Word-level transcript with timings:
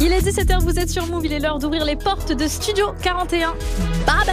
Il 0.00 0.12
est 0.12 0.20
17h, 0.20 0.60
vous 0.62 0.78
êtes 0.78 0.90
sur 0.90 1.06
Move, 1.06 1.26
il 1.26 1.32
est 1.32 1.40
l'heure 1.40 1.58
d'ouvrir 1.58 1.84
les 1.84 1.96
portes 1.96 2.32
de 2.32 2.46
Studio 2.46 2.92
41. 3.02 3.54
Babanks 4.06 4.30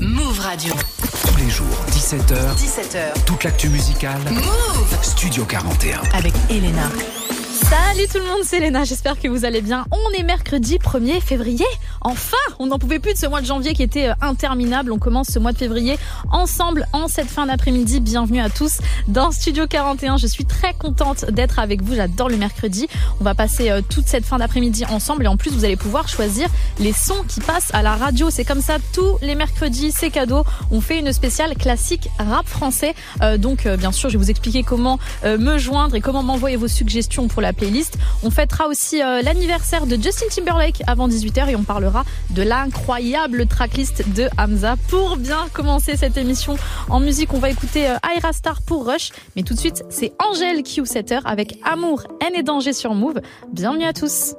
Move 0.00 0.40
Radio. 0.40 0.74
Tous 1.26 1.36
les 1.36 1.50
jours, 1.50 1.66
17h. 1.90 2.54
17h. 2.56 3.24
Toute 3.24 3.44
l'actu 3.44 3.68
musicale. 3.68 4.20
Move 4.30 4.98
Studio 5.02 5.44
41. 5.44 6.00
avec 6.14 6.32
Elena. 6.50 6.88
Salut 7.70 8.06
tout 8.10 8.18
le 8.18 8.24
monde, 8.24 8.44
c'est 8.44 8.60
Léna, 8.60 8.84
j'espère 8.84 9.20
que 9.20 9.28
vous 9.28 9.44
allez 9.44 9.60
bien. 9.60 9.84
On 9.90 10.18
est 10.18 10.22
mercredi 10.22 10.78
1er 10.78 11.20
février. 11.20 11.66
Enfin, 12.00 12.36
on 12.58 12.66
n'en 12.68 12.78
pouvait 12.78 12.98
plus 12.98 13.12
de 13.12 13.18
ce 13.18 13.26
mois 13.26 13.42
de 13.42 13.46
janvier 13.46 13.74
qui 13.74 13.82
était 13.82 14.08
euh, 14.08 14.14
interminable. 14.22 14.90
On 14.90 14.98
commence 14.98 15.26
ce 15.28 15.38
mois 15.38 15.52
de 15.52 15.58
février 15.58 15.98
ensemble 16.30 16.86
en 16.94 17.08
cette 17.08 17.28
fin 17.28 17.44
d'après-midi. 17.44 18.00
Bienvenue 18.00 18.40
à 18.40 18.48
tous 18.48 18.78
dans 19.06 19.30
Studio 19.32 19.66
41. 19.66 20.16
Je 20.16 20.26
suis 20.26 20.46
très 20.46 20.72
contente 20.72 21.26
d'être 21.30 21.58
avec 21.58 21.82
vous. 21.82 21.94
J'adore 21.94 22.30
le 22.30 22.38
mercredi. 22.38 22.88
On 23.20 23.24
va 23.24 23.34
passer 23.34 23.70
euh, 23.70 23.82
toute 23.86 24.06
cette 24.06 24.24
fin 24.24 24.38
d'après-midi 24.38 24.86
ensemble 24.86 25.24
et 25.24 25.28
en 25.28 25.36
plus 25.36 25.50
vous 25.50 25.66
allez 25.66 25.76
pouvoir 25.76 26.08
choisir 26.08 26.48
les 26.78 26.94
sons 26.94 27.22
qui 27.28 27.40
passent 27.40 27.74
à 27.74 27.82
la 27.82 27.96
radio. 27.96 28.30
C'est 28.30 28.44
comme 28.44 28.62
ça 28.62 28.78
tous 28.94 29.18
les 29.20 29.34
mercredis, 29.34 29.92
c'est 29.92 30.10
cadeau. 30.10 30.44
On 30.70 30.80
fait 30.80 31.00
une 31.00 31.12
spéciale 31.12 31.54
classique 31.54 32.08
rap 32.18 32.46
français. 32.46 32.94
Euh, 33.20 33.36
donc 33.36 33.68
bien 33.68 33.92
sûr, 33.92 34.08
je 34.08 34.16
vais 34.16 34.24
vous 34.24 34.30
expliquer 34.30 34.62
comment 34.62 34.98
me 35.24 35.58
joindre 35.58 35.96
et 35.96 36.00
comment 36.00 36.22
m'envoyer 36.22 36.56
vos 36.56 36.68
suggestions 36.68 37.28
pour 37.28 37.42
la 37.42 37.52
On 38.22 38.30
fêtera 38.30 38.68
aussi 38.68 39.02
euh, 39.02 39.22
l'anniversaire 39.22 39.86
de 39.86 39.96
Justin 39.96 40.26
Timberlake 40.30 40.82
avant 40.86 41.08
18h 41.08 41.48
et 41.48 41.56
on 41.56 41.64
parlera 41.64 42.04
de 42.30 42.42
l'incroyable 42.42 43.46
tracklist 43.46 44.08
de 44.14 44.28
Hamza. 44.38 44.76
Pour 44.88 45.16
bien 45.16 45.46
commencer 45.52 45.96
cette 45.96 46.16
émission 46.16 46.56
en 46.88 47.00
musique, 47.00 47.32
on 47.34 47.38
va 47.38 47.50
écouter 47.50 47.88
euh, 47.88 47.96
Aira 48.16 48.32
Star 48.32 48.62
pour 48.62 48.86
Rush. 48.86 49.10
Mais 49.36 49.42
tout 49.42 49.54
de 49.54 49.58
suite, 49.58 49.82
c'est 49.88 50.12
Angèle 50.18 50.60
Q7 50.60 51.22
avec 51.24 51.58
Amour, 51.64 52.04
haine 52.20 52.34
et 52.34 52.42
danger 52.42 52.72
sur 52.72 52.94
Move. 52.94 53.20
Bienvenue 53.52 53.84
à 53.84 53.92
tous. 53.92 54.34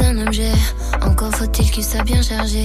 Un 0.00 0.26
objet, 0.26 0.50
encore 1.02 1.34
faut-il 1.34 1.70
qu'il 1.70 1.84
soit 1.84 2.02
bien 2.02 2.20
chargé. 2.20 2.64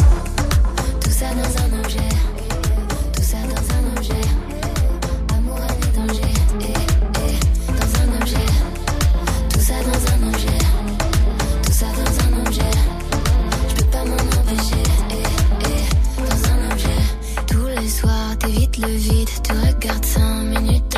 Tout 1.21 1.27
ça 1.27 1.35
dans 1.35 1.75
un 1.75 1.79
objet. 1.83 2.09
Tout 3.15 3.21
ça 3.21 3.37
dans 3.43 3.75
un 3.75 3.95
objet. 3.95 4.25
Amour, 5.35 5.59
et 5.59 5.95
danger. 5.95 6.33
Eh, 6.61 6.65
eh, 6.65 7.37
dans 7.67 7.91
un 8.01 8.21
objet. 8.21 8.47
Tout 9.53 9.59
ça 9.59 9.73
dans 9.83 10.01
un 10.13 10.29
objet. 10.29 10.59
Tout 11.63 11.73
ça 11.73 11.85
dans 11.85 12.25
un 12.25 12.47
objet. 12.47 12.71
Je 13.69 13.75
peux 13.75 13.89
pas 13.91 14.03
m'en 14.03 14.15
empêcher. 14.15 14.83
Eh, 15.11 15.23
eh, 15.67 16.21
dans 16.23 16.41
un 16.49 16.71
objet. 16.71 17.01
Tous 17.45 17.67
les 17.67 17.87
soirs, 17.87 18.37
t'évites 18.39 18.77
le 18.79 18.87
vide. 18.87 19.29
Tu 19.43 19.51
regardes 19.51 20.05
5 20.05 20.21
minutes. 20.45 20.97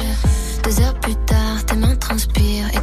Deux 0.64 0.80
heures 0.80 1.00
plus 1.02 1.16
tard, 1.26 1.66
tes 1.66 1.76
mains 1.76 1.98
transpirent 1.98 2.70
et 2.74 2.83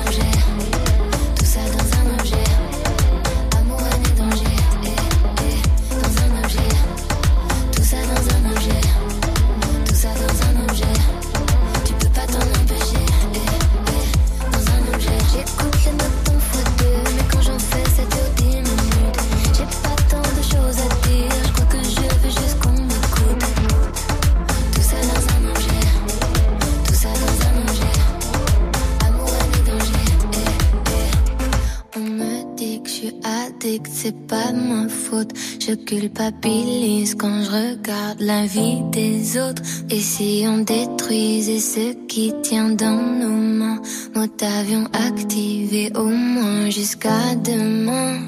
que 32.61 32.89
je 32.89 32.93
suis 32.93 33.13
addict, 33.23 33.87
c'est 33.91 34.27
pas 34.27 34.51
ma 34.51 34.87
faute. 34.87 35.31
Je 35.59 35.73
culpabilise 35.73 37.15
quand 37.15 37.43
je 37.43 37.49
regarde 37.49 38.19
la 38.19 38.45
vie 38.45 38.81
des 38.91 39.39
autres. 39.39 39.61
Et 39.89 39.99
si 39.99 40.45
on 40.47 40.59
détruisait 40.59 41.59
ce 41.59 41.93
qui 42.07 42.33
tient 42.43 42.69
dans 42.69 43.01
nos 43.21 43.29
mains, 43.29 43.81
mode 44.15 44.31
avion 44.59 44.85
activé 44.93 45.91
au 45.95 46.05
moins 46.05 46.69
jusqu'à 46.69 47.35
demain. 47.43 48.19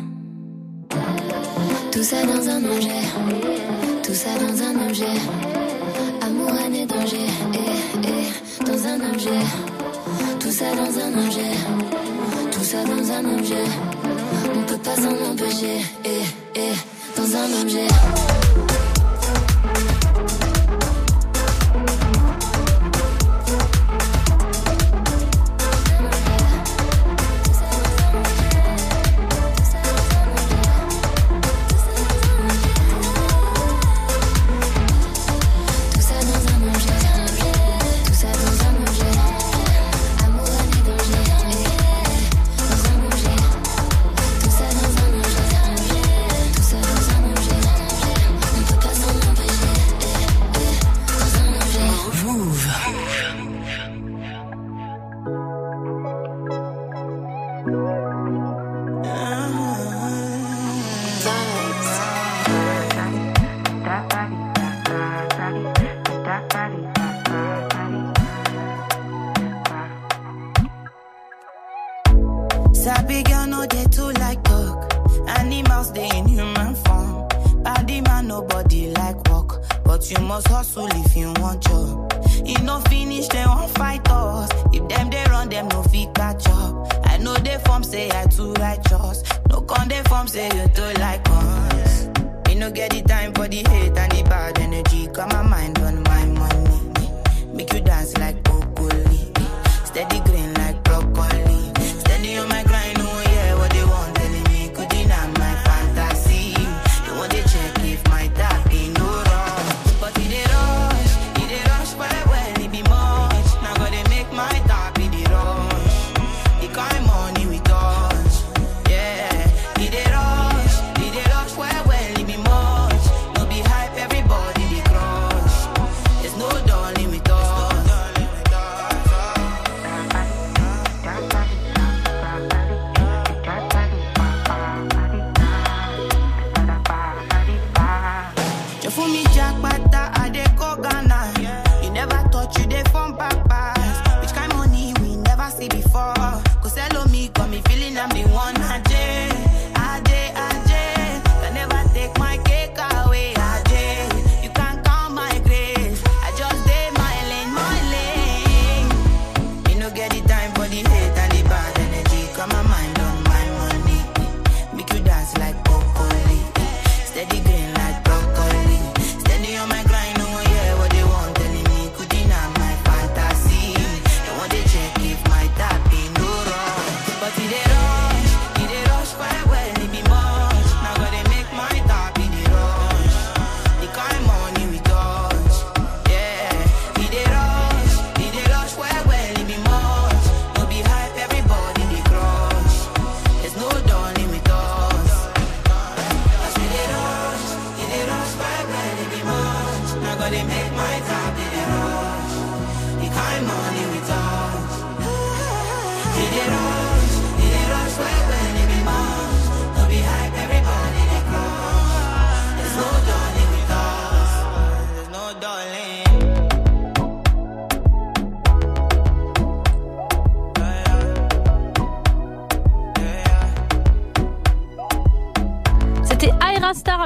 Tout 1.91 2.03
ça 2.03 2.25
dans 2.25 2.49
un 2.49 2.63
objet, 2.75 3.03
tout 4.03 4.13
ça 4.13 4.31
dans 4.43 4.57
un 4.63 4.87
objet. 4.87 5.17
Amour, 6.21 6.51
et 6.73 6.85
danger, 6.85 7.27
eh, 7.53 8.07
eh, 8.07 8.65
dans 8.65 8.81
un 8.87 9.13
objet. 9.13 9.45
Tout 10.39 10.51
ça 10.51 10.65
dans 10.75 10.93
un 11.05 11.25
objet, 11.25 11.53
tout 12.51 12.63
ça 12.63 12.83
dans 12.83 13.11
un 13.11 13.37
objet. 13.37 14.22
On 14.45 14.63
peut 14.63 14.77
pas 14.77 14.95
s'en 14.95 15.31
empêcher, 15.31 15.81
eh, 16.05 16.21
eh, 16.55 16.73
dans 17.15 17.35
un 17.35 17.61
objet. 17.61 18.42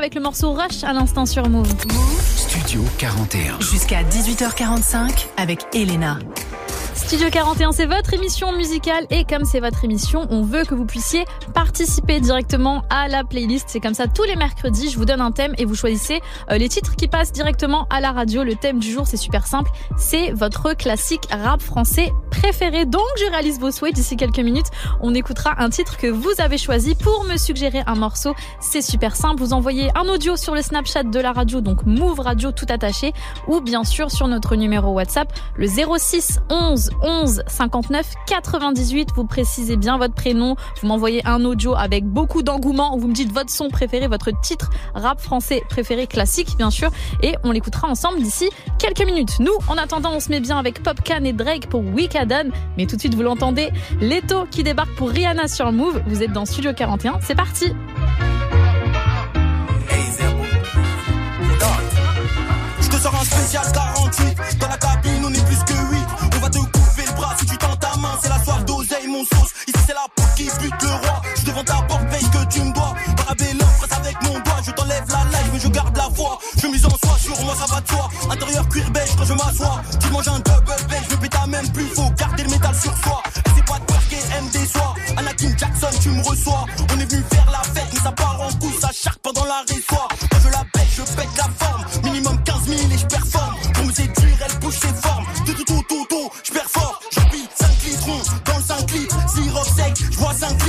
Avec 0.07 0.15
le 0.15 0.21
morceau 0.21 0.53
Rush 0.53 0.85
à 0.85 0.93
l'instant 0.93 1.25
sur 1.25 1.49
Move. 1.49 1.67
Studio 2.37 2.81
41. 2.97 3.59
Jusqu'à 3.59 4.03
18h45 4.03 5.25
avec 5.35 5.65
Elena. 5.73 6.17
Studio 7.07 7.29
41, 7.29 7.71
c'est 7.71 7.85
votre 7.85 8.13
émission 8.13 8.51
musicale 8.51 9.07
et 9.09 9.23
comme 9.23 9.45
c'est 9.45 9.61
votre 9.61 9.85
émission, 9.85 10.27
on 10.29 10.41
veut 10.41 10.65
que 10.65 10.75
vous 10.75 10.83
puissiez 10.83 11.23
participer 11.53 12.19
directement 12.19 12.83
à 12.89 13.07
la 13.07 13.23
playlist. 13.23 13.69
C'est 13.69 13.79
comme 13.79 13.93
ça 13.93 14.07
tous 14.07 14.23
les 14.23 14.35
mercredis, 14.35 14.89
je 14.89 14.97
vous 14.97 15.05
donne 15.05 15.21
un 15.21 15.31
thème 15.31 15.53
et 15.57 15.63
vous 15.63 15.73
choisissez 15.73 16.19
euh, 16.51 16.57
les 16.57 16.67
titres 16.67 16.97
qui 16.97 17.07
passent 17.07 17.31
directement 17.31 17.87
à 17.89 18.01
la 18.01 18.11
radio. 18.11 18.43
Le 18.43 18.55
thème 18.55 18.79
du 18.79 18.91
jour, 18.91 19.07
c'est 19.07 19.15
super 19.15 19.47
simple, 19.47 19.71
c'est 19.97 20.31
votre 20.31 20.73
classique 20.73 21.21
rap 21.31 21.61
français 21.61 22.11
préféré. 22.29 22.85
Donc 22.85 23.05
je 23.17 23.31
réalise 23.31 23.57
vos 23.57 23.71
souhaits 23.71 23.95
d'ici 23.95 24.17
quelques 24.17 24.39
minutes. 24.39 24.67
On 24.99 25.15
écoutera 25.15 25.63
un 25.63 25.69
titre 25.69 25.95
que 25.95 26.07
vous 26.07 26.33
avez 26.39 26.57
choisi 26.57 26.93
pour 26.93 27.23
me 27.23 27.37
suggérer 27.37 27.83
un 27.87 27.95
morceau. 27.95 28.35
C'est 28.59 28.81
super 28.81 29.15
simple, 29.15 29.39
vous 29.39 29.53
envoyez 29.53 29.91
un 29.95 30.09
audio 30.09 30.35
sur 30.35 30.55
le 30.55 30.61
Snapchat 30.61 31.03
de 31.03 31.19
la 31.21 31.31
radio, 31.31 31.61
donc 31.61 31.85
Move 31.85 32.19
Radio 32.19 32.51
tout 32.51 32.67
attaché, 32.67 33.13
ou 33.47 33.61
bien 33.61 33.85
sûr 33.85 34.11
sur 34.11 34.27
notre 34.27 34.57
numéro 34.57 34.91
WhatsApp, 34.91 35.31
le 35.55 35.67
06 35.69 36.41
11 36.49 36.89
11 37.01 37.43
59 37.47 38.13
98. 38.27 39.09
Vous 39.15 39.25
précisez 39.25 39.77
bien 39.77 39.97
votre 39.97 40.13
prénom, 40.13 40.55
vous 40.81 40.87
m'envoyez 40.87 41.25
un 41.25 41.43
audio 41.45 41.75
avec 41.75 42.05
beaucoup 42.05 42.43
d'engouement, 42.43 42.97
vous 42.97 43.07
me 43.07 43.13
dites 43.13 43.31
votre 43.31 43.49
son 43.49 43.69
préféré, 43.69 44.07
votre 44.07 44.31
titre 44.41 44.69
rap 44.93 45.19
français 45.19 45.63
préféré 45.69 46.07
classique 46.07 46.57
bien 46.57 46.69
sûr, 46.69 46.89
et 47.21 47.35
on 47.43 47.51
l'écoutera 47.51 47.87
ensemble 47.87 48.21
d'ici 48.21 48.49
quelques 48.79 49.05
minutes. 49.05 49.39
Nous, 49.39 49.57
en 49.67 49.77
attendant, 49.77 50.11
on 50.13 50.19
se 50.19 50.29
met 50.29 50.39
bien 50.39 50.57
avec 50.57 50.83
Popcan 50.83 51.23
et 51.23 51.33
Drake 51.33 51.67
pour 51.67 51.81
Weekadon, 51.81 52.51
mais 52.77 52.85
tout 52.85 52.95
de 52.95 53.01
suite 53.01 53.15
vous 53.15 53.23
l'entendez, 53.23 53.69
Leto 54.01 54.45
qui 54.49 54.63
débarque 54.63 54.95
pour 54.95 55.09
Rihanna 55.09 55.47
sur 55.47 55.71
Move. 55.71 56.01
Vous 56.07 56.23
êtes 56.23 56.31
dans 56.31 56.45
Studio 56.45 56.73
41, 56.73 57.19
c'est 57.21 57.35
parti. 57.35 57.73
Je 62.81 62.89
te 62.89 62.95
sors 62.95 63.15
un 63.15 63.23
spécial 63.23 63.63
48 63.73 63.86
Ici 69.21 69.79
c'est 69.87 69.93
la 69.93 70.05
porte 70.15 70.35
qui 70.35 70.43
bute 70.43 70.81
le 70.83 70.89
roi. 70.89 71.21
Je 71.37 71.45
devant 71.45 71.63
ta 71.63 71.81
porte 71.87 72.07
paye 72.09 72.29
que 72.29 72.53
tu 72.53 72.61
me 72.61 72.71
dois. 72.73 72.93
Belle 73.37 73.57
presse 73.57 73.97
avec 73.97 74.21
mon 74.23 74.33
doigt. 74.39 74.61
Je 74.65 74.71
t'enlève 74.71 75.03
la 75.09 75.23
life 75.25 75.49
mais 75.53 75.59
je 75.59 75.67
garde 75.69 75.95
la 75.97 76.09
foi. 76.15 76.37
Je 76.61 76.67
mise 76.67 76.85
en 76.85 76.89
soi 76.89 77.17
sur 77.19 77.39
moi 77.43 77.55
ça 77.55 77.65
va 77.73 77.81
de 77.81 77.87
soi. 77.87 78.09
Intérieur 78.29 78.69
cuir 78.69 78.89
beige 78.91 79.15
quand 79.17 79.25
je 79.25 79.33
m'assois. 79.33 79.81
Tu 79.99 80.09
manges 80.09 80.27
un 80.27 80.39
double 80.39 80.83
beige 80.89 81.07
Je 81.09 81.15
péta 81.15 81.47
même 81.47 81.67
plus 81.71 81.87
faut 81.87 82.09
garder 82.11 82.43
le 82.43 82.49
métal 82.49 82.75
sur 82.75 82.95
soi. 83.03 83.23
C'est 83.55 83.65
pas 83.65 83.79
de 83.79 83.85
parquet 83.85 84.19
MD 84.41 84.67
soir 84.67 84.95
Anakin 85.17 85.57
Jackson 85.57 85.99
tu 86.01 86.09
me 86.09 86.23
reçois. 86.23 86.65
On 86.93 86.99
est 86.99 87.11
venu 87.11 87.23
faire 87.31 87.49
la 87.51 87.63
fête 87.63 87.87
mais 87.93 87.99
ça 87.99 88.11
part 88.11 88.39
en 88.41 88.51
couille 88.59 88.77
Ça 88.79 88.89
charque 88.93 89.19
pendant 89.19 89.45
la 89.45 89.63
résoie. 89.67 90.07
Quand 90.31 90.39
je 90.43 90.49
la 90.49 90.63
pète 90.73 90.87
je 90.95 91.01
pète 91.01 91.29
la 91.37 91.65
forme 91.65 91.85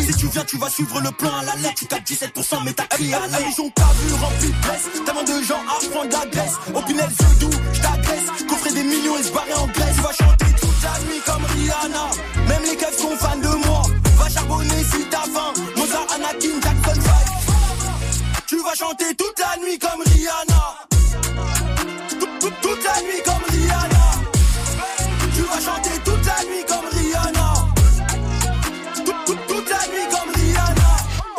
Si 0.09 0.17
tu 0.17 0.27
viens 0.29 0.45
tu 0.45 0.57
vas 0.57 0.71
suivre 0.71 1.01
le 1.03 1.11
plan 1.11 1.31
à 1.37 1.45
la 1.45 1.55
lettre. 1.57 1.75
Tu 1.77 1.87
tapes 1.87 2.03
17% 2.03 2.65
mais 2.65 2.73
t'as 2.73 2.87
crié 2.87 3.13
à 3.13 3.21
la 3.21 3.29
maison 3.41 3.71
T'as 3.75 3.93
vu 4.01 4.15
rempli 4.15 4.49
de 4.49 4.61
presse 4.63 4.89
de 5.29 5.43
gens 5.43 5.61
à 5.69 5.91
prendre 5.91 6.11
la 6.11 6.27
graisse. 6.31 6.55
Au 6.75 6.81
Pinel 6.81 7.11
ce 7.11 7.41
doux 7.41 7.51
je 7.73 7.81
t'agresse. 7.81 8.47
Coffrer 8.49 8.73
des 8.73 8.85
millions 8.85 9.19
et 9.19 9.23
se 9.23 9.33
barrer 9.33 9.55
en 9.55 9.67
Grèce. 9.67 9.97
Tu 9.97 10.03
vas 10.03 10.13
chanter 10.13 10.47
toute 10.59 10.83
la 10.83 10.99
nuit 11.05 11.21
comme 11.27 11.45
Rihanna. 11.45 12.11
Même 12.49 12.63
les 12.63 12.77
keufs 12.77 12.99
sont 12.99 13.17
fans 13.19 13.37
de 13.37 13.67
moi. 13.67 13.83
Va 14.17 14.31
charbonner 14.31 14.85
si 14.91 15.05
t'as 15.11 15.25
faim. 15.25 15.53
Mozart, 15.77 16.07
Anakin, 16.15 16.61
Jackson 16.63 17.01
5 17.03 17.39
tu 18.47 18.57
vas 18.63 18.75
chanter 18.75 19.15
toute 19.15 19.39
la 19.39 19.63
nuit 19.63 19.79
comme 19.79 20.01
Rihanna. 20.07 20.75
Toute 22.63 22.85
la 22.85 23.03
nuit 23.03 23.23
comme 23.23 23.48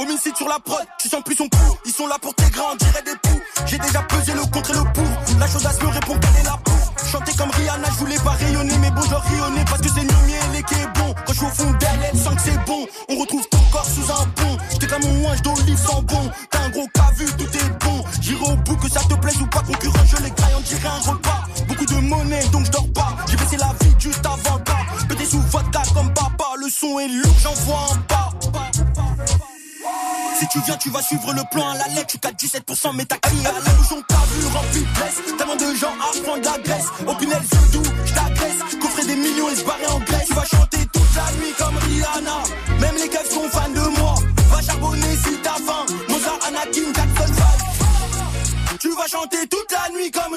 Homicide 0.10 0.36
sur 0.36 0.48
la 0.48 0.58
prod, 0.60 0.84
tu 0.98 1.08
sens 1.08 1.22
plus 1.24 1.36
son 1.36 1.48
pouls. 1.48 1.78
Ils 1.86 1.92
sont 1.92 2.08
là 2.08 2.18
pour 2.20 2.34
tes 2.34 2.50
grands, 2.50 2.72
on 2.74 2.76
dirait 2.78 3.04
des 3.04 3.16
poux. 3.22 3.40
J'ai 3.68 3.78
déjà 3.78 4.02
pesé 4.02 4.34
le 4.34 4.42
contre 4.50 4.72
et 4.72 4.74
le 4.74 4.84
pour. 4.92 5.40
La 5.40 5.48
chaudasse 5.48 5.80
me 5.84 5.88
répond 5.88 6.18
qu'elle 6.18 6.42
est 6.42 6.46
la 6.46 6.58
pour. 6.58 7.06
Chanter 7.12 7.32
comme 7.38 7.52
Rihanna, 7.52 7.88
je 7.92 7.98
voulais 8.00 8.18
pas 8.18 8.32
rayonner, 8.32 8.78
mais 8.80 8.90
bon, 8.90 9.02
je 9.04 9.14
rayonner 9.14 9.64
parce 9.66 9.82
que 9.82 9.90
c'est 9.90 10.04
Nomi 10.04 10.34
et 10.58 10.64
qui 10.64 10.74
est 10.74 10.88
bon. 10.96 11.14
Quand 11.14 11.34
je 11.34 11.38
suis 11.38 11.46
au 11.46 11.50
fond 11.50 11.72
d'elle, 11.74 12.10
elle 12.12 12.18
sent 12.18 12.36
que 12.36 12.42
c'est 12.42 12.66
bon. 12.66 12.88
On 13.08 13.16
retrouve 13.18 13.48
ton 13.50 13.60
corps 13.72 13.86
sous 13.86 14.12
un 14.12 14.26
pont. 14.36 14.58
J'étais 14.72 14.88
comme 14.88 15.04
mon 15.04 15.26
ouinge 15.28 15.42
d'olive 15.44 15.78
sans 15.78 16.02
bon. 16.02 16.32
T'as 16.50 16.60
un 16.60 16.70
gros 16.70 16.88
cas 16.88 17.12
vu, 17.16 17.26
tout 17.38 17.58
est 17.58 17.86
bon. 17.86 18.04
J'irai 18.20 18.52
au 18.52 18.56
bout 18.56 18.78
que 18.78 18.90
ça 18.90 19.02
te 19.02 19.14
plaise 19.14 19.40
ou 19.40 19.46
pas. 19.46 19.62
Concurrent, 19.62 20.06
je 20.08 20.24
les 20.24 20.32
graille, 20.32 20.54
on 20.58 20.62
dirait 20.62 20.90
un 20.90 21.12
repas. 21.12 21.44
Beaucoup 21.68 21.86
de 21.86 21.96
monnaie, 21.96 22.48
donc 22.52 22.66
je 22.66 22.72
dors 22.72 22.92
pas. 22.94 23.16
J'ai 23.30 23.38
baissé 23.38 23.58
la 23.58 23.76
vie 23.80 23.94
juste 24.00 24.26
avant 24.26 24.58
le. 24.58 25.08
Pété 25.08 25.26
sous 25.26 25.42
vodka 25.42 25.84
comme 25.94 26.12
papa. 26.14 26.46
Le 26.60 26.68
son 26.70 27.00
est 27.00 27.08
lourd, 27.08 27.36
j'en 27.44 27.54
vois 27.54 27.86
un 27.94 27.99
tu 30.60 30.66
viens, 30.66 30.78
tu 30.78 30.90
vas 30.90 31.02
suivre 31.02 31.34
le 31.34 31.44
plan 31.52 31.70
à 31.70 31.78
la 31.78 31.88
lettre. 31.90 32.08
Tu 32.08 32.18
4 32.18 32.36
17% 32.36 32.96
mais 32.96 33.06
t'as 33.06 33.18
crié 33.18 33.46
à 33.46 33.52
la 33.52 33.60
bouche, 33.60 33.92
on 33.92 34.02
t'a 34.02 34.22
vu 34.34 34.46
rempli 34.48 34.82
de 34.82 34.94
presse. 34.94 35.22
Tellement 35.38 35.56
de 35.56 35.76
gens 35.76 35.94
à 36.00 36.24
prendre 36.24 36.44
la 36.44 36.60
graisse. 36.60 36.88
Au 37.08 37.16
Pinel, 37.16 37.42
c'est 37.52 37.72
doux, 37.72 37.90
j't'agresse. 38.06 38.78
Coffrer 38.82 39.06
des 39.06 39.16
millions 39.16 39.50
et 39.50 39.56
se 39.56 39.64
barrer 39.64 39.88
en 39.88 40.00
Grèce. 40.00 40.28
Tu 40.28 40.34
vas 40.34 40.46
chanter 40.46 40.86
toute 40.92 41.16
la 41.16 41.32
nuit 41.40 41.54
comme 41.58 41.78
Rihanna. 41.78 42.44
Même 42.80 42.96
les 42.96 43.10
keufs 43.10 43.30
sont 43.30 43.50
fans 43.50 43.70
de 43.70 44.00
moi. 44.00 44.16
Va 44.50 44.62
charbonner 44.62 45.16
si 45.24 45.38
t'as 45.42 45.60
faim. 45.66 45.86
Mozart, 46.10 46.40
Anakin, 46.48 46.94
Jackson 46.96 47.34
5. 47.34 48.80
Tu 48.80 48.90
vas 48.96 49.08
chanter 49.08 49.48
toute 49.48 49.72
la 49.72 49.94
nuit 49.94 50.12
comme 50.12 50.36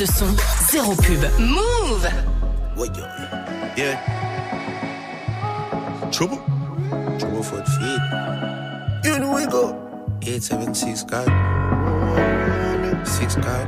de 0.00 0.06
son, 0.06 0.34
zéro 0.70 0.94
pub. 0.94 1.22
Move 1.38 2.08
Yeah. 3.76 3.98
Trouble? 6.10 6.38
Trouble 7.18 7.42
for 7.42 7.58
the 7.58 7.70
feet. 7.76 8.00
You 9.04 9.18
know 9.18 9.34
we 9.34 9.44
go. 9.46 9.76
876 10.22 11.04
God. 11.04 11.28
6 13.06 13.36
God. 13.36 13.66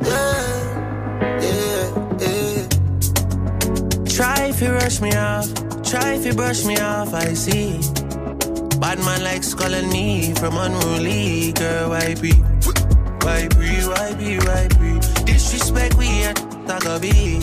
Yeah, 0.00 0.60
yeah, 1.40 1.84
yeah. 2.18 2.66
Try 4.06 4.46
if 4.48 4.62
you 4.62 4.72
rush 4.72 5.00
me 5.02 5.14
off. 5.14 5.52
Try 5.82 6.14
if 6.14 6.24
you 6.24 6.32
brush 6.32 6.64
me 6.64 6.78
off, 6.78 7.12
I 7.12 7.34
see. 7.34 8.03
Bad 8.84 8.98
man 8.98 9.24
likes 9.24 9.54
calling 9.54 9.88
me 9.88 10.34
from 10.34 10.58
unruly 10.58 11.52
girl, 11.52 11.88
why 11.88 12.14
be? 12.20 12.32
Why 13.24 13.48
be, 13.56 13.80
why 13.88 14.12
be, 14.12 14.36
why 14.44 14.68
be? 14.76 15.00
Disrespect 15.24 15.96
we 15.96 16.08
at 16.24 16.36
Tagabi. 16.68 17.40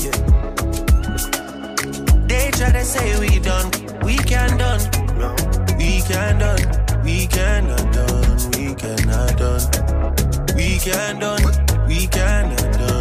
They 2.28 2.52
try 2.52 2.72
to 2.72 2.86
say 2.86 3.20
we 3.20 3.40
done, 3.40 3.72
we 4.04 4.18
can 4.18 4.56
done. 4.56 4.82
No, 5.18 5.34
we 5.80 6.02
can 6.02 6.38
done, 6.38 6.62
we 7.04 7.26
cannot 7.26 7.92
done, 7.92 8.38
we 8.54 8.76
cannot 8.76 9.36
done. 9.42 9.66
We 10.56 10.78
can 10.78 11.20
done, 11.20 11.44
we 11.88 12.06
cannot 12.06 12.72
done, 12.78 13.01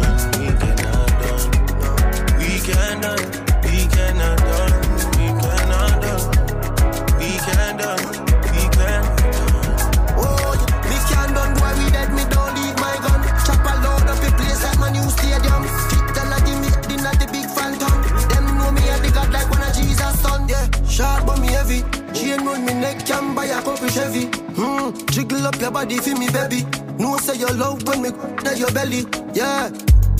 neck, 23.51 23.63
can 23.63 23.73
buy 23.73 23.73
a 23.73 23.75
couple 23.75 23.87
Chevy. 23.89 24.25
Hmm, 24.55 25.07
jiggle 25.07 25.47
up 25.47 25.59
your 25.59 25.71
body 25.71 25.97
for 25.97 26.15
me, 26.17 26.29
baby. 26.29 26.65
No 26.97 27.17
say 27.17 27.37
your 27.37 27.53
love 27.53 27.83
when 27.87 28.01
me 28.01 28.09
at 28.45 28.57
your 28.57 28.71
belly. 28.71 29.05
Yeah, 29.33 29.69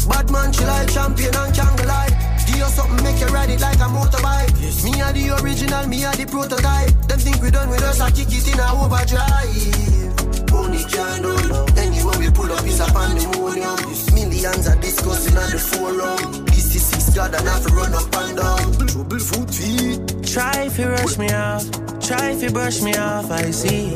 bad 0.09 0.31
man, 0.31 0.51
she 0.53 0.65
like 0.65 0.89
champion 0.89 1.35
and 1.35 1.53
can't 1.53 1.85
lie. 1.85 2.09
Give 2.47 2.57
you 2.57 2.65
something, 2.65 3.03
make 3.03 3.19
you 3.19 3.27
ride 3.27 3.50
it 3.50 3.61
like 3.61 3.77
a 3.77 3.89
motorbike. 3.89 4.51
Yes. 4.61 4.83
Me 4.83 5.01
are 5.01 5.13
the 5.13 5.41
original, 5.43 5.88
me 5.88 6.05
are 6.05 6.15
the 6.15 6.25
prototype. 6.25 6.91
Them 7.07 7.19
think 7.19 7.41
we 7.41 7.51
done 7.51 7.69
with 7.69 7.83
us, 7.83 8.00
I 8.00 8.11
kick 8.11 8.27
it 8.29 8.47
in 8.47 8.59
a 8.59 8.67
overdrive. 8.73 10.51
Only 10.53 10.83
can 10.83 11.21
do 11.21 11.31
it. 11.31 11.77
Anywhere 11.77 12.19
we 12.19 12.29
pull 12.31 12.51
up 12.51 12.65
is 12.65 12.79
a 12.79 12.85
pandemonium. 12.91 13.77
Millions 14.13 14.67
are 14.67 14.79
discussing 14.81 15.38
on 15.38 15.50
the 15.51 15.59
forum. 15.59 16.40
This 16.71 16.83
is 16.93 17.03
six 17.03 17.15
God 17.15 17.35
and 17.35 17.47
have 17.47 17.65
to 17.67 17.73
run 17.73 17.93
up 17.93 18.15
and 18.15 18.37
down. 18.37 18.87
Trouble 18.87 19.19
foot 19.19 19.53
feet. 19.53 20.23
Try 20.25 20.63
if 20.67 20.79
you 20.79 20.87
rush 20.87 21.17
me 21.17 21.29
off, 21.33 21.65
try 21.99 22.31
if 22.31 22.41
you 22.41 22.49
brush 22.49 22.81
me 22.81 22.95
off, 22.95 23.29
I 23.29 23.51
see. 23.51 23.91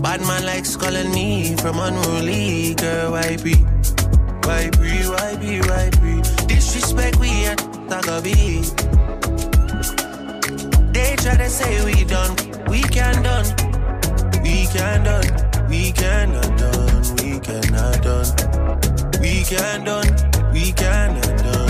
Bad 0.00 0.20
man 0.22 0.46
likes 0.46 0.74
calling 0.74 1.10
me 1.12 1.54
from 1.56 1.78
unruly 1.78 2.74
girl, 2.76 3.12
why 3.12 3.36
be? 3.36 3.54
Why 4.48 4.70
be, 4.80 5.04
why 5.12 5.36
be, 5.36 5.60
why 5.68 5.90
be? 6.00 6.22
Disrespect 6.46 7.18
we 7.20 7.44
at 7.44 7.58
Tagabi. 7.90 8.64
They 10.94 11.16
try 11.16 11.36
to 11.36 11.50
say 11.50 11.84
we 11.84 12.04
done, 12.04 12.34
we 12.68 12.80
can 12.84 13.22
done. 13.22 13.44
We 14.42 14.64
can 14.72 15.02
done, 15.04 15.68
we 15.68 15.92
cannot 15.92 16.56
done, 16.56 17.16
we 17.20 17.38
cannot 17.40 18.02
done. 18.02 19.20
We 19.20 19.42
can 19.44 19.84
done, 19.84 20.08
we 20.52 20.72
cannot 20.72 21.38
done, 21.42 21.65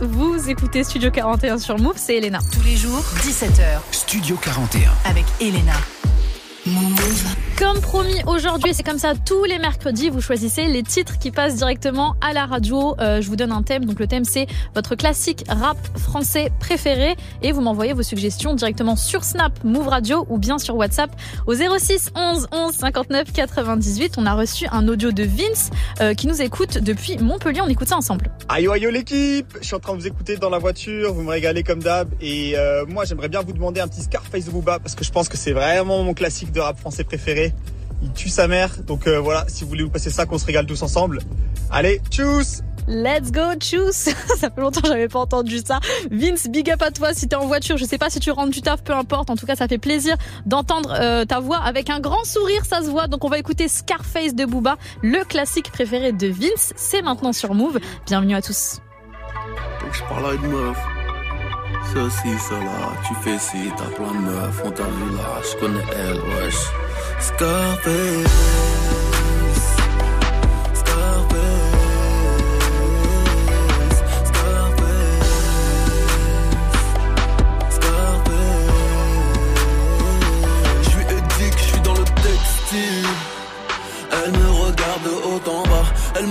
Vous 0.00 0.50
écoutez 0.50 0.82
Studio 0.82 1.10
41 1.10 1.58
sur 1.58 1.78
Move, 1.78 1.94
c'est 1.96 2.16
Elena. 2.16 2.40
Tous 2.52 2.62
les 2.64 2.76
jours, 2.76 3.04
17h. 3.20 3.78
Studio 3.92 4.36
41. 4.36 4.90
Avec 5.04 5.24
Elena. 5.40 5.74
Move. 6.66 7.36
Comme 7.56 7.80
promis 7.80 8.22
aujourd'hui, 8.26 8.74
c'est 8.74 8.82
comme 8.82 8.98
ça 8.98 9.14
tous 9.14 9.44
les 9.44 9.58
mercredis, 9.58 10.10
vous 10.10 10.20
choisissez 10.20 10.66
les 10.66 10.82
titres 10.82 11.18
qui 11.18 11.30
passent 11.30 11.54
directement 11.54 12.16
à 12.20 12.32
la 12.32 12.44
radio. 12.44 12.96
Euh, 13.00 13.20
je 13.20 13.28
vous 13.28 13.36
donne 13.36 13.52
un 13.52 13.62
thème, 13.62 13.84
donc 13.84 14.00
le 14.00 14.06
thème 14.06 14.24
c'est 14.24 14.46
votre 14.74 14.96
classique 14.96 15.44
rap 15.48 15.78
français 15.96 16.50
préféré 16.58 17.16
et 17.42 17.52
vous 17.52 17.60
m'envoyez 17.60 17.92
vos 17.92 18.02
suggestions 18.02 18.54
directement 18.54 18.96
sur 18.96 19.22
Snap, 19.22 19.52
Move 19.62 19.88
Radio 19.88 20.26
ou 20.28 20.38
bien 20.38 20.58
sur 20.58 20.74
WhatsApp 20.76 21.10
au 21.46 21.54
06 21.54 22.10
11 22.14 22.48
11 22.52 22.74
59 22.74 23.32
98. 23.32 24.14
On 24.18 24.26
a 24.26 24.34
reçu 24.34 24.66
un 24.70 24.88
audio 24.88 25.12
de 25.12 25.22
Vince 25.22 25.70
euh, 26.00 26.14
qui 26.14 26.26
nous 26.26 26.42
écoute 26.42 26.78
depuis 26.78 27.18
Montpellier. 27.18 27.60
On 27.60 27.68
écoute 27.68 27.88
ça 27.88 27.96
ensemble. 27.96 28.30
Ayo 28.48 28.72
ayo 28.72 28.90
l'équipe 28.90 29.56
Je 29.60 29.66
suis 29.66 29.74
en 29.74 29.80
train 29.80 29.94
de 29.94 30.00
vous 30.00 30.06
écouter 30.06 30.36
dans 30.36 30.50
la 30.50 30.58
voiture, 30.58 31.12
vous 31.14 31.22
me 31.22 31.30
régalez 31.30 31.62
comme 31.62 31.82
d'hab 31.82 32.08
et 32.20 32.56
euh, 32.56 32.84
moi 32.86 33.04
j'aimerais 33.04 33.28
bien 33.28 33.42
vous 33.42 33.52
demander 33.52 33.80
un 33.80 33.88
petit 33.88 34.02
Scarface 34.02 34.44
de 34.44 34.50
Booba 34.50 34.78
parce 34.78 34.94
que 34.94 35.04
je 35.04 35.10
pense 35.10 35.28
que 35.28 35.36
c'est 35.36 35.52
vraiment 35.52 36.02
mon 36.02 36.14
classique 36.14 36.52
de 36.52 36.60
rap 36.60 36.78
français 36.78 37.04
préféré. 37.04 37.52
il 38.02 38.12
tue 38.12 38.28
sa 38.28 38.48
mère. 38.48 38.82
Donc 38.86 39.06
euh, 39.06 39.18
voilà, 39.18 39.44
si 39.48 39.64
vous 39.64 39.70
voulez 39.70 39.84
vous 39.84 39.90
passer 39.90 40.10
ça, 40.10 40.26
qu'on 40.26 40.38
se 40.38 40.46
régale 40.46 40.66
tous 40.66 40.82
ensemble. 40.82 41.20
Allez, 41.70 42.00
tchuss 42.10 42.62
Let's 42.88 43.32
go, 43.32 43.40
choose 43.60 43.92
Ça 44.38 44.50
fait 44.50 44.60
longtemps 44.60 44.80
que 44.80 44.88
j'avais 44.88 45.08
pas 45.08 45.18
entendu 45.18 45.58
ça. 45.64 45.80
Vince, 46.10 46.48
big 46.48 46.70
up 46.70 46.82
à 46.82 46.90
toi 46.90 47.12
si 47.14 47.28
t'es 47.28 47.36
en 47.36 47.46
voiture. 47.46 47.76
Je 47.76 47.84
sais 47.84 47.98
pas 47.98 48.10
si 48.10 48.20
tu 48.20 48.30
rentres 48.30 48.50
du 48.50 48.62
taf, 48.62 48.82
peu 48.82 48.92
importe. 48.92 49.30
En 49.30 49.36
tout 49.36 49.46
cas, 49.46 49.56
ça 49.56 49.66
fait 49.66 49.78
plaisir 49.78 50.16
d'entendre 50.44 50.94
euh, 50.98 51.24
ta 51.24 51.40
voix 51.40 51.58
avec 51.58 51.90
un 51.90 52.00
grand 52.00 52.24
sourire, 52.24 52.64
ça 52.64 52.82
se 52.82 52.90
voit. 52.90 53.08
Donc 53.08 53.24
on 53.24 53.28
va 53.28 53.38
écouter 53.38 53.68
Scarface 53.68 54.34
de 54.34 54.44
Booba, 54.44 54.76
le 55.02 55.24
classique 55.24 55.70
préféré 55.72 56.12
de 56.12 56.28
Vince. 56.28 56.72
C'est 56.76 57.02
maintenant 57.02 57.32
sur 57.32 57.54
Move. 57.54 57.78
Bienvenue 58.06 58.34
à 58.34 58.42
tous. 58.42 58.80
Scarface. 67.20 69.15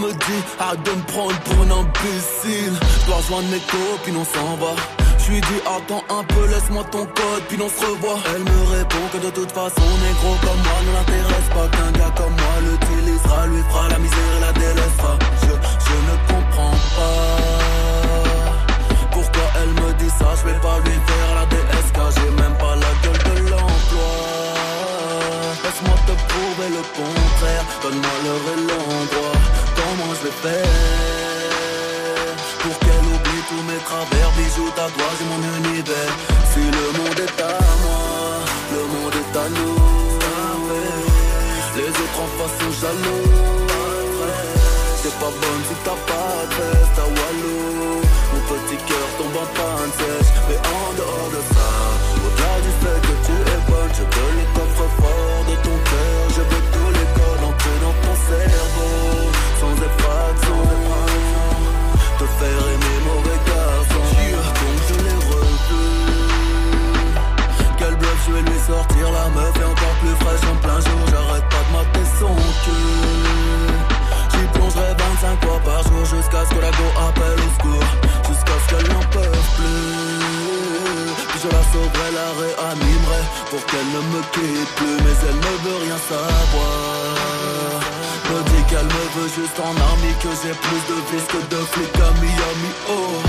Me 0.05 0.13
dit 0.13 0.43
arrête 0.59 0.83
de 0.83 0.91
me 0.91 1.03
prendre 1.03 1.39
pour 1.45 1.59
un 1.65 1.71
imbécile. 1.81 2.75
Je 3.01 3.05
dois 3.07 3.17
rejoindre 3.17 3.49
mes 3.49 3.63
copines, 3.73 4.17
on 4.17 4.25
s'en 4.25 4.55
va. 4.61 4.73
Je 5.19 5.31
lui 5.31 5.41
dis 5.41 5.61
attends 5.65 6.03
un 6.09 6.23
peu, 6.23 6.45
laisse-moi 6.47 6.83
ton 6.91 7.05
code, 7.05 7.43
puis 7.49 7.57
on 7.61 7.69
se 7.69 7.85
revoit. 7.85 8.19
Elle 8.35 8.43
me 8.43 8.59
répond 8.77 9.05
que 9.13 9.17
de 9.25 9.31
toute 9.31 9.51
façon, 9.51 9.87
négro 10.05 10.31
comme 10.45 10.61
moi 10.67 10.79
ne 10.85 10.91
l'intéresse 10.95 11.49
pas. 11.55 11.67
Qu'un 11.73 11.91
gars 11.97 12.13
comme 12.15 12.35
moi 12.43 12.55
l'utilisera, 12.65 13.47
lui 13.47 13.61
fera 13.69 13.89
la 13.89 13.97
misère 13.97 14.31
et 14.37 14.41
la 14.41 14.53
délaissera. 14.53 15.13
Je, 15.41 15.53
je 15.87 15.95
ne 16.09 16.15
comprends 16.29 16.77
pas 16.97 17.55
pourquoi 19.11 19.47
elle 19.61 19.73
me 19.81 19.93
dit 19.93 20.13
ça. 20.19 20.29
Je 20.39 20.43
vais 20.49 20.59
pas 20.59 20.77
lui 20.85 20.97
faire 21.09 21.29
la 21.39 21.45
DSK, 21.51 21.97
j'ai 22.15 22.31
même 22.41 22.57
pas 22.57 22.75
la 22.75 22.91
gueule 23.01 23.23
de 23.29 23.49
l'emploi. 23.49 24.11
Laisse-moi 25.63 25.97
te 26.07 26.13
prouver 26.29 26.69
le 26.77 26.83
contraire. 26.93 27.65
Donne-moi 27.81 28.15
l'heure 28.23 28.47
et 28.53 28.61
l'endroit. 28.67 29.74
Comment 29.85 30.13
je 30.17 30.23
vais 30.25 30.37
faire 30.41 30.65
pour 32.61 32.79
qu'elle 32.79 33.05
oublie 33.13 33.43
tous 33.49 33.63
mes 33.69 33.81
travers, 33.85 34.31
bijoux, 34.35 34.71
tatouages 34.75 35.21
et 35.21 35.27
mon 35.29 35.41
univers. 35.61 36.13
Si 36.51 36.61
le 36.77 36.87
monde 36.97 37.19
est 37.19 37.41
à 37.41 37.53
moi, 37.83 38.41
le 38.73 38.81
monde 38.93 39.15
est 39.21 39.33
à 39.37 39.47
nous. 39.57 39.77
Les 41.77 41.89
autres 42.01 42.19
en 42.25 42.29
face 42.37 42.55
sont 42.59 42.73
jaloux. 42.81 43.29
T'es 45.03 45.13
pas 45.21 45.33
bonne 45.41 45.63
si 45.69 45.75
t'as 45.85 45.99
pas 46.09 46.33
de 46.49 46.55
veste 46.65 46.97
à 46.97 47.05
Walou. 47.05 48.01
Mon 48.33 48.41
petit 48.49 48.79
cœur 48.89 49.07
tombe 49.19 49.37
en 49.37 49.49
panne 49.53 49.93
sèche. 49.99 50.31
Mais 50.49 50.57
en 50.57 50.87
dehors 50.97 51.29
de 51.29 51.41
ça, 51.53 51.69
au-delà 52.25 52.53
du 52.65 52.71
fait 52.81 52.99
que 53.07 53.15
tu 53.27 53.35
es 53.53 53.61
bonne, 53.69 53.93
je 53.93 54.01
veux 54.01 54.33
les 54.39 54.49
te 62.45 62.51
faire 62.51 62.67
aimer 62.73 62.99
mauvais. 63.05 63.39
Donc 63.91 64.05
je 64.87 64.93
revu. 65.31 65.83
Quel 67.77 67.95
bluff, 67.95 68.19
je 68.27 68.31
vais 68.33 68.41
lui 68.41 68.59
sortir 68.67 69.11
la 69.11 69.29
meuf 69.29 69.55
est 69.55 69.63
encore 69.63 69.95
plus 70.01 70.15
fraîche 70.25 70.45
en 70.51 70.55
plein 70.55 70.79
jour. 70.79 71.01
J'arrête 71.11 71.47
pas 71.49 71.63
de 71.65 71.71
mater 71.75 72.07
son 72.19 72.35
cul. 72.63 72.93
J'y 74.31 74.45
plongerai 74.53 74.93
25 74.93 75.45
fois 75.45 75.59
par 75.63 75.83
jour 75.83 76.05
jusqu'à 76.05 76.45
ce 76.45 76.55
que 76.55 76.61
la 76.61 76.71
go 76.71 76.87
appelle 77.07 77.39
au 77.45 77.49
secours. 77.57 77.89
Jusqu'à 78.27 78.57
ce 78.61 78.67
qu'elle 78.69 78.89
n'en 78.93 79.05
peut 79.11 79.37
plus. 79.55 79.93
Puis 81.29 81.39
je 81.43 81.49
la 81.49 81.63
sauverai, 81.71 82.07
la 82.19 82.29
réanimerai 82.41 83.21
pour 83.49 83.65
qu'elle 83.65 83.89
ne 83.95 84.01
me 84.13 84.21
quitte 84.33 84.71
plus. 84.75 84.97
Mais 85.03 85.17
elle 85.29 85.39
ne 85.47 85.55
veut 85.63 85.79
rien 85.85 85.99
savoir. 86.09 87.34
Qu'elle 88.85 88.97
me 88.97 89.21
veut 89.21 89.29
juste 89.29 89.59
en 89.59 89.71
ami, 89.71 90.13
que 90.21 90.29
j'ai 90.41 90.53
plus 90.53 90.83
de 90.89 90.97
vis 91.09 91.25
que 91.27 91.55
de 91.55 91.61
flics 91.71 91.95
à 91.95 92.11
Miami. 92.21 92.71
Oh. 92.89 93.21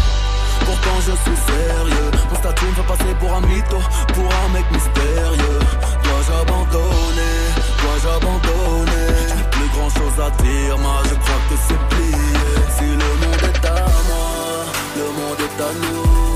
Pourtant 0.65 0.99
je 1.01 1.13
suis 1.25 1.41
sérieux. 1.47 2.11
Mon 2.31 2.37
statut 2.37 2.67
me 2.67 2.73
fait 2.73 2.83
passer 2.83 3.15
pour 3.21 3.33
un 3.35 3.41
mytho 3.43 3.79
Pour 4.15 4.25
un 4.25 4.49
mec 4.53 4.65
mystérieux. 4.73 5.61
Dois-je 6.03 6.33
abandonner? 6.43 7.39
Dois-je 7.81 8.09
abandonner? 8.17 9.13
Plus 9.53 9.69
grand 9.75 9.91
chose 9.91 10.19
à 10.21 10.31
dire 10.43 10.79
Moi 10.79 11.03
je 11.05 11.15
crois 11.15 11.41
que 11.49 11.57
c'est 11.69 11.83
plié. 11.89 12.33
Si 12.77 12.85
le 12.85 13.11
monde 13.23 13.43
est 13.43 13.67
à 13.67 13.87
moi 14.09 14.29
Le 14.97 15.05
monde 15.05 15.41
est 15.41 15.63
à 15.63 15.73
nous. 15.83 16.27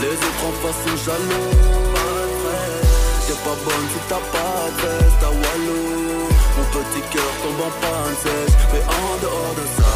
Les 0.00 0.12
autres 0.12 0.44
en 0.46 0.52
face 0.60 0.80
sont 0.84 1.10
jaloux 1.10 1.85
si 3.46 4.00
t'as 4.08 4.24
pas 4.34 4.58
de 4.70 4.82
veste 4.82 5.22
à 5.22 5.30
Walou 5.30 6.28
Mon 6.56 6.64
petit 6.74 7.02
cœur 7.12 7.32
tombe 7.42 7.62
en 7.62 7.72
panne 7.80 8.16
sèche 8.22 8.56
Mais 8.72 8.82
en 8.82 9.12
dehors 9.22 9.54
de 9.60 9.66
ça 9.76 9.92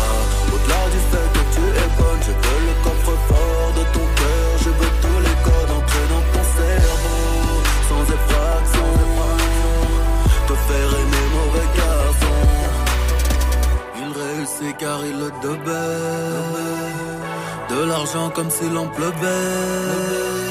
Au-delà 0.54 0.82
du 0.94 1.00
fait 1.10 1.28
que 1.34 1.42
tu 1.54 1.62
es 1.82 1.88
bonne 1.98 2.22
Je 2.22 2.32
veux 2.42 2.60
le 2.68 2.74
coffre-fort 2.84 3.70
de 3.78 3.84
ton 3.94 4.06
cœur 4.20 4.50
Je 4.64 4.70
veux 4.70 4.92
tous 5.02 5.20
les 5.26 5.36
codes 5.46 5.72
entrés 5.78 6.08
dans 6.14 6.24
ton 6.32 6.44
cerveau. 6.58 7.22
Sans 7.88 8.04
effraction 8.16 8.90
Te 10.46 10.54
faire 10.68 10.90
aimer 11.00 11.26
mauvais 11.38 11.68
garçon. 11.80 12.38
Il 14.00 14.10
réussit 14.22 14.76
car 14.78 14.98
il 15.04 15.16
le 15.18 15.30
devait 15.42 16.44
De 17.68 17.88
l'argent 17.88 18.30
comme 18.30 18.50
s'il 18.50 18.76
en 18.76 18.86
pleuvait 18.86 20.49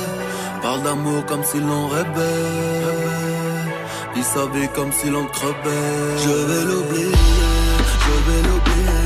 Parle 0.69 0.83
d'amour 0.83 1.25
comme 1.25 1.43
s'il 1.43 1.63
en 1.63 1.87
rêvait. 1.87 2.85
Il 4.15 4.23
savait 4.23 4.67
comme 4.75 4.91
s'il 4.91 5.15
en 5.15 5.25
crevait. 5.25 6.17
Je 6.23 6.29
vais 6.29 6.63
l'oublier, 6.69 7.11
je 8.05 8.13
vais 8.27 8.41
l'oublier. 8.47 9.05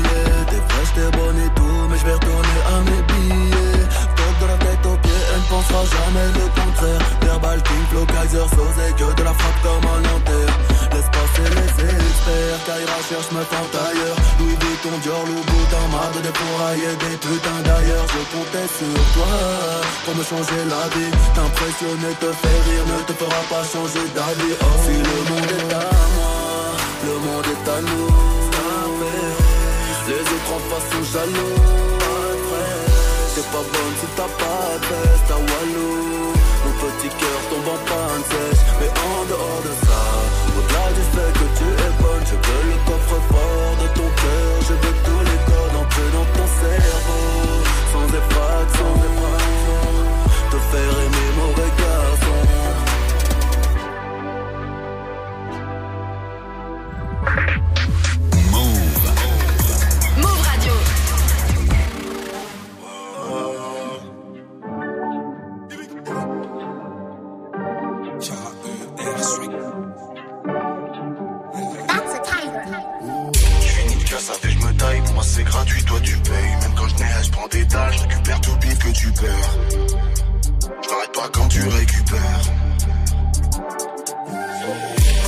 T'es 0.50 0.60
fraîche, 0.68 0.92
t'es 0.94 1.10
bonne 1.16 1.38
et 1.38 1.48
tout 1.56 1.88
Mais 1.88 1.96
je 1.96 2.04
vais 2.04 2.12
retourner 2.12 2.58
à 2.68 2.76
mes 2.90 3.02
billets. 3.08 3.88
Top 4.14 4.34
de 4.42 4.46
la 4.46 4.58
tête 4.58 4.84
aux 4.84 4.98
pieds, 5.04 5.22
elle 5.32 5.40
ne 5.40 5.48
pensera 5.48 5.84
jamais 5.96 6.28
le 6.36 6.44
contraire. 6.60 7.00
Verbal 7.22 7.62
King, 7.62 7.84
Flow, 7.90 8.06
Kaiser, 8.12 8.48
Sosé 8.56 8.86
Que 8.98 9.16
de 9.18 9.24
la 9.24 9.32
frappe 9.32 9.62
comme 9.62 9.90
un 9.90 10.00
Nanterre 10.02 10.58
Laisse 10.92 11.10
passer 11.16 11.48
les 11.48 12.03
experts 12.24 12.64
Kaira 12.64 12.98
cherche 13.08 13.30
me 13.32 13.42
tente 13.44 13.74
ailleurs. 13.74 14.16
Louis 14.38 14.56
Vuitton, 14.60 14.96
Dior, 15.02 15.24
Louboutin 15.26 15.86
Marre 15.92 16.12
de 16.14 16.20
dépourailler 16.20 16.96
des 16.96 17.16
putains 17.16 17.62
d'ailleurs. 17.64 18.06
Je 18.08 18.22
comptais 18.32 18.68
sur 18.78 19.00
toi 19.14 19.32
Pour 20.04 20.14
me 20.16 20.24
changer 20.24 20.62
la 20.68 20.88
vie. 20.94 21.12
T'impressionner, 21.34 22.14
te 22.20 22.30
faire 22.32 22.62
rire 22.66 22.84
Ne 22.88 23.02
te 23.04 23.12
fera 23.12 23.42
pas 23.50 23.64
changer 23.64 24.06
d'avis. 24.14 24.54
Oh. 24.60 24.64
Si 24.84 24.96
le 25.08 25.18
monde 25.30 25.52
est 25.58 25.74
à 25.74 25.86
moi 26.16 26.34
Le 27.04 27.14
monde 27.26 27.46
est 27.54 27.68
à 27.68 27.80
nous. 27.80 28.10
Les 30.06 30.20
autres 30.20 30.52
en 30.52 30.60
face 30.68 30.86
sont 30.92 31.18
jaloux. 31.18 31.54
T'es 33.34 33.40
pas 33.40 33.64
bonne 33.72 33.94
si 33.98 34.06
t'as 34.14 34.30
pas 34.38 34.78
de 34.78 34.94
veste 34.94 35.30
à 35.30 35.34
Walou 35.34 36.32
Mon 36.64 36.72
petit 36.86 37.08
cœur 37.08 37.40
tombe 37.50 37.66
en 37.66 37.78
panne 37.88 38.22
sèche 38.30 38.64
Mais 38.78 38.90
en 38.90 39.24
dehors 39.24 39.62
de 39.64 39.86
ça 39.86 40.13
Au-delà 40.56 40.86
du 40.98 41.04
fait 41.14 41.32
que 41.38 41.46
tu 41.58 41.66
es 41.84 41.92
bonne 42.02 42.24
Je 42.30 42.36
veux 42.46 42.64
le 42.70 42.76
coffre-fort 42.86 43.72
de 43.82 43.88
ton 43.98 44.08
cœur. 44.22 44.52
Je 44.68 44.74
veux 44.82 44.96
tous 45.06 45.22
les 45.28 45.40
codes 45.50 45.76
entrés 45.82 46.10
dans 46.16 46.28
ton 46.36 46.46
cerveau. 46.62 47.24
Sans 47.92 48.08
effraction 48.20 48.90
Te 50.50 50.58
faire 50.70 50.94
aimer 51.04 51.30
mauvais 51.38 51.70
garçon 51.70 51.83
gratuit, 75.64 75.84
toi 75.84 76.00
tu 76.02 76.16
payes. 76.16 76.56
Même 76.60 76.74
quand 76.76 76.88
je 76.88 76.94
n'ai 76.94 77.24
je 77.24 77.30
prends 77.30 77.48
des 77.48 77.64
dalles, 77.64 77.92
je 77.92 78.02
récupère 78.02 78.40
tout 78.40 78.56
pire 78.60 78.78
que 78.78 78.88
tu 78.92 79.12
perds. 79.12 79.58
Je 80.60 80.88
m'arrête 80.90 81.12
pas 81.12 81.28
quand 81.32 81.48
tu 81.48 81.62
récupères. 81.62 82.40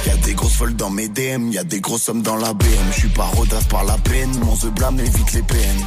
Y'a 0.07 0.16
des 0.16 0.35
grosses 0.35 0.59
vol 0.59 0.77
dans 0.77 0.90
mes 0.90 1.09
DM, 1.09 1.51
y 1.51 1.59
a 1.59 1.64
des 1.64 1.81
grosses 1.81 2.03
sommes 2.03 2.22
dans 2.22 2.37
la 2.37 2.53
BM. 2.53 2.66
Je 2.92 3.01
suis 3.01 3.09
pas 3.09 3.25
rodaf 3.25 3.68
par 3.68 3.85
la 3.85 3.99
peine, 3.99 4.31
mon 4.40 4.57
the 4.57 4.66
blâme 4.66 5.01
évite 5.01 5.33
les 5.33 5.42
peines. 5.42 5.85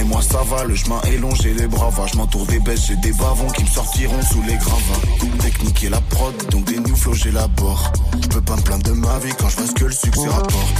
Mais 0.00 0.06
moi 0.06 0.22
ça 0.22 0.40
va, 0.44 0.64
le 0.64 0.74
chemin 0.74 0.98
est 1.02 1.18
long, 1.18 1.34
j'ai 1.34 1.52
les 1.52 1.66
bras 1.66 1.90
va. 1.90 2.06
Je 2.06 2.16
m'entoure 2.16 2.46
des 2.46 2.58
bêtes, 2.58 2.80
j'ai 2.86 2.96
des 2.96 3.12
bavons 3.12 3.48
qui 3.48 3.64
me 3.64 3.68
sortiront 3.68 4.22
sous 4.22 4.40
les 4.44 4.56
gravats. 4.56 5.00
Technique 5.42 5.84
et 5.84 5.90
la 5.90 6.00
prod, 6.00 6.34
donc 6.50 6.64
des 6.64 6.78
new 6.78 6.96
flows 6.96 7.12
j'ai 7.12 7.30
la 7.30 7.46
bord. 7.48 7.92
Je 8.22 8.28
peux 8.28 8.40
pas 8.40 8.56
me 8.56 8.62
plaindre 8.62 8.84
de 8.84 8.92
ma 8.92 9.18
vie 9.18 9.32
quand 9.38 9.50
je 9.50 9.56
vois 9.56 9.66
ce 9.66 9.72
que 9.72 9.84
le 9.84 9.92
succès 9.92 10.26
rapporte. 10.26 10.74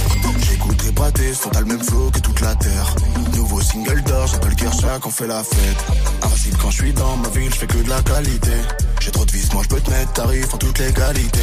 J'écouterai 0.49 0.91
pas 0.93 1.11
tes 1.11 1.35
sons, 1.35 1.49
t'as 1.51 1.59
le 1.59 1.67
même 1.67 1.83
flow 1.83 2.09
que 2.09 2.19
toute 2.19 2.41
la 2.41 2.55
terre. 2.55 2.95
Nouveau 3.35 3.61
single 3.61 4.01
d'or, 4.01 4.25
j'appelle 4.25 4.55
Kershak, 4.55 5.05
on 5.05 5.11
fait 5.11 5.27
la 5.27 5.43
fête. 5.43 5.85
Invincible 6.23 6.57
quand 6.59 6.71
je 6.71 6.81
suis 6.81 6.93
dans 6.93 7.17
ma 7.17 7.29
ville, 7.29 7.53
je 7.53 7.59
fais 7.59 7.67
que 7.67 7.77
de 7.77 7.89
la 7.89 8.01
qualité. 8.01 8.51
J'ai 9.01 9.11
trop 9.11 9.25
de 9.25 9.31
vis, 9.31 9.53
moi 9.53 9.61
je 9.61 9.69
peux 9.69 9.81
te 9.81 9.89
mettre 9.91 10.13
tarif 10.13 10.51
en 10.51 10.57
toute 10.57 10.79
légalité. 10.79 11.41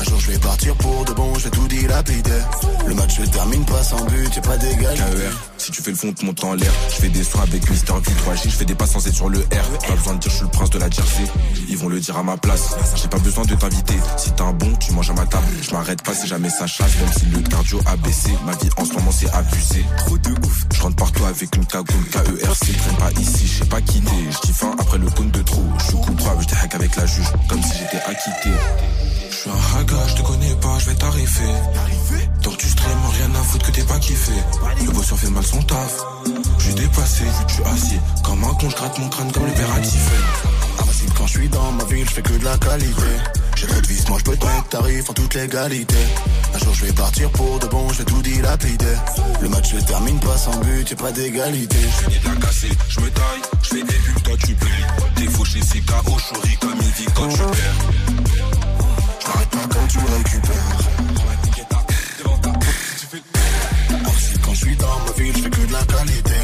Un 0.00 0.04
jour 0.04 0.18
je 0.18 0.32
vais 0.32 0.38
partir 0.38 0.74
pour 0.74 1.04
de 1.04 1.12
bon, 1.12 1.32
je 1.36 1.44
vais 1.44 1.50
tout 1.50 1.68
dilapider. 1.68 2.42
Le 2.88 2.94
match 2.94 3.16
se 3.16 3.22
termine 3.22 3.64
pas 3.64 3.84
sans 3.84 4.04
but, 4.06 4.34
y'a 4.34 4.42
pas 4.42 4.56
d'égalité. 4.56 5.28
Si 5.62 5.70
tu 5.70 5.80
fais 5.80 5.92
le 5.92 5.96
fond, 5.96 6.12
te 6.12 6.24
monte 6.24 6.42
en 6.42 6.54
l'air. 6.54 6.72
Je 6.90 6.96
fais 6.96 7.08
des 7.08 7.22
sons 7.22 7.38
avec 7.40 7.70
Mister 7.70 7.92
V, 7.92 8.12
3J, 8.26 8.42
je 8.46 8.48
fais 8.48 8.64
des 8.64 8.74
pas 8.74 8.86
être 8.86 9.14
sur 9.14 9.28
le 9.28 9.38
R. 9.38 9.78
Pas 9.86 9.94
besoin 9.94 10.14
de 10.14 10.18
dire 10.18 10.32
je 10.32 10.36
suis 10.38 10.44
le 10.44 10.50
prince 10.50 10.70
de 10.70 10.78
la 10.80 10.90
Jersey. 10.90 11.22
Ils 11.68 11.76
vont 11.76 11.88
le 11.88 12.00
dire 12.00 12.16
à 12.16 12.24
ma 12.24 12.36
place. 12.36 12.74
J'ai 12.96 13.06
pas 13.06 13.20
besoin 13.20 13.44
de 13.44 13.54
t'inviter. 13.54 13.94
Si 14.16 14.32
t'as 14.32 14.42
un 14.42 14.52
bon, 14.54 14.74
tu 14.80 14.90
manges 14.90 15.10
à 15.10 15.12
ma 15.12 15.24
table. 15.24 15.46
Je 15.62 15.70
m'arrête 15.70 16.02
pas 16.02 16.14
si 16.14 16.26
jamais 16.26 16.50
ça 16.50 16.66
chasse, 16.66 16.96
même 16.96 17.12
si 17.16 17.26
le 17.26 17.48
cardio 17.48 17.80
a 17.86 17.96
baissé. 17.96 18.30
Ma 18.44 18.56
vie 18.56 18.70
en 18.76 18.84
ce 18.84 18.92
moment 18.94 19.12
c'est 19.12 19.30
abusé. 19.30 19.84
Trop 19.98 20.18
de 20.18 20.30
ouf. 20.30 20.64
Je 20.74 20.82
rentre 20.82 20.96
partout 20.96 21.24
avec 21.26 21.54
une 21.54 21.64
cagoule 21.64 22.06
KERC. 22.10 22.58
Traîne 22.78 22.96
pas 22.96 23.20
ici, 23.20 23.46
je 23.46 23.58
sais 23.60 23.66
pas 23.66 23.80
quitter. 23.80 24.10
Je 24.30 24.46
dis 24.48 24.52
fin 24.52 24.74
après 24.80 24.98
le 24.98 25.08
compte 25.10 25.30
de 25.30 25.42
trop. 25.42 25.62
Je 25.78 25.84
suis 25.84 25.94
coupable, 25.94 26.42
je 26.42 26.56
hack 26.56 26.74
avec 26.74 26.96
la 26.96 27.06
juge, 27.06 27.30
comme 27.48 27.62
si 27.62 27.74
j'étais 27.78 28.02
acquitté. 28.04 28.50
Je 29.30 29.36
suis 29.36 29.50
un 29.50 29.78
haga, 29.78 30.08
je 30.08 30.14
te 30.16 30.22
connais 30.22 30.54
pas, 30.56 30.76
je 30.80 30.86
vais 30.86 30.96
t'arriver. 30.96 31.54
Donc 32.42 32.56
tu 32.58 32.68
stream, 32.68 32.98
rien 33.18 33.30
à 33.34 33.44
foutre 33.44 33.66
que 33.66 33.70
t'es 33.72 33.84
pas 33.84 33.98
kiffé. 33.98 34.32
Le 34.84 34.90
bosseur 34.92 35.18
fait 35.18 35.30
mal 35.30 35.44
son 35.44 35.62
taf. 35.62 35.94
J'ai 36.58 36.74
dépassé, 36.74 37.24
vu 37.24 37.44
que 37.46 37.52
tu 37.52 37.62
assis. 37.64 38.00
Comme 38.24 38.44
un 38.44 38.54
con, 38.54 38.70
je 38.70 38.76
gratte 38.76 38.98
mon 38.98 39.08
crâne 39.08 39.30
comme 39.32 39.46
l'impératif. 39.46 40.10
Invincible 40.80 41.12
quand 41.16 41.26
je 41.26 41.38
suis 41.38 41.48
dans 41.48 41.72
ma 41.72 41.84
ville, 41.84 42.08
je 42.08 42.14
fais 42.14 42.22
que 42.22 42.32
de 42.32 42.44
la 42.44 42.56
qualité. 42.58 43.02
J'ai 43.56 43.66
trop 43.66 43.80
de 43.80 43.86
vis, 43.86 44.08
moi 44.08 44.18
je 44.18 44.24
peux 44.24 44.36
te 44.36 44.44
mettre 44.44 44.68
tarif 44.68 45.10
en 45.10 45.12
toute 45.12 45.34
légalité. 45.34 45.94
Un 46.54 46.58
jour 46.58 46.74
je 46.74 46.86
vais 46.86 46.92
partir 46.92 47.30
pour 47.30 47.58
de 47.58 47.66
bon, 47.66 47.88
je 47.90 47.98
vais 47.98 48.04
tout 48.04 48.22
dilapider. 48.22 48.96
Le 49.40 49.48
match 49.48 49.72
se 49.72 49.80
termine 49.84 50.18
pas 50.18 50.36
sans 50.36 50.56
but, 50.58 50.90
y'a 50.90 50.96
pas 50.96 51.12
d'égalité. 51.12 51.76
Je 51.76 52.04
finis 52.04 52.18
de 52.18 52.28
la 52.28 52.46
casser, 52.46 52.70
je 52.88 53.00
me 53.00 53.10
taille, 53.10 53.42
je 53.62 53.68
fais 53.68 53.82
des 53.82 53.98
bulles, 53.98 54.22
toi 54.24 54.34
tu 54.38 54.54
plies. 54.54 54.70
T'es 55.14 55.26
fauché, 55.26 55.60
c'est 55.62 55.80
KO, 55.80 56.16
chori 56.18 56.56
comme 56.60 56.78
il 56.80 56.90
vit 56.90 57.12
quand 57.14 57.28
tu 57.28 57.38
perds. 57.38 58.24
J'arrête 59.24 59.48
pas 59.50 59.68
quand 59.70 59.86
tu 59.88 59.98
récupères. 59.98 61.11
Suis 64.62 64.76
dans 64.76 64.98
ma 65.06 65.12
ville, 65.12 65.36
je 65.36 65.42
fais 65.42 65.50
que 65.50 65.66
de 65.66 65.72
la 65.72 65.84
qualité. 65.84 66.38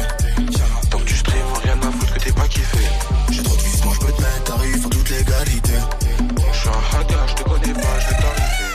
Donc 0.91 1.05
tu 1.05 1.15
stream, 1.15 1.45
rien 1.63 1.77
à 1.77 1.91
foutre 1.91 2.13
que 2.13 2.19
t'es 2.19 2.31
pas 2.31 2.47
kiffé. 2.47 2.85
J'ai 3.31 3.43
trop 3.43 3.55
de 3.55 3.61
vis, 3.61 3.83
moi 3.83 3.93
je 3.93 3.99
peux 4.05 4.11
te 4.13 4.21
mettre 4.21 4.43
tarif 4.43 4.85
en 4.85 4.89
toute 4.89 5.09
légalité. 5.09 5.73
Je 6.53 6.59
suis 6.59 6.69
un 6.69 6.99
haga, 6.99 7.27
je 7.27 7.33
te 7.35 7.43
connais 7.43 7.73
pas, 7.73 7.99
je 7.99 8.07
vais 8.09 8.21
t'arriver. 8.21 8.69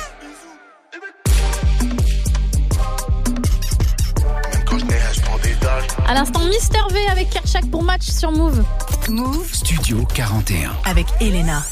Même 4.53 4.65
quand 4.65 4.79
je 4.79 4.85
n'ai 4.85 5.01
je 5.13 5.21
prends 5.21 5.39
des 5.39 5.55
dalles. 5.61 5.87
À 6.07 6.15
l'instant, 6.15 6.45
Mister 6.45 6.81
V 6.91 7.01
avec 7.11 7.31
Kershak 7.31 7.71
pour 7.71 7.83
match 7.83 8.05
sur 8.09 8.33
Move. 8.33 8.65
Move 9.09 9.53
Studio 9.53 10.07
41. 10.15 10.73
avec 10.87 11.07
Elena. 11.21 11.63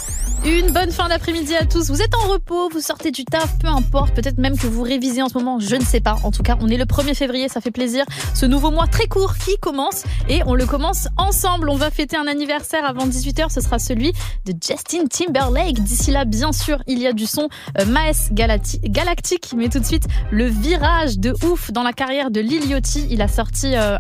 Une 0.45 0.73
bonne 0.73 0.91
fin 0.91 1.09
d'après-midi 1.09 1.55
à 1.55 1.65
tous. 1.65 1.89
Vous 1.89 2.03
êtes 2.03 2.17
en 2.17 2.27
repos, 2.27 2.69
vous 2.69 2.81
sortez 2.81 3.13
du 3.13 3.25
taf, 3.25 3.61
peu 3.61 3.69
importe. 3.69 4.13
Peut-être 4.13 4.39
même 4.39 4.59
que 4.59 4.67
vous 4.67 4.83
révisez 4.83 5.23
en 5.23 5.29
ce 5.29 5.39
moment, 5.39 5.61
je 5.61 5.77
ne 5.77 5.85
sais 5.85 6.01
pas. 6.01 6.17
En 6.25 6.33
tout 6.33 6.43
cas, 6.43 6.59
on 6.61 6.69
est 6.69 6.77
le 6.77 6.85
1er 6.85 7.15
février, 7.15 7.49
ça 7.49 7.61
fait 7.61 7.71
plaisir. 7.71 8.05
Ce 8.35 8.45
nouveau 8.45 8.73
mois 8.73 8.89
très 8.89 9.07
court 9.07 9.37
qui 9.37 9.57
commence 9.59 10.03
et 10.29 10.43
on 10.45 10.57
le 10.57 10.67
commence 10.67 11.07
ensemble. 11.17 11.71
On 11.71 11.77
va 11.77 11.93
fêter 11.93 12.17
un 12.17 12.27
anniversaire 12.27 12.85
avant 12.85 13.07
18h, 13.07 13.53
ce 13.53 13.61
sera 13.61 13.79
celui 13.79 14.13
de 14.45 14.53
Justin 14.61 15.05
Timberlake. 15.09 15.81
D'ici 15.81 16.11
là, 16.11 16.25
bien 16.25 16.51
sûr, 16.51 16.83
il 16.89 16.99
y 16.99 17.07
a 17.07 17.13
du 17.13 17.27
son 17.27 17.49
euh, 17.79 17.87
Maes 17.87 18.33
Galactique, 18.33 19.55
mais 19.57 19.69
tout 19.69 19.79
de 19.79 19.87
suite, 19.87 20.09
le 20.33 20.47
virage 20.47 21.21
de 21.21 21.35
ouf 21.45 21.71
dans 21.71 21.85
la 21.85 21.93
carrière 21.93 22.33
de 22.33 22.41
Lil 22.41 22.69
Yachty. 22.69 23.07
Il 23.11 23.23
a 23.23 23.29
sorti 23.29 23.75
euh, 23.77 23.97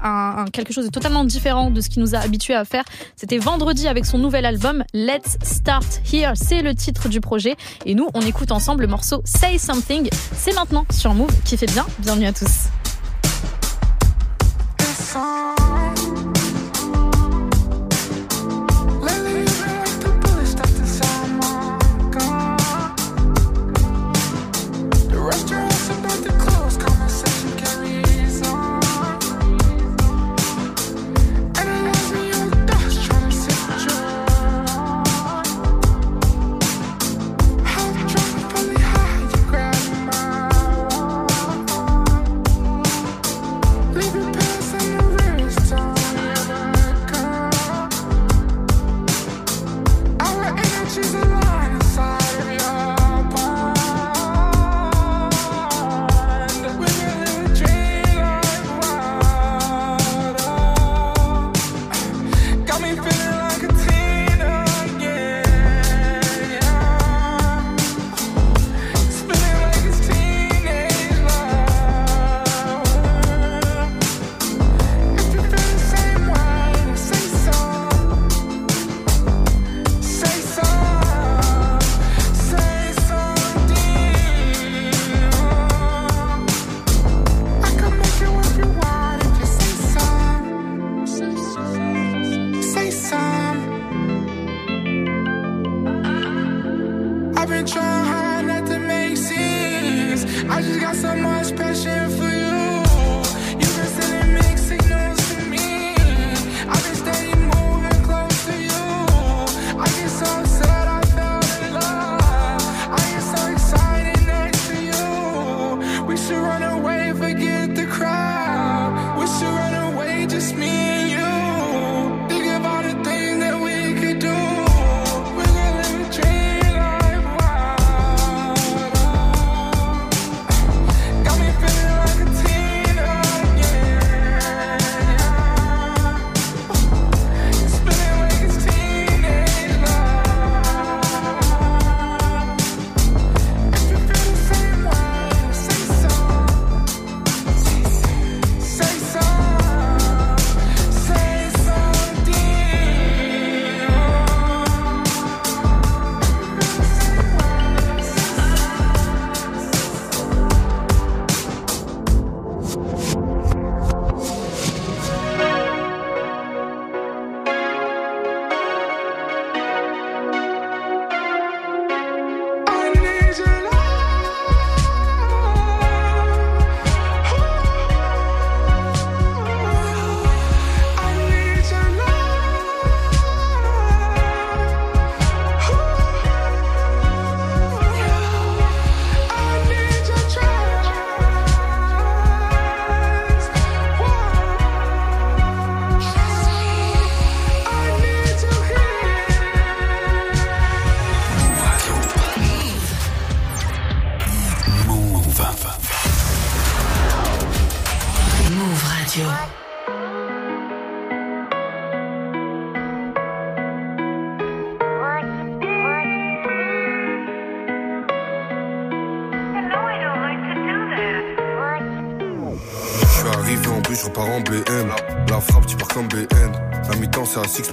quelque 0.52 0.72
chose 0.72 0.86
de 0.86 0.90
totalement 0.90 1.24
différent 1.24 1.70
de 1.70 1.80
ce 1.80 1.88
qu'il 1.88 2.02
nous 2.02 2.16
a 2.16 2.18
habitués 2.18 2.56
à 2.56 2.64
faire. 2.64 2.82
C'était 3.14 3.38
vendredi 3.38 3.86
avec 3.86 4.06
son 4.06 4.18
nouvel 4.18 4.44
album 4.44 4.82
Let's 4.92 5.38
Start 5.44 6.00
Here. 6.12 6.31
C'est 6.34 6.62
le 6.62 6.74
titre 6.74 7.08
du 7.08 7.20
projet. 7.20 7.56
Et 7.86 7.94
nous, 7.94 8.08
on 8.14 8.20
écoute 8.20 8.52
ensemble 8.52 8.82
le 8.82 8.88
morceau 8.88 9.22
Say 9.24 9.58
Something. 9.58 10.08
C'est 10.36 10.54
maintenant 10.54 10.86
sur 10.90 11.14
Move 11.14 11.32
qui 11.44 11.56
fait 11.56 11.66
bien. 11.66 11.86
Bienvenue 12.00 12.26
à 12.26 12.32
tous. 12.32 12.68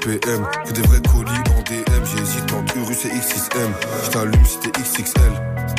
C'est 0.09 0.17
à 0.17 0.17
6 0.17 0.19
PM. 0.19 0.47
Que 0.65 0.71
des 0.73 0.81
vrais 0.81 1.01
colis 1.01 1.31
en 1.31 1.61
DM. 1.63 2.05
J'hésite 2.05 2.53
entre 2.53 2.77
Urus 2.77 3.05
et 3.05 3.09
X6M. 3.09 3.71
Je 4.05 4.09
t'allume 4.09 4.45
si 4.45 4.59
t'es 4.59 4.71
XXL. 4.71 5.31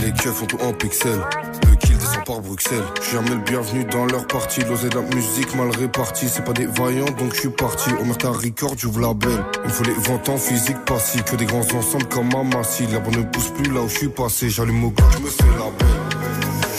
Les 0.03 0.13
keufs 0.13 0.35
font 0.35 0.47
tout 0.47 0.59
en 0.61 0.73
pixels. 0.73 1.21
Le 1.69 1.77
kill 1.77 1.97
descend 1.99 2.25
par 2.25 2.41
Bruxelles. 2.41 2.85
Je 3.01 3.03
suis 3.03 3.17
jamais 3.17 3.31
le 3.31 3.39
bienvenu 3.39 3.85
dans 3.85 4.07
leur 4.07 4.27
partie. 4.27 4.63
L'osé 4.65 4.89
de 4.89 4.97
la 4.97 5.03
musique 5.03 5.55
mal 5.55 5.71
répartie. 5.71 6.29
C'est 6.29 6.45
pas 6.45 6.53
des 6.53 6.67
vaillants, 6.67 7.11
donc 7.19 7.35
je 7.35 7.41
suis 7.41 7.51
parti. 7.51 7.91
Au 7.93 8.15
ta 8.15 8.31
record, 8.31 8.75
j'ouvre 8.77 9.01
la 9.01 9.15
belle. 9.15 9.45
Il 9.65 9.69
me 9.69 9.69
faut 9.69 9.85
les 9.85 9.95
20 9.95 10.29
ans 10.29 10.39
physique 10.39 10.85
passif. 10.85 11.25
Que 11.25 11.37
des 11.37 11.47
grands 11.47 11.61
ensembles 11.61 12.07
comme 12.07 12.35
Amassi. 12.35 12.87
La 12.87 13.01
bonne 13.01 13.17
ne 13.17 13.23
pousse 13.23 13.51
plus 13.51 13.71
là 13.73 13.81
où 13.81 13.89
je 13.89 13.97
suis 13.97 14.09
passé. 14.09 14.49
J'allume 14.51 14.85
au 14.85 14.91
gars, 14.91 15.05
je 15.13 15.19
me 15.19 15.29
fais 15.31 15.45
la 15.59 15.71
belle. 15.79 16.29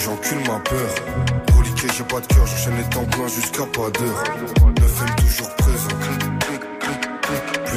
J'encule 0.04 0.40
ma 0.48 0.60
peur. 0.60 0.90
Reliqué, 1.58 1.88
j'ai 1.96 2.04
pas 2.04 2.20
de 2.20 2.28
cœur, 2.28 2.46
j'enchaîne 2.46 2.78
les 2.78 2.90
temps 2.90 3.06
pleins 3.06 3.28
jusqu'à 3.28 3.66
pas 3.66 3.90
d'heure. 3.92 4.24
9 4.80 5.02
toujours 5.02 5.02
présent. 5.04 5.21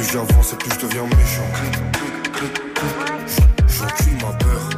Plus 0.05 0.13
j'avance 0.13 0.53
et 0.53 0.55
plus 0.57 0.71
je 0.71 0.85
deviens 0.85 1.03
méchant. 1.03 1.49
J'encule 3.67 4.13
ma 4.13 4.33
peur. 4.33 4.69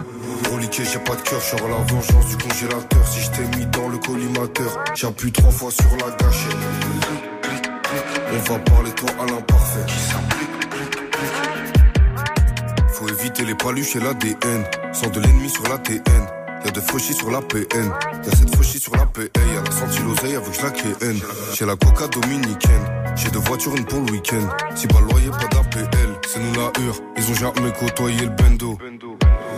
Reliqué, 0.53 0.83
j'ai 0.85 0.99
pas 0.99 1.15
de 1.15 1.21
cœur, 1.21 1.41
je 1.41 1.55
la 1.63 1.93
vengeance 1.93 2.27
du 2.27 2.37
congélateur. 2.37 3.07
Si 3.07 3.21
je 3.21 3.31
t'ai 3.31 3.57
mis 3.57 3.65
dans 3.65 3.89
le 3.89 3.97
collimateur, 3.97 4.83
j'appuie 4.95 5.31
trois 5.31 5.51
fois 5.51 5.71
sur 5.71 5.89
la 5.97 6.15
gâchette. 6.15 6.55
On 8.31 8.53
va 8.53 8.59
parler 8.59 8.91
toi 8.91 9.09
à 9.19 9.25
l'imparfait. 9.25 9.85
Faut 12.93 13.09
éviter 13.09 13.43
les 13.43 13.55
paluches 13.55 13.95
et 13.97 13.99
l'ADN. 13.99 14.63
Sans 14.93 15.09
de 15.09 15.19
l'ennemi 15.19 15.49
sur 15.49 15.63
la 15.67 15.77
TN. 15.77 16.36
Y'a 16.67 16.73
de 16.73 16.81
fauchis 16.81 17.13
sur 17.13 17.31
la 17.31 17.39
PN. 17.39 17.93
Y'a 18.25 18.35
cette 18.35 18.53
fauchis 18.53 18.77
sur 18.77 18.93
la 18.93 19.05
PA. 19.05 19.21
Y'a 19.21 19.63
la 19.63 19.71
senti 19.71 19.99
l'oseille 20.03 20.35
avec 20.35 20.61
la 20.61 20.69
KN. 20.69 21.17
J'ai 21.53 21.65
la 21.65 21.77
coca 21.77 22.07
dominicaine. 22.09 22.83
J'ai 23.15 23.29
deux 23.29 23.39
voitures, 23.39 23.73
une 23.77 23.85
pour 23.85 24.01
le 24.01 24.11
week-end. 24.11 24.49
Si 24.75 24.85
pas 24.85 24.99
loyer, 24.99 25.29
pas 25.29 25.47
d'APL. 25.47 25.87
C'est 26.27 26.39
nous 26.41 26.51
la 26.55 26.73
hure. 26.83 26.99
Ils 27.15 27.31
ont 27.31 27.35
jamais 27.35 27.71
côtoyé 27.71 28.19
le 28.19 28.31
bendo. 28.31 28.77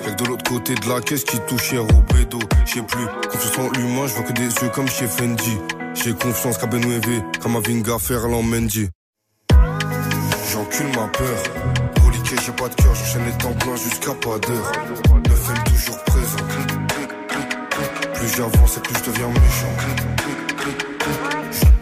Y'a 0.06 0.12
que 0.12 0.24
de 0.24 0.30
l'autre 0.30 0.44
côté 0.48 0.76
de 0.76 0.88
la 0.88 1.02
caisse 1.02 1.24
qui 1.24 1.40
touche 1.48 1.72
hier 1.72 1.82
au 1.82 2.14
bédo. 2.14 2.38
J'sais 2.68 2.84
plus, 2.84 3.08
confiance 3.32 3.58
en 3.58 3.72
l'humain, 3.72 4.06
je 4.06 4.14
vois 4.14 4.24
que 4.26 4.34
des 4.34 4.44
yeux 4.44 4.70
comme 4.76 4.88
chez 4.88 5.08
Fendi. 5.08 5.58
J'ai 5.96 6.14
confiance 6.14 6.60
qu'à 6.60 6.68
Benouévé, 6.68 7.24
comme 7.42 7.56
à 7.56 7.60
Vinga 7.60 7.98
Ferland 7.98 8.44
Mendy. 8.44 8.88
J'encule 10.52 10.88
ma 10.90 11.08
peur. 11.08 11.44
Reliqué, 12.06 12.36
j'ai 12.46 12.52
pas 12.52 12.70
de 12.70 12.76
cœur, 12.76 12.94
j'enchaîne 12.94 13.26
les 13.26 13.38
temps 13.40 13.54
pleins 13.54 13.78
jusqu'à 13.78 14.14
pas 14.14 14.38
d'heure. 14.38 14.72
9 15.28 15.50
toujours 15.50 15.60
présent. 15.60 15.69
Plus 18.30 18.38
j'avance 18.38 18.78
et 18.78 18.82
plus 18.82 18.96
je 18.96 19.12
deviens 19.12 19.28
méchant. 19.28 19.74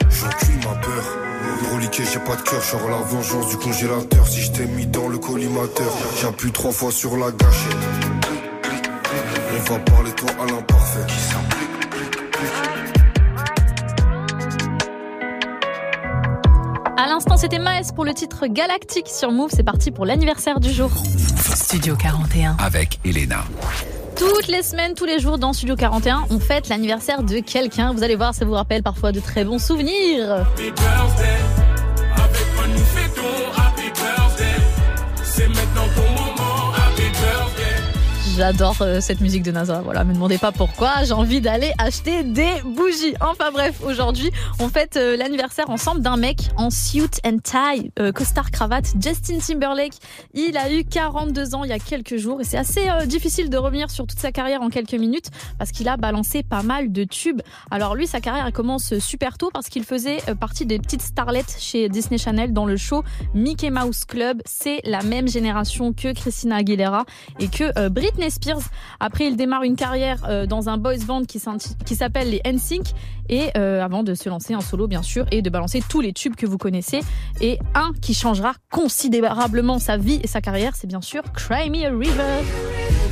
J'encule 0.10 0.56
ma 0.58 0.76
peur. 0.76 1.04
Reliqué, 1.74 2.04
j'ai 2.06 2.20
pas 2.20 2.36
de 2.36 2.42
cœur, 2.42 2.62
je 2.62 2.90
la 2.90 2.98
vengeance 2.98 3.50
du 3.50 3.58
congélateur. 3.58 4.28
Si 4.28 4.42
je 4.42 4.52
t'ai 4.52 4.66
mis 4.66 4.86
dans 4.86 5.10
le 5.10 5.18
collimateur, 5.18 5.92
j'appuie 6.22 6.52
trois 6.52 6.72
fois 6.72 6.92
sur 6.92 7.18
la 7.18 7.32
gâchette. 7.32 7.76
On 9.52 9.74
va 9.74 9.80
parler 9.80 10.12
toi 10.12 10.30
à 10.42 10.46
l'imparfait. 10.46 11.06
À 16.98 17.08
l'instant, 17.08 17.36
c'était 17.36 17.60
Maes 17.60 17.92
pour 17.94 18.06
le 18.06 18.14
titre 18.14 18.48
Galactique 18.48 19.10
sur 19.10 19.32
Move. 19.32 19.50
C'est 19.54 19.64
parti 19.64 19.92
pour 19.92 20.06
l'anniversaire 20.06 20.60
du 20.62 20.72
jour. 20.72 20.92
Studio 21.56 21.96
41. 21.98 22.56
Avec 22.60 23.00
Elena. 23.04 23.44
Toutes 24.18 24.48
les 24.48 24.64
semaines, 24.64 24.96
tous 24.96 25.06
les 25.06 25.20
jours 25.20 25.38
dans 25.38 25.54
Studio 25.54 25.76
41, 25.76 26.26
on 26.32 26.40
fête 26.40 26.70
l'anniversaire 26.70 27.22
de 27.22 27.40
quelqu'un. 27.40 27.94
Vous 27.94 28.04
allez 28.04 28.16
voir, 28.16 28.34
ça 28.34 28.46
vous 28.46 28.54
rappelle 28.54 28.82
parfois 28.82 29.12
de 29.12 29.20
très 29.20 29.44
bons 29.44 29.60
souvenirs. 29.60 30.46
J'adore 38.38 38.76
euh, 38.82 39.02
cette 39.02 39.20
musique 39.20 39.42
de 39.42 39.50
NASA. 39.52 39.82
Voilà, 39.82 40.04
me 40.04 40.14
demandez 40.14 40.38
pas 40.38 40.52
pourquoi. 40.52 41.04
J'ai 41.04 41.14
envie 41.14 41.42
d'aller 41.42 41.72
acheter 41.80 42.24
des 42.24 42.52
bougies. 42.64 43.16
Enfin 43.20 43.50
bref, 43.52 43.82
aujourd'hui, 43.84 44.30
on 44.60 44.70
fête 44.70 44.96
euh, 44.96 45.18
l'anniversaire 45.18 45.72
ensemble 45.72 46.02
d'un 46.02 46.18
mec 46.18 46.52
en 46.56 46.70
suit 46.70 47.10
and 47.26 47.38
tie, 47.44 47.92
euh, 48.00 48.12
costard 48.12 48.52
cravate, 48.52 48.94
Justin 49.00 49.40
Timberlake. 49.40 49.96
Il 50.36 50.56
a 50.56 50.72
eu 50.72 50.84
42 50.84 51.56
ans 51.56 51.64
il 51.64 51.72
y 51.72 51.74
a 51.74 51.80
quelques 51.80 52.18
jours 52.18 52.40
et 52.42 52.44
c'est 52.44 52.60
assez 52.60 52.88
euh, 52.88 53.08
difficile 53.08 53.50
de 53.50 53.58
revenir 53.58 53.90
sur 53.90 54.06
toute 54.06 54.20
sa 54.20 54.32
carrière 54.32 54.62
en 54.62 54.70
quelques 54.70 54.94
minutes 54.94 55.32
parce 55.58 55.72
qu'il 55.72 55.90
a 55.90 55.98
balancé 55.98 56.44
pas 56.44 56.62
mal 56.62 56.92
de 56.92 57.06
tubes. 57.06 57.42
Alors 57.72 57.96
lui, 57.96 58.06
sa 58.06 58.22
carrière 58.22 58.46
elle 58.46 58.54
commence 58.54 59.00
super 59.00 59.40
tôt 59.40 59.50
parce 59.52 59.68
qu'il 59.68 59.84
faisait 59.84 60.18
partie 60.40 60.68
des 60.68 60.78
petites 60.78 61.02
starlettes 61.02 61.56
chez 61.60 61.90
Disney 61.90 62.20
Channel 62.20 62.54
dans 62.54 62.68
le 62.68 62.78
show 62.78 63.04
Mickey 63.34 63.72
Mouse 63.72 64.06
Club. 64.06 64.44
C'est 64.46 64.82
la 64.84 65.02
même 65.02 65.28
génération 65.28 65.92
que 65.92 66.14
Christina 66.14 66.58
Aguilera 66.58 67.06
et 67.40 67.48
que 67.48 67.72
euh, 67.78 67.90
Spears. 68.30 68.62
Après, 69.00 69.28
il 69.28 69.36
démarre 69.36 69.64
une 69.64 69.76
carrière 69.76 70.24
euh, 70.28 70.46
dans 70.46 70.70
un 70.70 70.78
boys 70.78 70.98
band 71.06 71.24
qui 71.26 71.40
s'appelle 71.40 72.30
les 72.30 72.42
NSYNC 72.46 72.94
et 73.30 73.50
euh, 73.58 73.84
avant 73.84 74.04
de 74.04 74.14
se 74.14 74.30
lancer 74.30 74.56
en 74.56 74.62
solo 74.62 74.88
bien 74.88 75.02
sûr 75.02 75.26
et 75.32 75.42
de 75.42 75.50
balancer 75.50 75.82
tous 75.88 76.02
les 76.02 76.14
tubes 76.14 76.36
que 76.36 76.46
vous 76.46 76.58
connaissez 76.58 77.02
et 77.42 77.60
un 77.76 77.92
qui 78.02 78.14
changera 78.14 78.54
considérablement 78.72 79.80
sa 79.80 79.98
vie 79.98 80.20
et 80.24 80.28
sa 80.28 80.42
carrière, 80.42 80.76
c'est 80.76 80.88
bien 80.88 81.02
sûr 81.02 81.24
Cry 81.34 81.70
Me 81.70 81.86
a 81.86 81.90
River. 81.90 83.07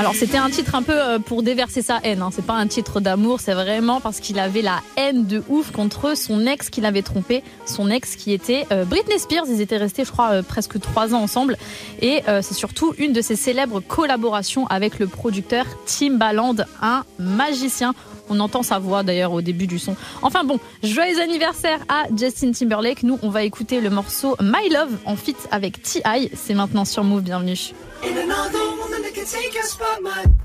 Alors 0.00 0.14
c'était 0.14 0.38
un 0.38 0.48
titre 0.48 0.76
un 0.76 0.82
peu 0.82 0.98
euh, 0.98 1.18
pour 1.18 1.42
déverser 1.42 1.82
sa 1.82 1.98
haine. 2.02 2.22
Hein. 2.22 2.30
C'est 2.32 2.46
pas 2.46 2.54
un 2.54 2.66
titre 2.66 3.00
d'amour, 3.00 3.38
c'est 3.38 3.52
vraiment 3.52 4.00
parce 4.00 4.18
qu'il 4.18 4.38
avait 4.38 4.62
la 4.62 4.80
haine 4.96 5.26
de 5.26 5.42
ouf 5.50 5.72
contre 5.72 6.16
son 6.16 6.46
ex 6.46 6.70
qu'il 6.70 6.86
avait 6.86 7.02
trompé, 7.02 7.44
son 7.66 7.90
ex 7.90 8.16
qui 8.16 8.32
était 8.32 8.66
euh, 8.72 8.86
Britney 8.86 9.18
Spears. 9.18 9.44
Ils 9.50 9.60
étaient 9.60 9.76
restés, 9.76 10.06
je 10.06 10.10
crois, 10.10 10.30
euh, 10.30 10.42
presque 10.42 10.80
trois 10.80 11.14
ans 11.14 11.20
ensemble. 11.20 11.58
Et 12.00 12.22
c'est 12.40 12.54
surtout 12.54 12.94
une 12.96 13.12
de 13.12 13.20
ses 13.20 13.36
célèbres 13.36 13.80
collaborations 13.80 14.66
avec 14.68 14.98
le 14.98 15.06
producteur 15.06 15.66
Timbaland, 15.84 16.56
un 16.80 17.04
magicien. 17.18 17.94
On 18.30 18.40
entend 18.40 18.62
sa 18.62 18.78
voix 18.78 19.02
d'ailleurs 19.02 19.32
au 19.32 19.42
début 19.42 19.66
du 19.66 19.78
son. 19.78 19.96
Enfin 20.22 20.44
bon, 20.44 20.58
joyeux 20.82 21.20
anniversaire 21.20 21.80
à 21.90 22.04
Justin 22.16 22.52
Timberlake. 22.52 23.02
Nous, 23.02 23.18
on 23.22 23.28
va 23.28 23.42
écouter 23.42 23.82
le 23.82 23.90
morceau 23.90 24.34
My 24.40 24.70
Love 24.70 24.96
en 25.04 25.16
feat 25.16 25.36
avec 25.50 25.82
T.I. 25.82 26.30
C'est 26.34 26.54
maintenant 26.54 26.86
sur 26.86 27.04
Move. 27.04 27.20
Bienvenue. 27.20 27.74
Ain't 28.02 28.18
another 28.18 28.58
woman 28.76 29.02
that 29.02 29.14
can 29.14 29.26
take 29.26 29.54
your 29.54 29.64
spot, 29.64 30.02
my. 30.02 30.39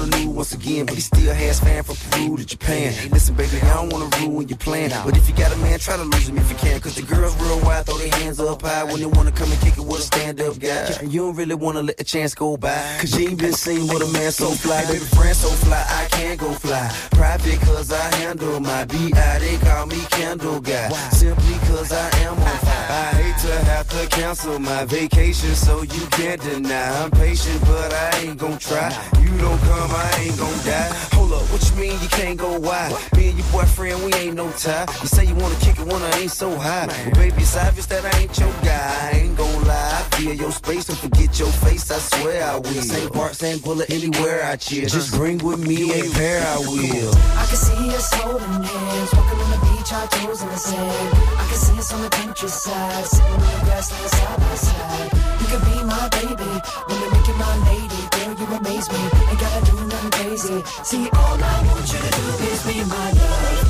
The 0.00 0.18
news 0.18 0.26
once 0.26 0.54
again, 0.54 0.86
but 0.86 0.94
he 0.94 1.00
still 1.00 1.34
has 1.34 1.60
fan 1.60 1.82
from 1.82 1.96
Peru 2.10 2.36
to 2.36 2.44
Japan. 2.44 2.92
Hey, 2.92 3.08
listen, 3.08 3.34
baby, 3.34 3.60
I 3.62 3.74
don't 3.74 3.92
wanna 3.92 4.08
ruin 4.18 4.48
your 4.48 4.58
plan. 4.58 4.90
But 5.04 5.16
if 5.16 5.28
you 5.28 5.34
got 5.34 5.52
a 5.52 5.56
man, 5.58 5.78
try 5.78 5.96
to 5.96 6.04
lose 6.04 6.28
him 6.28 6.38
if 6.38 6.50
you 6.50 6.56
can. 6.56 6.80
Cause 6.80 6.94
the 6.94 7.02
girls 7.02 7.36
real 7.40 7.60
wild, 7.60 7.86
throw 7.86 7.98
their 7.98 8.12
hands 8.20 8.40
up 8.40 8.62
high 8.62 8.84
when 8.84 9.00
they 9.00 9.06
wanna 9.06 9.32
come 9.32 9.50
and 9.50 9.60
kick 9.60 9.76
it 9.76 9.84
with 9.84 9.98
a 9.98 10.02
stand 10.02 10.40
up 10.40 10.58
guy. 10.58 10.96
And 11.00 11.12
you 11.12 11.20
don't 11.20 11.36
really 11.36 11.54
wanna 11.54 11.82
let 11.82 11.96
the 11.96 12.04
chance 12.04 12.34
go 12.34 12.56
by. 12.56 12.80
Cause 13.00 13.18
you 13.18 13.28
ain't 13.28 13.38
been 13.38 13.52
seen 13.52 13.86
with 13.88 14.02
a 14.02 14.12
man 14.12 14.32
so 14.32 14.50
fly. 14.50 14.84
Baby, 14.86 15.04
friend 15.16 15.36
so 15.36 15.48
fly, 15.48 15.84
I 15.88 16.06
can't 16.10 16.40
go 16.40 16.52
fly. 16.52 16.90
Private 17.12 17.60
cause 17.60 17.92
I 17.92 18.14
handle 18.16 18.60
my 18.60 18.84
BI, 18.84 19.38
they 19.40 19.56
call 19.58 19.86
me 19.86 20.00
Candle 20.10 20.60
Guy. 20.60 20.88
Simply 21.10 21.49
cause 21.70 21.92
I 21.92 22.08
am 22.24 22.34
on 22.34 22.58
fire. 22.66 22.86
I 22.90 23.06
hate 23.20 23.38
to 23.46 23.64
have 23.70 23.88
to 23.88 24.06
cancel 24.08 24.58
my 24.58 24.84
vacation, 24.84 25.54
so 25.54 25.82
you 25.82 26.06
can't 26.18 26.40
deny. 26.40 27.02
I'm 27.02 27.10
patient, 27.10 27.60
but 27.62 27.92
I 27.92 28.10
ain't 28.22 28.38
gon' 28.38 28.58
try. 28.58 28.88
You 29.20 29.32
don't 29.38 29.60
come, 29.60 29.90
I 29.90 30.10
ain't 30.20 30.38
gon' 30.38 30.58
die. 30.64 31.19
Hold 31.30 31.42
up, 31.44 31.52
what 31.52 31.62
you 31.70 31.76
mean 31.76 32.02
you 32.02 32.08
can't 32.08 32.36
go 32.36 32.58
wide? 32.58 32.90
Me 33.14 33.28
and 33.28 33.38
your 33.38 33.46
boyfriend, 33.52 34.02
we 34.02 34.12
ain't 34.14 34.34
no 34.34 34.50
tie. 34.58 34.84
You 35.00 35.06
say 35.06 35.26
you 35.26 35.34
wanna 35.36 35.54
kick 35.60 35.78
it 35.78 35.86
when 35.86 36.02
I 36.02 36.10
ain't 36.18 36.30
so 36.32 36.58
high. 36.58 36.86
Well, 36.88 37.14
baby, 37.14 37.42
it's 37.42 37.56
obvious 37.56 37.86
that 37.86 38.04
I 38.04 38.18
ain't 38.18 38.36
your 38.36 38.52
guy. 38.66 39.10
I 39.12 39.18
ain't 39.18 39.36
gon' 39.36 39.64
lie. 39.64 39.94
I 39.94 40.16
feel 40.16 40.34
your 40.34 40.50
space 40.50 40.88
and 40.88 40.98
forget 40.98 41.38
your 41.38 41.52
face, 41.62 41.88
I 41.92 41.98
swear 41.98 42.42
I 42.42 42.56
will. 42.56 42.82
St. 42.82 43.12
Bart, 43.12 43.36
St. 43.36 43.62
Bullet, 43.62 43.88
anywhere 43.90 44.42
I 44.44 44.56
cheer. 44.56 44.86
Just 44.86 45.14
bring 45.14 45.38
with 45.38 45.64
me 45.64 45.92
a 45.92 46.10
pair, 46.10 46.42
I 46.42 46.58
will. 46.66 47.14
I 47.38 47.46
can 47.46 47.60
see 47.62 47.94
us 47.94 48.12
holding 48.12 48.64
hands, 48.66 49.14
walking 49.14 49.38
on 49.38 49.50
the 49.54 49.60
beach, 49.70 49.92
our 49.92 50.08
toes 50.08 50.42
in 50.42 50.48
the 50.48 50.56
sand. 50.56 51.14
I 51.38 51.46
can 51.46 51.58
see 51.62 51.78
us 51.78 51.92
on 51.92 52.02
the 52.02 52.10
countryside, 52.10 53.04
sitting 53.06 53.30
on 53.30 53.38
the 53.38 53.64
grassland 53.70 54.10
side 54.10 54.38
by 54.40 54.54
side. 54.56 55.10
You 55.38 55.46
could 55.46 55.62
be 55.62 55.78
my 55.86 56.08
baby, 56.10 56.50
you 56.90 57.10
make 57.14 57.28
you 57.28 57.34
my 57.38 57.54
lady. 57.70 58.02
Girl, 58.18 58.34
you 58.34 58.46
amaze 58.50 58.90
me, 58.90 58.98
ain't 59.30 59.38
gotta 59.38 59.70
do 59.70 59.79
crazy. 60.10 60.62
See, 60.84 61.08
all 61.12 61.38
I 61.42 61.66
want 61.66 61.92
you 61.92 61.98
to 61.98 62.10
do 62.10 62.44
is 62.50 62.66
be 62.66 62.84
my 62.84 63.12
love. 63.12 63.69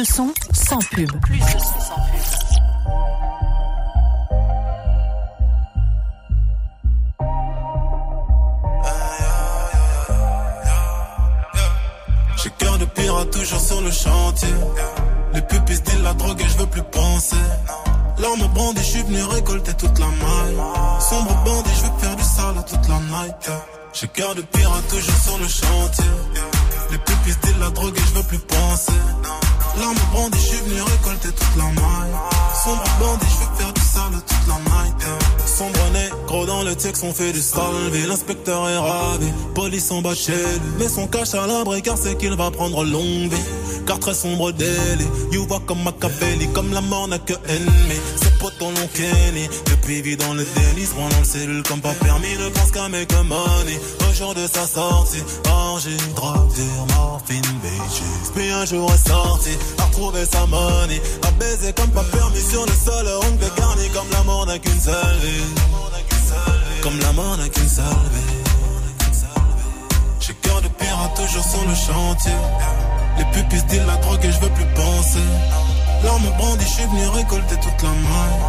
De 0.00 0.04
son, 0.04 0.32
sans 0.52 0.78
pub. 0.78 1.10
Plus 1.20 1.38
de 1.38 1.44
son, 1.44 1.58
sans 1.58 2.00
pub. 2.10 2.20
J'ai 12.42 12.50
cœur 12.50 12.78
de 12.78 12.84
pirate 12.86 13.30
toujours 13.30 13.60
sur 13.60 13.80
le 13.82 13.90
chantier. 13.90 14.48
Les 15.34 15.42
pupilles 15.42 15.76
se 15.76 15.80
disent 15.82 16.02
la 16.02 16.14
drogue 16.14 16.40
et 16.40 16.48
je 16.48 16.58
veux 16.58 16.66
plus 16.66 16.82
penser. 16.82 17.36
L'arme 18.18 18.48
brandie, 18.54 18.80
je 18.80 18.86
suis 18.86 19.02
venu 19.02 19.22
récolter 19.24 19.74
toute 19.74 19.98
la 19.98 20.06
maille. 20.06 20.56
Sombre 21.00 21.34
bandit, 21.44 21.70
je 21.76 21.82
veux 21.82 21.98
faire 21.98 22.16
du 22.16 22.22
sale 22.22 22.64
toute 22.66 22.88
la 22.88 22.98
night. 23.00 23.50
J'ai 23.92 24.08
cœur 24.08 24.34
de 24.34 24.42
pirate 24.42 24.88
toujours 24.88 25.20
sur 25.26 25.38
le 25.38 25.48
chantier. 25.48 26.59
Les 26.90 26.98
pupilles 26.98 27.32
se 27.32 27.46
disent 27.46 27.58
la 27.60 27.70
drogue 27.70 27.96
et 27.96 28.00
je 28.00 28.14
veux 28.14 28.22
plus 28.24 28.38
penser. 28.38 28.92
L'arme 29.78 29.96
brandie, 30.12 30.38
je 30.38 30.46
suis 30.46 30.64
venu 30.64 30.82
récolter 30.82 31.28
toute 31.28 31.56
la 31.56 31.64
maille. 31.64 32.14
Sombre 32.64 32.84
bandit, 32.98 33.26
je 33.30 33.38
veux 33.44 33.56
faire 33.56 33.72
du 33.72 33.80
sale 33.80 34.20
toute 34.26 34.48
la 34.48 34.54
night. 34.54 34.79
Dans 36.30 36.62
le 36.62 36.76
texte, 36.76 37.02
on 37.04 37.12
fait 37.12 37.32
du 37.32 37.40
salvé. 37.40 38.06
L'inspecteur 38.06 38.68
est 38.68 38.78
ravi, 38.78 39.26
police 39.52 39.90
en 39.90 40.00
bas 40.00 40.14
chez 40.14 40.32
lui. 40.32 40.70
Mais 40.78 40.88
son 40.88 41.08
cache 41.08 41.34
à 41.34 41.46
l'abri 41.46 41.82
car 41.82 41.98
c'est 41.98 42.16
qu'il 42.16 42.34
va 42.34 42.52
prendre 42.52 42.84
longue 42.84 43.30
vie. 43.30 43.84
Car 43.84 43.98
très 43.98 44.14
sombre 44.14 44.52
délit, 44.52 45.08
you 45.32 45.44
vois 45.48 45.60
comme 45.66 45.82
Machiavelli, 45.82 46.48
comme 46.52 46.72
la 46.72 46.82
mort 46.82 47.08
n'a 47.08 47.18
que 47.18 47.32
ennemi. 47.48 47.98
Ses 48.14 48.30
potes 48.38 48.62
en 48.62 48.70
l'ont 48.70 48.88
kenny, 48.94 49.48
depuis 49.66 50.02
vit 50.02 50.16
dans 50.16 50.32
le 50.34 50.44
délit, 50.44 50.86
se 50.86 50.94
dans 50.94 51.18
le 51.18 51.24
cellule 51.24 51.62
comme 51.64 51.80
pas 51.80 51.94
permis, 51.94 52.36
ne 52.38 52.48
pense 52.50 52.70
qu'à 52.70 52.88
make 52.88 53.12
money. 53.24 53.80
Au 54.08 54.14
jour 54.14 54.34
de 54.34 54.46
sa 54.46 54.66
sortie, 54.66 55.22
orgie, 55.50 55.96
drogue, 56.14 56.50
morphine, 56.94 57.42
bitches. 57.62 58.30
Puis 58.34 58.50
un 58.50 58.64
jour 58.64 58.90
est 58.92 59.08
sorti, 59.08 59.50
a 59.78 59.84
retrouvé 59.84 60.24
sa 60.24 60.46
money, 60.46 61.02
a 61.26 61.30
baisé 61.32 61.72
comme 61.72 61.90
pas 61.90 62.04
permis 62.04 62.40
sur 62.40 62.64
le 62.64 62.72
sol, 62.72 63.06
ongle 63.28 63.50
garni, 63.58 63.88
comme 63.88 64.10
la 64.12 64.22
mort 64.22 64.46
n'a 64.46 64.58
qu'une 64.58 64.80
seule 64.80 65.18
vie. 65.22 65.89
Comme 66.82 66.98
la 67.00 67.12
mort 67.12 67.36
n'a 67.36 67.48
qu'une 67.48 67.68
seule 67.68 67.84
vie. 67.84 68.40
J'ai 70.20 70.34
cœur 70.34 70.62
de 70.62 70.68
pirate 70.68 71.14
toujours 71.14 71.44
sur 71.44 71.64
le 71.68 71.74
chantier. 71.74 72.32
Les 73.18 73.24
pupilles 73.26 73.58
se 73.58 73.64
disent 73.64 73.86
la 73.86 73.96
drogue 73.96 74.24
et 74.24 74.32
je 74.32 74.40
veux 74.40 74.48
plus 74.50 74.66
penser. 74.74 75.28
L'arme 76.04 76.30
brandie, 76.38 76.64
je 76.64 76.70
suis 76.70 76.84
venu 76.84 77.06
récolter 77.08 77.56
toute 77.56 77.82
la 77.82 77.90
maille. 77.90 78.40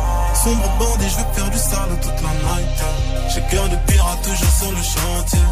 Sombre 0.43 0.69
bandit, 0.79 1.09
je 1.09 1.17
veux 1.17 1.33
faire 1.33 1.49
du 1.49 1.57
sale 1.57 1.99
toute 2.01 2.21
la 2.23 2.33
night. 2.45 2.83
J'ai 3.33 3.41
cœur 3.51 3.67
de 3.67 3.75
pirate 3.91 4.21
toujours 4.23 4.53
sur 4.59 4.71
le 4.71 4.77
chantier. 4.77 5.45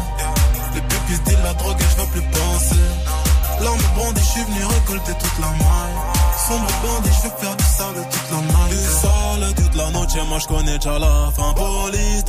Les 0.74 0.80
pupilles 0.80 1.16
se 1.16 1.22
disent 1.22 1.44
la 1.44 1.54
drogue 1.54 1.76
et 1.78 1.84
je 1.84 1.96
veux 2.00 2.08
plus 2.08 2.22
penser. 2.22 2.84
L'arme 3.60 3.78
brandie, 3.94 4.20
je 4.22 4.26
suis 4.26 4.44
venu 4.44 4.64
récolter 4.64 5.12
toute 5.12 5.38
la 5.38 5.48
maille. 5.48 5.98
Sombre 6.48 6.72
bandit, 6.82 7.10
je 7.14 7.28
veux 7.28 7.36
faire 7.36 7.56
du 7.56 7.64
sale 7.64 8.08
toute 8.10 8.30
la 8.30 8.38
night. 8.38 8.70
Du 8.70 8.88
sale 9.02 9.54
toute 9.54 9.74
la 9.76 9.90
noche, 9.90 10.28
moi 10.28 10.38
je 10.38 10.46
connais 10.46 10.78
déjà 10.78 10.98
la 10.98 11.30
fin. 11.36 11.52
Police 11.52 12.24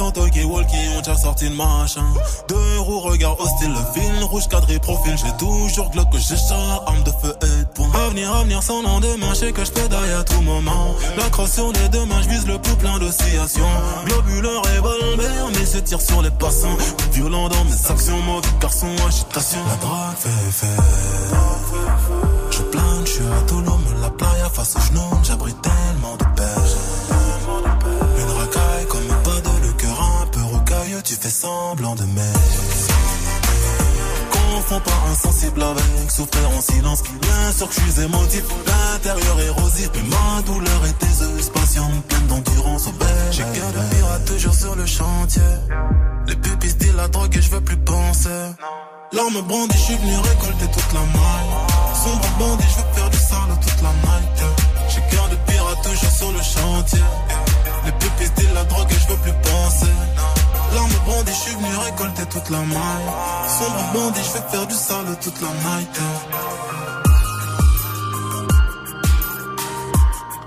dans 0.61 0.67
Tokyo 0.67 0.77
Walkie, 0.77 0.89
on 0.95 0.99
déjà 0.99 1.15
sorti 1.17 1.49
le 1.49 1.55
machin. 1.55 2.05
Deux 2.47 2.79
roues, 2.79 2.99
regard 2.99 3.39
hostile, 3.39 3.69
le 3.69 3.93
fil 3.93 4.23
rouge 4.23 4.47
cadré 4.47 4.79
profil. 4.79 5.15
J'ai 5.17 5.31
toujours 5.37 5.89
glock 5.91 6.07
j'ai 6.13 6.35
chat, 6.35 6.83
arme 6.85 7.03
de 7.03 7.11
feu 7.21 7.35
et 7.41 7.63
de 7.63 7.69
poing. 7.73 7.89
Avenir, 7.93 8.33
avenir 8.33 8.63
sans 8.63 8.81
lendemain, 8.81 9.29
je 9.31 9.35
sais 9.35 9.51
que 9.51 9.63
je 9.65 9.71
pédaille 9.71 10.11
à 10.11 10.23
tout 10.23 10.41
moment. 10.41 10.95
La 11.17 11.29
crosse 11.29 11.53
sur 11.53 11.71
les 11.71 11.89
deux 11.89 12.05
mains, 12.05 12.21
je 12.21 12.29
vise 12.29 12.47
le 12.47 12.57
pouls 12.57 12.75
plein 12.75 12.99
d'oscillations. 12.99 13.63
Globuleur 14.05 14.61
revolver, 14.63 15.49
mais 15.53 15.65
se 15.65 15.77
tire 15.79 16.01
sur 16.01 16.21
les 16.21 16.31
passants. 16.31 16.77
Violent 17.13 17.49
dans 17.49 17.65
mes 17.65 17.91
actions, 17.91 18.19
mauvais 18.21 18.47
garçon, 18.59 18.87
agitation. 19.07 19.59
La 19.67 19.75
drogue 19.75 20.17
fait 20.17 20.51
fait. 20.51 20.67
Je 22.51 22.61
plane, 22.63 23.05
je 23.05 23.11
suis 23.11 23.23
Tulum, 23.47 23.81
la 24.01 24.09
playa 24.09 24.49
face 24.49 24.75
au 24.75 24.79
genou, 24.79 25.01
j'abrite 25.23 25.61
tellement 25.61 26.15
de 26.17 26.25
peine. 26.35 26.80
Tu 31.03 31.15
fais 31.15 31.29
semblant 31.29 31.95
de 31.95 32.03
m'aimer. 32.03 32.33
Confonds 34.31 34.79
pas 34.81 35.09
insensible 35.11 35.63
avec 35.63 36.11
souffrir 36.11 36.49
en 36.51 36.61
silence. 36.61 37.03
Bien 37.21 37.51
sûr 37.55 37.69
que 37.69 37.75
je 37.75 37.91
suis 37.91 38.01
émotif, 38.01 38.43
l'intérieur 38.67 39.39
érosif. 39.39 39.89
Ma 40.09 40.41
douleur 40.43 40.85
est 40.85 41.05
déseuse, 41.05 41.49
patiente, 41.49 42.05
pleine 42.07 42.27
d'endurance 42.27 42.87
au 42.87 42.91
beige. 42.91 43.31
J'ai 43.31 43.43
cœur 43.43 43.71
de 43.71 43.95
pirate 43.95 44.25
toujours 44.25 44.53
sur 44.53 44.75
le 44.75 44.85
chantier. 44.85 45.41
Les 46.27 46.35
pupilles 46.35 46.69
se 46.69 46.75
disent 46.75 46.95
la 46.95 47.07
drogue 47.07 47.35
et 47.35 47.41
je 47.41 47.49
veux 47.49 47.61
plus 47.61 47.77
penser. 47.77 48.29
L'arme 49.13 49.41
brandie, 49.47 49.75
je 49.77 49.83
suis 49.83 49.97
venu 49.97 50.15
récolter 50.15 50.67
toute 50.71 50.93
la 50.93 50.99
maille. 50.99 51.51
Sombre 52.03 52.27
bandit, 52.39 52.65
je 52.69 52.77
veux 52.77 52.93
faire 52.93 53.09
du 53.09 53.17
sale 53.17 53.59
toute 53.61 53.81
la 53.81 53.89
night. 53.89 54.43
J'ai 54.89 55.15
cœur 55.15 55.27
de 55.29 55.35
pirate 55.51 55.81
toujours 55.83 56.11
sur 56.11 56.31
le 56.31 56.41
chantier. 56.41 57.03
Les 57.85 57.91
pipis 57.93 58.31
disent 58.37 58.53
la 58.53 58.63
drogue 58.65 58.91
et 58.91 58.99
je 58.99 59.07
veux 59.07 59.19
plus 59.19 59.33
penser. 59.43 59.87
L'arme 60.73 60.91
bandit, 61.05 61.31
je 61.31 61.49
suis 61.49 61.55
venu 61.55 61.75
récolter 61.85 62.25
toute 62.25 62.49
la 62.49 62.59
maille. 62.59 63.09
Sombre 63.59 63.91
bandit, 63.93 64.21
je 64.23 64.33
vais 64.33 64.49
faire 64.49 64.67
du 64.67 64.75
sale 64.75 65.17
toute 65.21 65.41
la 65.41 65.47
night. 65.47 65.99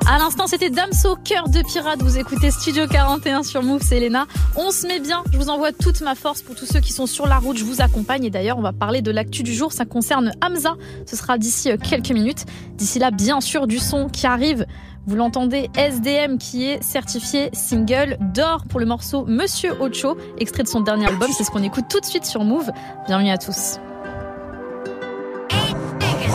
À 0.07 0.19
l'instant, 0.19 0.47
c'était 0.47 0.69
Damso, 0.69 1.17
cœur 1.17 1.49
de 1.49 1.63
pirate. 1.63 2.03
Vous 2.03 2.19
écoutez 2.19 2.51
Studio 2.51 2.87
41 2.87 3.43
sur 3.43 3.63
Move, 3.63 3.81
c'est 3.83 3.97
Elena. 3.97 4.27
On 4.55 4.71
se 4.71 4.87
met 4.87 5.01
bien. 5.01 5.25
Je 5.33 5.39
vous 5.39 5.49
envoie 5.49 5.73
toute 5.73 6.03
ma 6.03 6.15
force 6.15 6.43
pour 6.43 6.55
tous 6.55 6.67
ceux 6.67 6.81
qui 6.81 6.93
sont 6.93 7.07
sur 7.07 7.27
la 7.27 7.39
route. 7.39 7.57
Je 7.57 7.65
vous 7.65 7.81
accompagne. 7.81 8.25
Et 8.25 8.31
d'ailleurs, 8.31 8.59
on 8.59 8.63
va 8.63 8.75
parler 8.75 9.01
de 9.01 9.11
l'actu 9.11 9.43
du 9.43 9.55
jour. 9.55 9.73
Ça 9.73 9.87
concerne 9.87 10.33
Hamza. 10.43 10.77
Ce 11.07 11.17
sera 11.17 11.39
d'ici 11.39 11.71
euh, 11.71 11.79
quelques 11.79 12.11
minutes. 12.11 12.45
D'ici 12.75 12.99
là, 12.99 13.11
bien 13.11 13.41
sûr, 13.41 13.67
du 13.67 13.79
son 13.79 14.09
qui 14.09 14.27
arrive. 14.27 14.67
Vous 15.07 15.17
l'entendez, 15.17 15.71
SDM 15.75 16.37
qui 16.37 16.67
est 16.67 16.83
certifié 16.83 17.49
single 17.55 18.19
d'or 18.35 18.65
pour 18.69 18.81
le 18.81 18.87
morceau 18.87 19.25
Monsieur 19.27 19.73
Ocho, 19.81 20.19
extrait 20.39 20.65
de 20.65 20.69
son 20.69 20.81
dernier 20.81 21.07
album. 21.07 21.31
C'est 21.37 21.45
ce 21.45 21.51
qu'on 21.51 21.63
écoute 21.63 21.87
tout 21.89 22.01
de 22.01 22.07
suite 22.07 22.27
sur 22.27 22.45
Move. 22.45 22.71
Bienvenue 23.07 23.31
à 23.31 23.39
tous. 23.39 23.79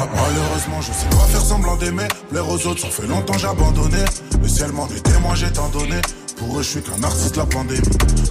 Malheureusement, 0.08 0.82
je 0.82 0.92
sais 0.92 1.10
pas 1.10 1.28
faire 1.28 1.42
semblant 1.42 1.76
d'aimer. 1.76 2.08
Plaire 2.30 2.48
aux 2.48 2.68
autres, 2.68 2.82
ça 2.82 2.88
fait 2.88 3.08
longtemps 3.08 3.38
j'ai 3.38 3.48
abandonné. 3.48 4.04
Le 4.42 4.48
ciel 4.48 4.72
m'en 4.72 4.88
est 4.88 5.04
témoin, 5.04 5.36
j'ai 5.36 5.52
tant 5.52 5.70
donné. 5.70 6.00
Pour 6.38 6.58
eux, 6.58 6.64
je 6.64 6.70
suis 6.70 6.82
qu'un 6.82 7.04
artiste 7.04 7.36
la 7.36 7.46
pandémie. 7.46 7.82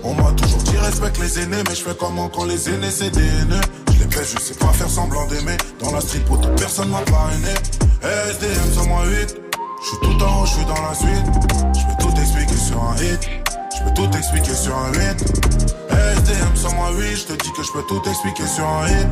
On 0.03 0.15
m'a 0.15 0.33
toujours 0.33 0.63
dit 0.63 0.77
respecte 0.79 1.19
les 1.19 1.41
aînés, 1.41 1.63
mais 1.69 1.75
je 1.75 1.83
fais 1.83 1.95
comment 1.99 2.29
quand 2.29 2.45
les 2.45 2.69
aînés 2.71 2.91
c'est 2.91 3.11
des 3.11 3.21
haineux? 3.21 3.61
Je 3.93 3.99
les 3.99 4.07
baisse, 4.07 4.35
je 4.35 4.43
sais 4.43 4.55
pas 4.55 4.69
faire 4.69 4.89
semblant 4.89 5.27
d'aimer. 5.27 5.57
Dans 5.81 5.93
la 5.93 6.01
street, 6.01 6.21
pour 6.21 6.41
personne 6.57 6.89
m'a 6.89 7.03
parrainé. 7.03 7.53
SDM 8.03 8.73
sur 8.73 8.87
moi 8.87 9.05
8. 9.05 9.37
Je 9.83 9.89
suis 9.89 9.99
tout 9.99 10.25
en 10.25 10.41
haut, 10.41 10.47
je 10.47 10.53
suis 10.53 10.65
dans 10.65 10.81
la 10.81 10.95
suite. 10.95 11.27
Je 11.75 11.85
peux 11.87 12.03
tout 12.03 12.21
expliquer 12.21 12.57
sur 12.57 12.83
un 12.83 12.97
hit. 12.97 13.29
Je 13.77 13.85
peux 13.85 13.95
tout 13.95 14.17
expliquer 14.17 14.55
sur 14.55 14.77
un 14.77 14.93
hit. 14.93 15.21
SDM 15.91 16.57
sur 16.57 16.73
moi 16.75 16.91
8. 16.93 17.17
Je 17.17 17.25
te 17.25 17.33
dis 17.33 17.53
que 17.53 17.63
je 17.63 17.73
peux 17.73 17.83
tout 17.83 18.03
expliquer 18.09 18.47
sur 18.47 18.67
un 18.67 18.89
hit. 18.89 19.09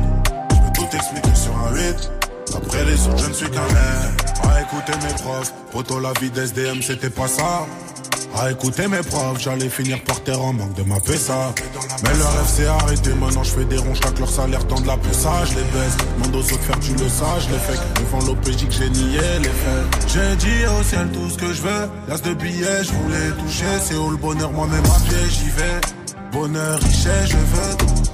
Je 0.51 0.55
peux 0.55 0.73
tout 0.73 0.95
expliquer 0.95 1.35
sur 1.35 1.55
un 1.57 1.75
hit. 1.77 2.16
Après 2.55 2.85
les 2.85 3.07
autres, 3.07 3.17
je 3.23 3.29
ne 3.29 3.33
suis 3.33 3.49
qu'un 3.49 3.61
mec. 3.61 4.27
À 4.43 4.61
écouter 4.61 4.93
mes 5.03 5.13
profs, 5.21 5.53
poto 5.71 5.99
la 5.99 6.13
vie 6.21 6.29
d'SDM, 6.29 6.81
c'était 6.81 7.09
pas 7.09 7.27
ça. 7.27 7.65
À 8.35 8.51
écouter 8.51 8.87
mes 8.87 9.01
profs, 9.01 9.39
j'allais 9.39 9.69
finir 9.69 10.01
par 10.03 10.21
terre 10.23 10.41
en 10.41 10.53
manque 10.53 10.73
de 10.75 10.83
ma 10.83 10.95
ça. 10.99 11.53
Mais 12.03 12.17
leur 12.17 12.31
rêve 12.31 12.47
s'est 12.47 12.67
arrêté, 12.67 13.13
maintenant 13.13 13.43
je 13.43 13.51
fais 13.51 13.65
des 13.65 13.77
ronds, 13.77 13.95
chaque 13.95 14.19
leur 14.19 14.29
salaire 14.29 14.65
tend 14.67 14.79
de 14.79 14.87
la 14.87 14.97
ça, 15.11 15.43
je 15.45 15.55
les 15.55 15.63
baisse. 15.63 15.97
Demande 16.17 16.35
aux 16.35 16.53
autres 16.53 16.63
faire 16.63 16.79
tu 16.79 16.91
le 16.91 17.09
sage, 17.09 17.49
les 17.51 17.57
faits. 17.57 17.81
Devant 17.95 18.25
l'OPJ 18.25 18.67
que 18.67 18.73
j'ai 18.73 18.89
nié 18.89 19.19
les 19.39 19.49
faits. 19.49 20.07
J'ai 20.07 20.35
dit 20.35 20.65
au 20.79 20.83
ciel 20.83 21.07
tout 21.11 21.29
ce 21.29 21.37
que 21.37 21.53
je 21.53 21.61
veux. 21.61 21.89
L'as 22.07 22.21
de 22.21 22.33
billets, 22.33 22.83
je 22.83 22.91
voulais 22.91 23.31
toucher. 23.43 23.65
C'est 23.83 23.95
où 23.95 24.11
le 24.11 24.17
bonheur, 24.17 24.51
moi-même 24.51 24.85
à 24.85 24.99
pied, 25.09 25.29
j'y 25.29 25.49
vais. 25.49 25.81
Bonheur, 26.31 26.79
richesse, 26.79 27.29
je 27.29 27.37
veux 27.37 27.77
tout. 27.77 28.07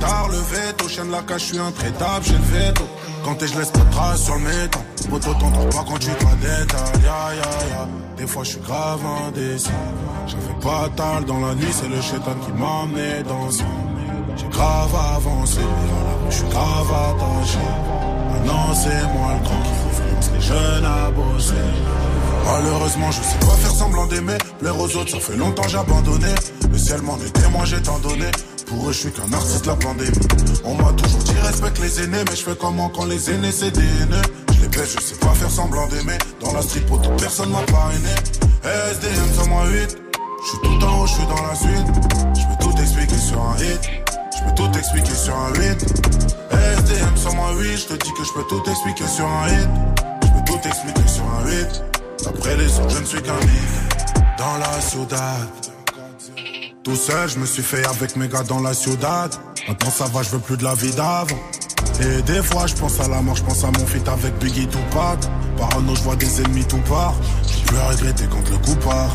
Tard, 0.00 0.28
le 0.28 0.38
veto. 0.38 0.88
Chien 0.88 1.04
de 1.04 1.12
la 1.12 1.22
cage, 1.22 1.42
je 1.42 1.46
suis 1.46 1.58
intraitable, 1.58 2.24
j'ai 2.24 2.32
le 2.32 2.38
veto. 2.38 2.84
Quand 3.24 3.34
t'es, 3.36 3.46
je 3.46 3.58
laisse 3.58 3.70
pas 3.70 3.80
de 3.80 3.90
traces 3.90 4.24
sur 4.24 4.34
le 4.34 4.40
métal. 4.40 4.82
Moto 5.10 5.32
t'entends 5.34 5.68
pas 5.76 5.84
quand 5.86 5.98
tu 5.98 6.10
te 6.10 6.24
détail. 6.36 7.02
Ya, 7.02 7.34
ya, 7.34 7.50
ya. 7.70 7.88
Des 8.16 8.26
fois, 8.26 8.44
je 8.44 8.50
suis 8.50 8.60
grave 8.60 9.00
indécis. 9.26 9.70
J'avais 10.26 10.60
pas 10.62 10.88
tal 10.96 11.24
dans 11.24 11.40
la 11.40 11.54
nuit, 11.54 11.72
c'est 11.72 11.88
le 11.88 12.00
chétan 12.00 12.34
qui 12.44 12.52
m'a 12.52 12.82
amené 12.82 13.22
dans 13.28 13.48
J'ai 14.36 14.48
grave 14.48 14.94
avancé, 15.16 15.60
je 16.28 16.34
suis 16.36 16.48
grave 16.48 16.92
attaché. 17.08 17.66
Maintenant, 18.30 18.74
c'est 18.74 19.02
moi 19.14 19.34
le 19.34 19.44
grand 19.44 19.62
qui 19.62 20.30
les 20.34 20.40
jeunes 20.40 20.84
à 20.84 21.10
bosser. 21.10 21.54
Malheureusement, 22.44 23.10
je 23.10 23.22
sais 23.22 23.38
pas 23.40 23.56
faire 23.56 23.72
semblant 23.72 24.06
d'aimer. 24.06 24.38
Plaire 24.58 24.78
aux 24.78 24.96
autres, 24.96 25.10
ça 25.10 25.20
fait 25.20 25.36
longtemps 25.36 25.68
j'ai 25.68 25.78
abandonné. 25.78 26.34
Le 26.70 26.78
ciel 26.78 27.02
m'en 27.02 27.16
est 27.18 27.32
témoin, 27.32 27.64
j'ai 27.64 27.80
tant 27.82 27.98
donné. 27.98 28.30
Pour 28.66 28.88
eux, 28.88 28.92
je 28.92 28.98
suis 28.98 29.10
qu'un 29.10 29.32
artiste 29.32 29.66
la 29.66 29.74
pandémie. 29.76 30.10
On 30.64 30.74
m'a 30.74 30.92
toujours 30.92 31.22
dit 31.24 31.34
respecte 31.42 31.80
les 31.80 32.02
aînés, 32.02 32.24
mais 32.28 32.36
je 32.36 32.42
fais 32.42 32.56
comment 32.56 32.88
quand 32.88 33.04
les 33.04 33.30
aînés 33.30 33.50
c'est 33.50 33.72
des 33.72 33.80
haineux. 33.80 34.22
Je 34.54 34.62
les 34.62 34.68
baisse, 34.68 34.94
je 34.96 35.02
sais 35.02 35.16
pas 35.16 35.34
faire 35.34 35.50
semblant 35.50 35.88
d'aimer. 35.88 36.18
Dans 36.40 36.52
la 36.52 36.60
pour 36.86 37.02
toute 37.02 37.16
personne 37.20 37.50
m'a 37.50 37.62
parrainé. 37.62 38.14
SDM 38.62 39.34
sur 39.34 39.46
moi 39.48 39.66
8. 39.66 39.96
Je 40.42 40.48
suis 40.48 40.58
tout 40.58 40.86
en 40.86 41.00
haut, 41.00 41.06
je 41.06 41.12
suis 41.12 41.26
dans 41.26 41.42
la 41.42 41.54
suite. 41.54 41.86
Je 42.34 42.46
peux 42.46 42.64
tout 42.70 42.80
expliquer 42.80 43.18
sur 43.18 43.40
un 43.42 43.56
hit. 43.56 43.90
Je 44.36 44.44
peux 44.44 44.54
tout 44.54 44.78
expliquer 44.78 45.14
sur 45.14 45.34
un 45.36 45.52
hit. 45.54 45.82
SDM 46.52 47.16
sur 47.16 47.34
moi 47.34 47.52
8. 47.58 47.76
Je 47.76 47.86
te 47.86 48.04
dis 48.04 48.12
que 48.12 48.24
je 48.24 48.32
peux 48.32 48.44
tout 48.44 48.62
expliquer 48.70 49.08
sur 49.08 49.26
un 49.26 49.48
hit. 49.48 49.68
Je 50.22 50.28
peux 50.28 50.44
tout 50.46 50.68
expliquer 50.68 51.08
sur 51.08 51.24
un 51.24 51.50
hit. 51.50 51.99
Après 52.26 52.56
les 52.56 52.78
autres, 52.78 52.90
je 52.90 53.00
ne 53.00 53.04
suis 53.04 53.22
qu'un. 53.22 53.34
Dans 54.38 54.56
la 54.58 54.80
ciudad. 54.80 55.48
Tout 56.82 56.96
seul, 56.96 57.28
je 57.28 57.38
me 57.38 57.46
suis 57.46 57.62
fait 57.62 57.84
avec 57.86 58.16
mes 58.16 58.28
gars 58.28 58.42
dans 58.42 58.60
la 58.60 58.74
ciudad. 58.74 59.34
Maintenant 59.68 59.90
ça 59.90 60.06
va, 60.06 60.22
je 60.22 60.30
veux 60.30 60.38
plus 60.38 60.56
de 60.56 60.64
la 60.64 60.74
vie 60.74 60.92
d'avant. 60.92 61.38
Et 62.00 62.22
des 62.22 62.42
fois, 62.42 62.66
je 62.66 62.74
pense 62.74 62.98
à 63.00 63.08
la 63.08 63.20
mort, 63.20 63.36
je 63.36 63.42
pense 63.42 63.64
à 63.64 63.66
mon 63.66 63.86
feat 63.86 64.08
avec 64.08 64.38
Biggie 64.38 64.66
Tupac. 64.66 65.18
Parano, 65.58 65.94
je 65.94 66.02
vois 66.02 66.16
des 66.16 66.40
ennemis 66.40 66.64
tout 66.64 66.80
part. 66.88 67.14
J'ai 67.46 67.64
plus 67.64 67.76
à 67.76 67.88
regretter 67.88 68.24
quand 68.30 68.50
le 68.50 68.56
coup 68.58 68.76
part. 68.76 69.12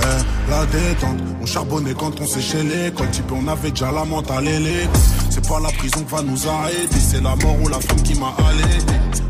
Eh, 0.00 0.50
la 0.50 0.66
détente, 0.66 1.18
on 1.42 1.46
charbonnait 1.46 1.94
quand 1.94 2.20
on 2.20 2.26
séchait 2.26 2.62
l'école. 2.62 3.10
Type, 3.10 3.32
on 3.32 3.46
avait 3.48 3.70
déjà 3.70 3.90
la 3.92 4.04
mentale 4.04 4.48
et 4.48 4.88
C'est 5.30 5.46
pas 5.48 5.60
la 5.60 5.70
prison 5.70 6.00
qui 6.04 6.14
va 6.14 6.22
nous 6.22 6.48
arrêter, 6.48 6.98
c'est 6.98 7.22
la 7.22 7.34
mort 7.36 7.56
ou 7.62 7.68
la 7.68 7.80
femme 7.80 8.02
qui 8.02 8.14
m'a 8.18 8.34
allé. 8.48 8.78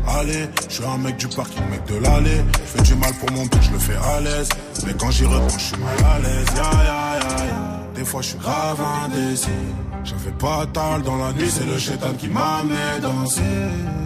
Allez, 0.07 0.47
je 0.67 0.75
suis 0.75 0.83
un 0.85 0.97
mec 0.97 1.17
du 1.17 1.27
parking, 1.27 1.63
mec 1.69 1.85
de 1.85 2.03
l'allée. 2.03 2.41
Je 2.53 2.77
fais 2.77 2.83
du 2.83 2.95
mal 2.95 3.13
pour 3.13 3.31
mon 3.31 3.43
but, 3.43 3.61
je 3.61 3.71
le 3.71 3.79
fais 3.79 3.95
à 3.95 4.19
l'aise. 4.21 4.49
Mais 4.85 4.93
quand 4.93 5.11
j'y 5.11 5.25
reprends, 5.25 5.57
je 5.57 5.63
suis 5.63 5.77
mal 5.77 6.11
à 6.15 6.19
l'aise. 6.19 6.47
Ya, 6.55 6.63
ya, 6.63 7.45
ya. 7.45 7.79
Des 7.95 8.05
fois, 8.05 8.21
je 8.21 8.29
suis 8.29 8.39
grave 8.39 8.79
indécis. 9.05 9.49
J'avais 10.03 10.31
pas 10.31 10.65
tal 10.73 11.03
dans 11.03 11.17
la 11.17 11.33
nuit, 11.33 11.49
c'est 11.49 11.65
le 11.65 11.77
chétan 11.77 12.13
qui 12.17 12.27
m'a 12.29 12.59
amené 12.61 12.75
danser. 13.01 13.41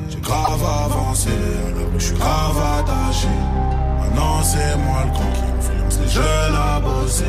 J'ai 0.10 0.20
grave 0.20 0.62
avancé, 0.86 1.30
alors 1.30 1.92
je 1.98 2.06
suis 2.06 2.16
grave 2.16 2.58
attaché. 2.80 3.28
Maintenant, 4.00 4.44
c'est 4.44 4.76
moi 4.78 5.04
le 5.06 5.12
grand 5.12 5.53
jeunes 6.08 6.56
à 6.56 6.80
bosser. 6.80 7.24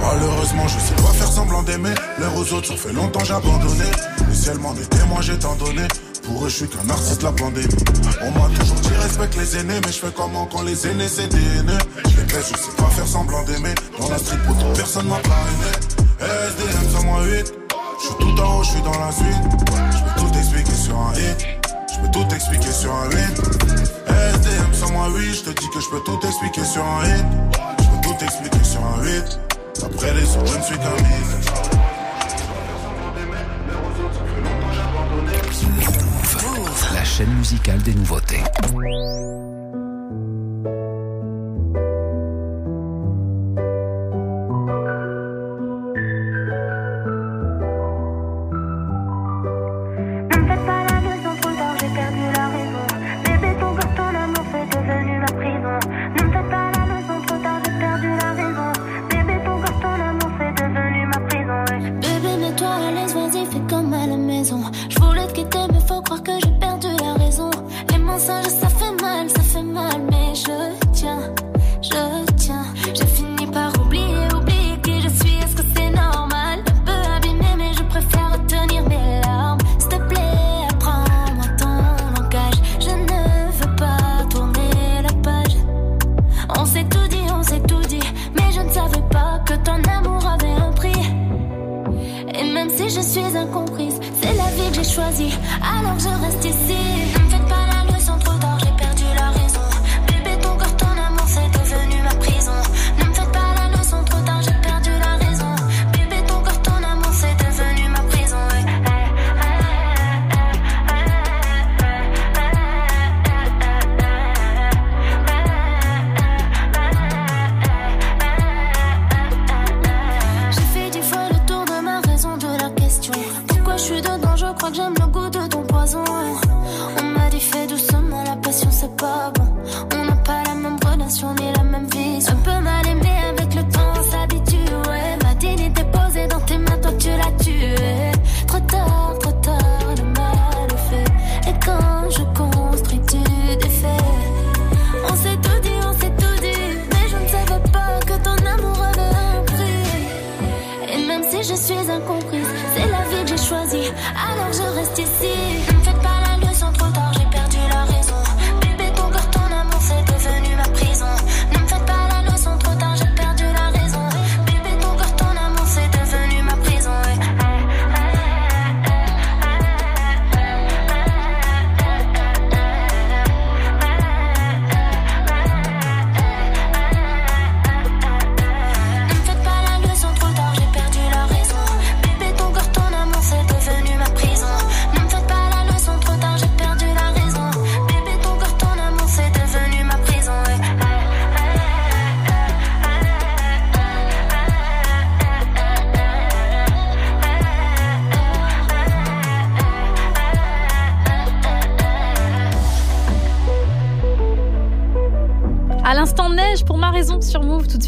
Malheureusement, 0.00 0.66
je 0.68 0.78
sais 0.78 0.94
pas 0.94 1.12
faire 1.12 1.28
semblant 1.28 1.62
d'aimer. 1.62 1.94
L'air 2.18 2.34
aux 2.36 2.52
autres, 2.52 2.68
ça 2.68 2.76
fait 2.76 2.92
longtemps 2.92 3.24
j'ai 3.24 3.34
abandonné. 3.34 3.84
Le 4.28 4.34
ciel 4.34 4.58
m'en 4.58 4.74
est 4.74 4.88
témoin, 4.88 5.20
j'ai 5.20 5.38
tant 5.38 5.54
donné. 5.56 5.86
Pour 6.24 6.44
eux, 6.44 6.48
je 6.48 6.56
suis 6.56 6.68
qu'un 6.68 6.88
artiste 6.88 7.22
la 7.22 7.32
pandémie. 7.32 7.66
On 8.22 8.30
m'a 8.30 8.48
toujours 8.58 8.80
dit 8.80 8.94
respecte 9.00 9.36
les 9.36 9.56
aînés, 9.56 9.80
mais 9.84 9.92
je 9.92 9.98
fais 9.98 10.12
comment 10.14 10.46
quand 10.46 10.62
les 10.62 10.86
aînés 10.86 11.08
c'est 11.08 11.28
des 11.28 11.58
haineux. 11.58 11.78
Je 12.04 12.20
les 12.20 12.40
je 12.40 12.56
sais 12.56 12.76
pas 12.76 12.90
faire 12.90 13.06
semblant 13.06 13.42
d'aimer. 13.44 13.74
Dans 13.98 14.08
la 14.08 14.18
street, 14.18 14.38
pour 14.46 14.56
personne 14.74 15.08
m'a 15.08 15.18
parrainé. 15.18 15.70
SDM 16.20 16.90
sur 16.90 17.02
moi 17.04 17.24
8. 17.24 17.54
Je 18.00 18.06
suis 18.06 18.14
tout 18.16 18.42
en 18.42 18.58
haut, 18.58 18.62
je 18.62 18.70
suis 18.70 18.82
dans 18.82 18.98
la 18.98 19.12
suite. 19.12 19.26
Je 19.90 20.04
peux 20.04 20.20
tout 20.20 20.38
expliquer 20.38 20.72
sur 20.72 20.96
un 20.96 21.12
hit. 21.14 21.46
Je 21.92 22.00
peux 22.00 22.10
tout 22.10 22.34
expliquer 22.34 22.72
sur 22.72 22.92
un 22.92 23.10
hit. 23.10 23.99
Moi 24.88 25.08
8. 25.10 25.34
Je 25.34 25.42
te 25.42 25.60
dis 25.60 25.68
que 25.70 25.80
je 25.80 25.88
peux 25.90 26.00
tout 26.00 26.18
expliquer 26.26 26.64
sur 26.64 26.84
un 26.84 27.04
hit. 27.04 27.24
Je 27.80 27.84
peux 27.84 28.00
tout 28.02 28.24
expliquer 28.24 28.64
sur 28.64 28.80
un 28.84 29.04
hit. 29.04 29.38
Après 29.84 30.14
les 30.14 30.36
autres, 30.36 30.52
je 30.52 30.58
ne 30.58 30.62
suis 30.62 30.78
qu'un. 30.78 30.90
Move, 36.42 36.94
la 36.94 37.04
chaîne 37.04 37.34
musicale 37.34 37.82
des 37.82 37.94
nouveautés. 37.94 38.42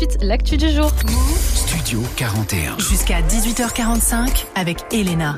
Suite, 0.03 0.19
l'actu 0.23 0.57
du 0.57 0.69
jour. 0.71 0.91
Studio 1.55 2.01
41. 2.17 2.79
Jusqu'à 2.79 3.21
18h45 3.23 4.47
avec 4.55 4.79
Elena. 4.93 5.37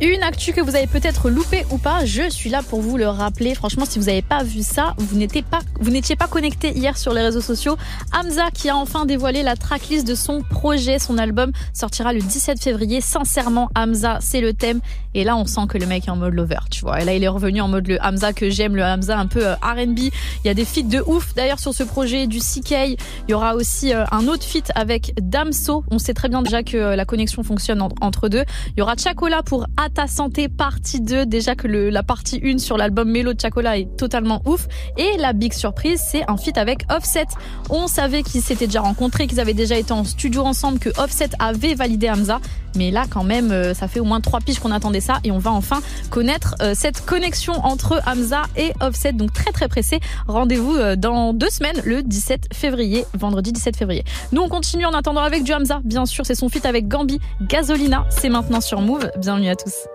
Une 0.00 0.22
actu 0.22 0.52
que 0.52 0.60
vous 0.60 0.76
avez 0.76 0.86
peut-être 0.86 1.30
loupée 1.30 1.64
ou 1.70 1.78
pas, 1.78 2.04
je 2.04 2.28
suis 2.28 2.50
là 2.50 2.62
pour 2.62 2.80
vous 2.80 2.98
le 2.98 3.08
rappeler. 3.08 3.54
Franchement, 3.54 3.86
si 3.86 3.98
vous 3.98 4.06
n'avez 4.06 4.22
pas 4.22 4.42
vu 4.42 4.62
ça, 4.62 4.94
vous 4.98 5.16
n'étiez 5.16 5.42
pas, 5.42 5.60
vous 5.80 5.90
n'étiez 5.90 6.16
pas 6.16 6.26
connecté 6.26 6.70
hier 6.76 6.98
sur 6.98 7.14
les 7.14 7.22
réseaux 7.22 7.40
sociaux. 7.40 7.76
Hamza 8.12 8.50
qui 8.50 8.68
a 8.68 8.76
enfin 8.76 9.06
dévoilé 9.06 9.42
la 9.42 9.56
tracklist 9.56 10.06
de 10.06 10.14
son 10.14 10.42
projet, 10.42 10.98
son 10.98 11.16
album 11.16 11.50
sortira 11.72 12.12
le 12.12 12.20
17 12.20 12.62
février. 12.62 13.00
Sincèrement, 13.00 13.70
Hamza, 13.74 14.18
c'est 14.20 14.42
le 14.42 14.52
thème. 14.52 14.80
Et 15.14 15.24
là, 15.24 15.36
on 15.36 15.46
sent 15.46 15.62
que 15.68 15.78
le 15.78 15.86
mec 15.86 16.06
est 16.08 16.10
en 16.10 16.16
mode 16.16 16.34
lover, 16.34 16.60
Et 17.00 17.04
là, 17.04 17.14
il 17.14 17.22
est 17.24 17.28
revenu 17.28 17.60
en 17.60 17.68
mode 17.68 17.86
le 17.88 17.98
Hamza 18.02 18.32
que 18.32 18.50
j'aime, 18.50 18.76
le 18.76 18.82
Hamza 18.84 19.18
un 19.18 19.26
peu 19.26 19.46
euh, 19.46 19.54
R&B. 19.62 19.98
Il 19.98 20.10
y 20.44 20.48
a 20.48 20.54
des 20.54 20.64
feats 20.64 20.82
de 20.82 21.02
ouf 21.06 21.34
d'ailleurs 21.34 21.58
sur 21.58 21.72
ce 21.74 21.82
projet, 21.82 22.26
du 22.26 22.38
CK. 22.38 22.70
Il 22.70 22.96
y 23.28 23.34
aura 23.34 23.54
aussi 23.54 23.94
euh, 23.94 24.04
un 24.10 24.26
autre 24.28 24.44
feat 24.44 24.70
avec 24.74 25.12
Damso. 25.20 25.84
On 25.90 25.98
sait 25.98 26.14
très 26.14 26.28
bien 26.28 26.42
déjà 26.42 26.62
que 26.62 26.76
euh, 26.76 26.96
la 26.96 27.04
connexion 27.04 27.42
fonctionne 27.42 27.80
en- 27.82 27.88
entre 28.00 28.28
deux. 28.28 28.44
Il 28.76 28.80
y 28.80 28.82
aura 28.82 28.94
Chacola 28.96 29.42
pour 29.42 29.66
À 29.76 29.88
ta 29.90 30.06
santé 30.06 30.48
partie 30.48 31.00
2. 31.00 31.26
Déjà 31.26 31.54
que 31.54 31.66
la 31.68 32.02
partie 32.02 32.40
1 32.44 32.58
sur 32.58 32.76
l'album 32.76 33.10
Mélo 33.10 33.32
de 33.34 33.40
Chacola 33.40 33.78
est 33.78 33.96
totalement 33.96 34.42
ouf. 34.46 34.66
Et 34.96 35.16
la 35.18 35.32
big 35.32 35.52
surprise, 35.52 36.00
c'est 36.06 36.24
un 36.28 36.36
feat 36.36 36.58
avec 36.58 36.84
Offset. 36.90 37.26
On 37.70 37.86
savait 37.88 38.22
qu'ils 38.22 38.42
s'étaient 38.42 38.66
déjà 38.66 38.80
rencontrés, 38.80 39.26
qu'ils 39.26 39.40
avaient 39.40 39.54
déjà 39.54 39.76
été 39.76 39.92
en 39.92 40.04
studio 40.04 40.42
ensemble, 40.44 40.78
que 40.78 40.90
Offset 41.00 41.30
avait 41.38 41.74
validé 41.74 42.08
Hamza. 42.10 42.40
Mais 42.76 42.90
là, 42.90 43.04
quand 43.08 43.24
même, 43.24 43.72
ça 43.74 43.88
fait 43.88 44.00
au 44.00 44.04
moins 44.04 44.20
trois 44.20 44.40
piges 44.40 44.58
qu'on 44.58 44.70
attendait 44.70 45.00
ça 45.00 45.18
et 45.24 45.30
on 45.30 45.38
va 45.38 45.50
enfin 45.50 45.80
connaître 46.10 46.54
cette 46.74 47.04
connexion 47.04 47.52
entre 47.64 48.00
Hamza 48.06 48.42
et 48.56 48.72
Offset. 48.80 49.12
Donc 49.12 49.32
très 49.32 49.52
très 49.52 49.68
pressé. 49.68 50.00
Rendez-vous 50.26 50.74
euh, 50.74 50.96
dans 50.96 51.32
deux 51.32 51.50
semaines, 51.50 51.80
le 51.84 52.02
17 52.02 52.48
février, 52.52 53.04
vendredi 53.14 53.52
17 53.52 53.76
février. 53.76 54.04
Nous, 54.32 54.42
on 54.42 54.48
continue 54.48 54.86
en 54.86 54.92
attendant 54.92 55.22
avec 55.22 55.44
du 55.44 55.52
Hamza. 55.52 55.80
Bien 55.84 56.06
sûr, 56.06 56.26
c'est 56.26 56.34
son 56.34 56.48
feat 56.48 56.66
avec 56.66 56.88
Gambi, 56.88 57.20
Gasolina. 57.42 58.06
C'est 58.10 58.28
maintenant 58.28 58.60
sur 58.60 58.80
Move. 58.80 59.10
Bienvenue 59.18 59.48
à 59.48 59.56
tous. 59.56 59.86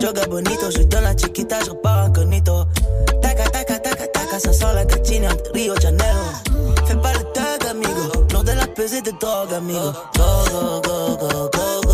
Joga 0.00 0.26
bonito, 0.26 0.70
je 0.70 0.82
donne 0.84 1.04
la 1.04 1.14
chiquita 1.16 1.58
Je 1.64 1.70
repars 1.70 2.06
incognito. 2.06 2.66
Taca, 3.22 3.44
taca, 3.50 3.78
taca, 3.78 4.06
taca 4.08 4.38
Ça 4.38 4.52
sent 4.52 4.74
la 4.74 4.84
cachine 4.84 5.26
entre 5.26 5.52
Rio 5.52 5.74
de 5.74 5.80
Janeiro. 5.80 6.24
Fais 6.86 6.96
pas 6.96 7.12
le 7.12 7.24
tag, 7.32 7.66
amigo. 7.70 8.26
Lors 8.32 8.44
de 8.44 8.52
la 8.52 8.66
pesée 8.66 9.02
de 9.02 9.10
drogue, 9.20 9.52
amigo. 9.54 9.92
Go, 10.16 10.24
go, 10.52 10.80
go, 10.82 11.16
go, 11.16 11.50
go, 11.52 11.85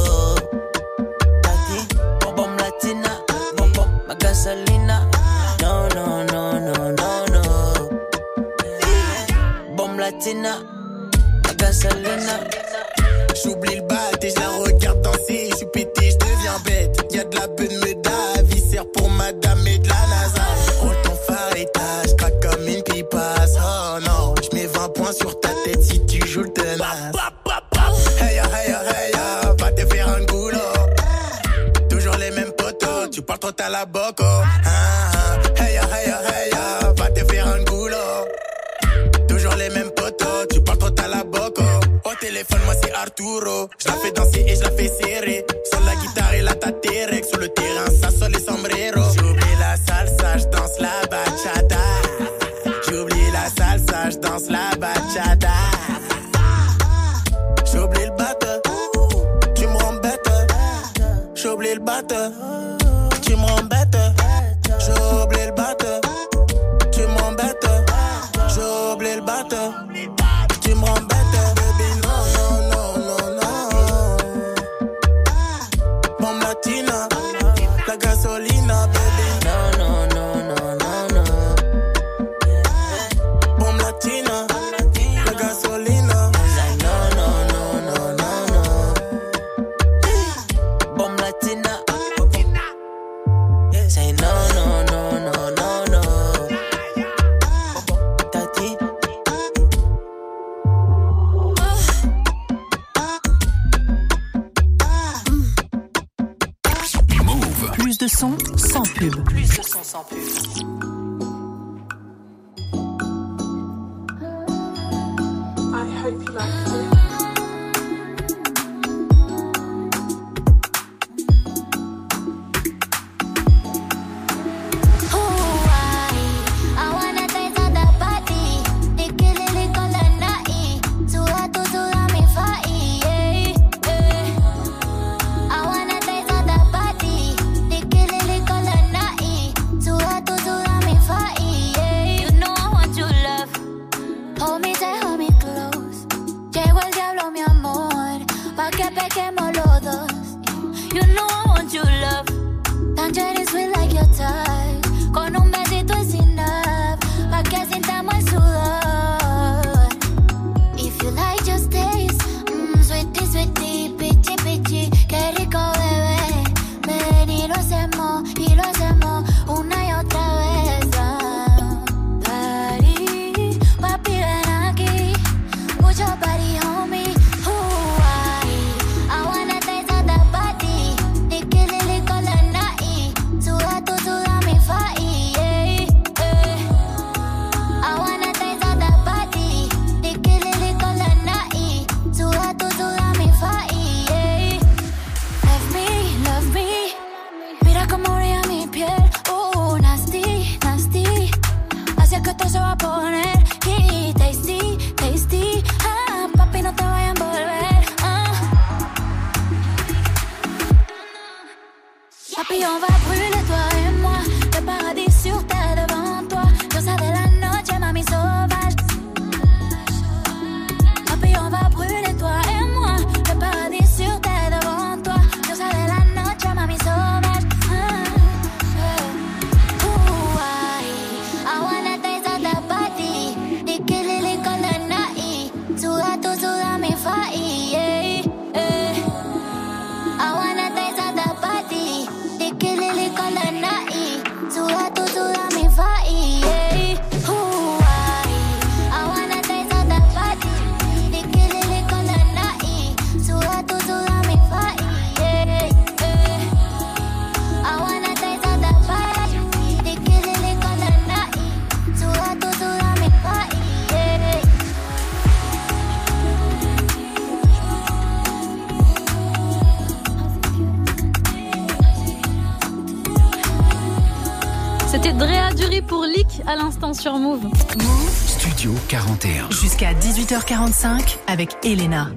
18h45 280.22 281.16
avec 281.26 281.56
Elena. 281.64 282.08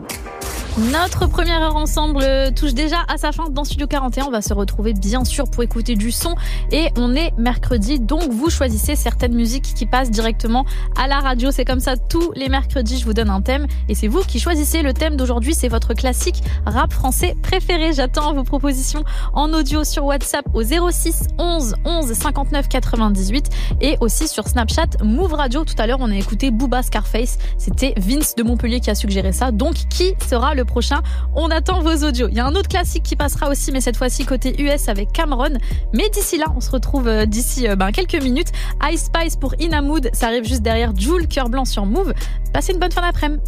Notre 0.78 1.28
première 1.28 1.62
heure 1.62 1.78
ensemble 1.78 2.20
euh, 2.22 2.52
touche 2.52 2.74
déjà 2.74 2.98
à 3.08 3.18
sa 3.18 3.32
fin 3.32 3.50
dans 3.50 3.64
Studio 3.64 3.88
41. 3.88 4.26
On 4.26 4.30
va 4.30 4.42
se 4.42 4.54
retrouver 4.54 4.92
bien 4.92 5.24
sûr 5.24 5.50
pour 5.50 5.64
écouter 5.64 5.96
du 5.96 6.12
son 6.12 6.36
et 6.70 6.90
on 6.98 7.16
est 7.16 7.32
mercredi 7.38 7.98
donc 8.02 8.24
vous 8.30 8.50
choisissez 8.50 8.98
certaines 8.98 9.34
musiques 9.34 9.74
qui 9.74 9.86
passent 9.86 10.12
directement 10.12 10.66
à 11.02 11.08
la 11.08 11.22
radio. 11.22 11.50
C'est 11.52 11.64
comme 11.64 11.80
ça 11.80 11.96
tous 11.96 12.34
les 12.36 12.50
mercredis. 12.50 12.98
Je 12.98 13.06
vous 13.06 13.14
donne 13.14 13.30
un 13.30 13.40
thème 13.40 13.68
et 13.88 13.96
c'est 13.96 14.10
vous 14.10 14.20
qui 14.20 14.38
choisissez 14.38 14.82
le 14.82 14.92
thème 14.92 15.16
d'aujourd'hui. 15.16 15.54
C'est 15.54 15.70
votre 15.70 15.94
classique 15.94 16.44
rap 16.66 16.92
français 16.92 17.38
préféré. 17.42 17.94
J'attends 17.94 18.34
vos 18.34 18.44
propositions 18.44 19.06
en 19.32 19.54
audio 19.54 19.86
sur 19.86 20.04
WhatsApp 20.04 20.46
au 20.54 20.62
06 20.62 21.28
11 21.38 21.76
11 21.86 22.12
59 22.12 22.68
98 22.68 23.46
et 23.80 23.96
aussi 24.02 24.28
sur 24.28 24.46
Snapchat 24.50 25.02
Move 25.02 25.36
Radio. 25.36 25.64
Tout 25.64 25.76
à 25.78 25.88
l'heure 25.88 26.00
on 26.02 26.12
a 26.12 26.18
écouté 26.18 26.52
Booba 26.52 26.84
Scarface. 26.84 27.38
C'était 27.58 27.94
Vince 27.96 28.36
de 28.36 28.44
Montpellier 28.44 28.82
qui 28.82 28.90
a 28.90 28.96
suggéré 28.96 29.32
ça. 29.32 29.52
Donc 29.52 29.76
qui 29.90 30.16
sera 30.28 30.54
le 30.54 30.65
prochain 30.66 31.02
On 31.36 31.50
attend 31.50 31.82
vos 31.82 32.06
audios. 32.06 32.28
Il 32.30 32.36
y 32.36 32.40
a 32.40 32.46
un 32.46 32.56
autre 32.56 32.70
classique 32.70 33.04
qui 33.04 33.16
passera 33.16 33.50
aussi, 33.50 33.72
mais 33.72 33.82
cette 33.82 33.98
fois-ci 33.98 34.26
côté 34.26 34.62
US 34.62 34.90
avec 34.90 35.12
Cameron. 35.12 35.58
Mais 35.94 36.10
d'ici 36.10 36.38
là, 36.38 36.46
on 36.56 36.62
se 36.62 36.72
retrouve 36.72 37.08
euh, 37.08 37.26
d'ici 37.26 37.68
euh, 37.68 37.76
ben, 37.76 37.92
quelques 37.92 38.22
minutes. 38.22 38.52
Ice 38.92 39.06
Spice 39.06 39.36
pour 39.36 39.56
Inamood, 39.60 40.10
ça 40.14 40.28
arrive 40.28 40.46
juste 40.46 40.62
derrière 40.62 40.96
Joule, 40.96 41.28
cœur 41.28 41.50
blanc 41.50 41.66
sur 41.66 41.86
Move. 41.86 42.14
Passez 42.54 42.74
une 42.74 42.80
bonne 42.80 42.92
fin 42.92 43.02
d'après-midi. 43.02 43.42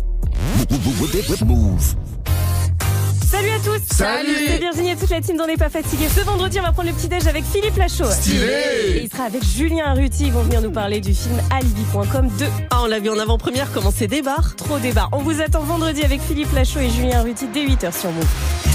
Move. 3.80 3.86
Salut 3.91 4.09
à 4.09 4.23
tous 4.23 4.28
Salut 4.28 4.47
C'est 4.47 4.57
Virginie 4.57 4.89
et 4.91 4.95
toute 4.95 5.09
la 5.09 5.21
team 5.21 5.38
d'On 5.38 5.47
n'est 5.47 5.57
pas 5.57 5.69
fatigué. 5.69 6.07
Ce 6.13 6.21
vendredi, 6.21 6.59
on 6.59 6.63
va 6.63 6.71
prendre 6.71 6.89
le 6.89 6.95
petit-déj 6.95 7.28
avec 7.28 7.43
Philippe 7.45 7.78
Lachaud. 7.78 8.09
Stylé 8.11 8.95
Et 8.95 9.03
il 9.03 9.09
sera 9.09 9.23
avec 9.23 9.43
Julien 9.43 9.86
Arruti. 9.86 10.25
Ils 10.28 10.34
vont 10.34 10.43
venir 10.43 10.61
nous 10.61 10.71
parler 10.71 10.99
du 11.01 11.13
film 11.13 11.39
Alibi.com 11.51 12.30
2. 12.38 12.45
Ah, 12.71 12.82
on 12.84 12.88
l'a 12.88 12.99
vu 12.99 13.09
en 13.09 13.19
avant-première, 13.19 13.71
comment 13.71 13.91
c'est 13.95 14.07
débarre 14.07 14.55
Trop 14.55 14.80
débat. 14.80 15.09
On 15.11 15.19
vous 15.19 15.41
attend 15.41 15.61
vendredi 15.61 16.03
avec 16.03 16.21
Philippe 16.21 16.53
Lachaud 16.53 16.80
et 16.80 16.89
Julien 16.89 17.19
Arruti 17.19 17.47
dès 17.53 17.65
8h 17.65 17.99
sur 17.99 18.11
Move. 18.11 18.25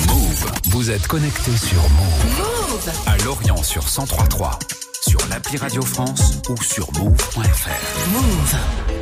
Move. 0.08 0.52
Vous 0.70 0.90
êtes 0.90 1.06
connecté 1.06 1.50
sur 1.56 1.82
Move. 1.82 2.90
À 3.06 3.16
Lorient 3.24 3.62
sur 3.62 3.82
1033. 3.82 4.58
Sur 5.06 5.18
l'appli 5.30 5.58
Radio 5.58 5.82
France 5.82 6.38
ou 6.48 6.62
sur 6.62 6.90
move.fr. 6.92 8.10
Move. 8.12 9.01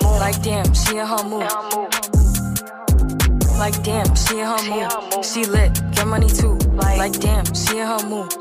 Like 0.19 0.41
damn, 0.41 0.73
she 0.73 0.97
in 0.97 1.05
her 1.05 1.23
mood. 1.23 1.49
Like 3.57 3.83
damn, 3.83 4.15
she 4.15 4.39
in 4.39 4.45
her 4.45 4.61
mood. 4.69 5.25
She 5.25 5.45
lit, 5.45 5.73
get 5.91 6.07
money 6.07 6.27
too. 6.27 6.55
Like 6.73 7.19
damn, 7.19 7.45
she 7.53 7.79
in 7.79 7.87
her 7.87 8.05
mood. 8.07 8.33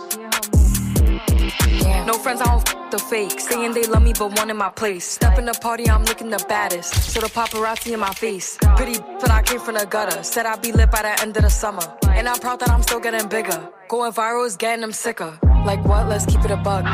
No 2.06 2.14
friends, 2.14 2.40
I 2.40 2.46
don't 2.46 2.68
f 2.68 2.90
the 2.90 2.98
fake. 2.98 3.38
Saying 3.38 3.72
they 3.74 3.84
love 3.84 4.02
me, 4.02 4.12
but 4.18 4.36
one 4.38 4.50
in 4.50 4.56
my 4.56 4.70
place. 4.70 5.04
Step 5.04 5.38
in 5.38 5.44
the 5.44 5.52
party, 5.52 5.88
I'm 5.88 6.04
looking 6.04 6.30
the 6.30 6.44
baddest. 6.48 6.94
So 7.12 7.20
the 7.20 7.28
paparazzi 7.28 7.92
in 7.92 8.00
my 8.00 8.12
face. 8.14 8.58
Pretty, 8.76 8.98
but 9.20 9.30
I 9.30 9.42
came 9.42 9.60
from 9.60 9.74
the 9.74 9.86
gutter. 9.86 10.22
Said 10.22 10.46
I'd 10.46 10.62
be 10.62 10.72
lit 10.72 10.90
by 10.90 11.02
the 11.02 11.20
end 11.22 11.36
of 11.36 11.42
the 11.42 11.50
summer. 11.50 11.86
And 12.08 12.28
I'm 12.28 12.38
proud 12.38 12.60
that 12.60 12.70
I'm 12.70 12.82
still 12.82 13.00
getting 13.00 13.28
bigger. 13.28 13.68
Going 13.88 14.12
viral 14.12 14.46
is 14.46 14.56
getting 14.56 14.80
them 14.80 14.92
sicker. 14.92 15.38
Like 15.64 15.84
what? 15.84 16.08
Let's 16.08 16.26
keep 16.26 16.44
it 16.44 16.50
a 16.50 16.56
bug. 16.56 16.84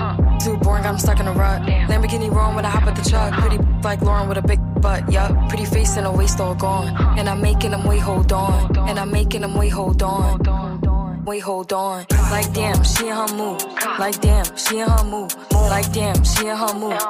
Too 0.42 0.56
boring, 0.58 0.86
I'm 0.86 0.98
stuck 0.98 1.20
in 1.20 1.26
a 1.26 1.32
rut. 1.32 1.62
Lamborghini 1.62 2.30
wrong 2.30 2.54
when 2.54 2.64
I 2.64 2.70
hop 2.70 2.84
at 2.84 2.96
the 2.96 3.08
truck. 3.08 3.32
Pretty 3.34 3.58
like 3.82 4.00
Lauren 4.02 4.28
with 4.28 4.38
a 4.38 4.42
big 4.42 4.60
butt, 4.80 5.10
yup. 5.10 5.48
Pretty 5.48 5.64
face 5.64 5.96
and 5.96 6.06
a 6.06 6.12
waist 6.12 6.40
all 6.40 6.54
gone. 6.54 6.88
And 7.18 7.28
I'm 7.28 7.40
making 7.40 7.72
them 7.72 7.84
wait, 7.84 8.00
hold 8.00 8.32
on. 8.32 8.76
And 8.88 8.98
I'm 8.98 9.10
making 9.10 9.40
them 9.40 9.54
wait, 9.54 9.70
hold 9.70 10.02
on. 10.02 11.24
Wait, 11.24 11.40
hold 11.40 11.72
on. 11.72 12.06
Like 12.30 12.52
damn, 12.52 12.84
she 12.84 13.08
in 13.08 13.16
her 13.16 13.26
mood. 13.34 13.60
Like 13.98 14.20
damn, 14.20 14.44
she 14.56 14.78
in 14.78 14.88
her 14.88 15.04
mood. 15.04 15.34
Like 15.52 15.92
damn, 15.92 16.22
she 16.22 16.46
in 16.46 16.56
her 16.56 16.74
mood. 16.74 17.00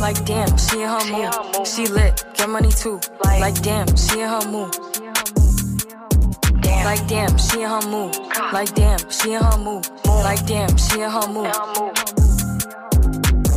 Like 0.00 0.24
damn, 0.24 0.56
she 0.58 0.82
in 0.82 0.88
her 0.88 1.04
mood. 1.12 1.66
She 1.66 1.86
lit, 1.86 2.24
get 2.34 2.48
money 2.48 2.70
too. 2.70 3.00
Like 3.22 3.62
damn, 3.62 3.86
she 3.96 4.20
in 4.20 4.28
her 4.28 4.44
mood. 4.50 4.74
Like 6.84 7.06
damn, 7.06 7.36
she 7.38 7.62
in 7.62 7.68
her 7.68 7.82
mood. 7.88 8.16
Like 8.52 8.74
damn, 8.74 8.98
she 9.10 9.32
in 9.32 9.42
her 9.42 9.58
mood. 9.58 9.88
Like 10.06 10.46
damn, 10.46 10.76
she 10.76 11.00
in 11.00 11.10
her 11.10 11.28
mood. 11.28 11.52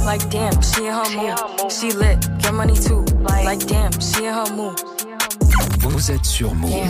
Like 0.05 0.30
damn, 0.30 0.62
she 0.62 0.88
in 0.88 0.93
her 0.93 1.09
mood. 1.18 1.72
She 1.72 1.91
lit, 1.91 2.20
get 2.39 2.53
money 2.53 2.76
too. 2.76 3.03
Like 3.22 3.66
damn, 3.68 3.91
she 3.99 4.26
in 4.26 4.34
her 4.34 4.53
mood. 4.53 4.80
Vous 5.80 6.12
êtes 6.12 6.26
sur 6.26 6.53
Move. 6.53 6.72
Yeah, 6.72 6.89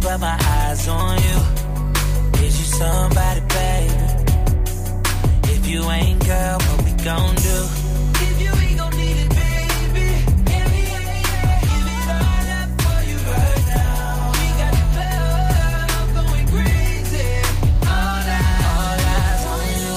these 0.00 0.08
bitches, 0.08 0.08
but 0.08 0.20
my 0.20 0.38
eyes 0.40 0.88
on 0.88 1.18
you. 1.18 2.44
Is 2.44 2.58
you 2.58 2.64
somebody, 2.64 3.40
baby? 3.40 3.94
If 5.52 5.66
you 5.68 5.90
ain't, 5.90 6.24
girl, 6.26 6.58
what 6.58 6.84
we 6.84 6.92
gon' 7.04 7.34
do? 7.36 7.68
If 8.14 8.40
you 8.40 8.52
ain't 8.68 8.78
gon' 8.78 8.96
need 8.96 9.18
it, 9.18 9.30
baby. 9.30 10.24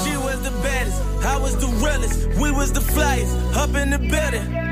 She 0.03 0.17
was 0.17 0.41
the 0.43 0.51
baddest, 0.61 1.01
I 1.25 1.37
was 1.37 1.57
the 1.57 1.67
realest, 1.67 2.27
we 2.39 2.51
was 2.51 2.71
the 2.73 2.81
flyest, 2.81 3.55
up 3.55 3.75
in 3.75 3.89
the 3.91 3.99
building. 3.99 4.62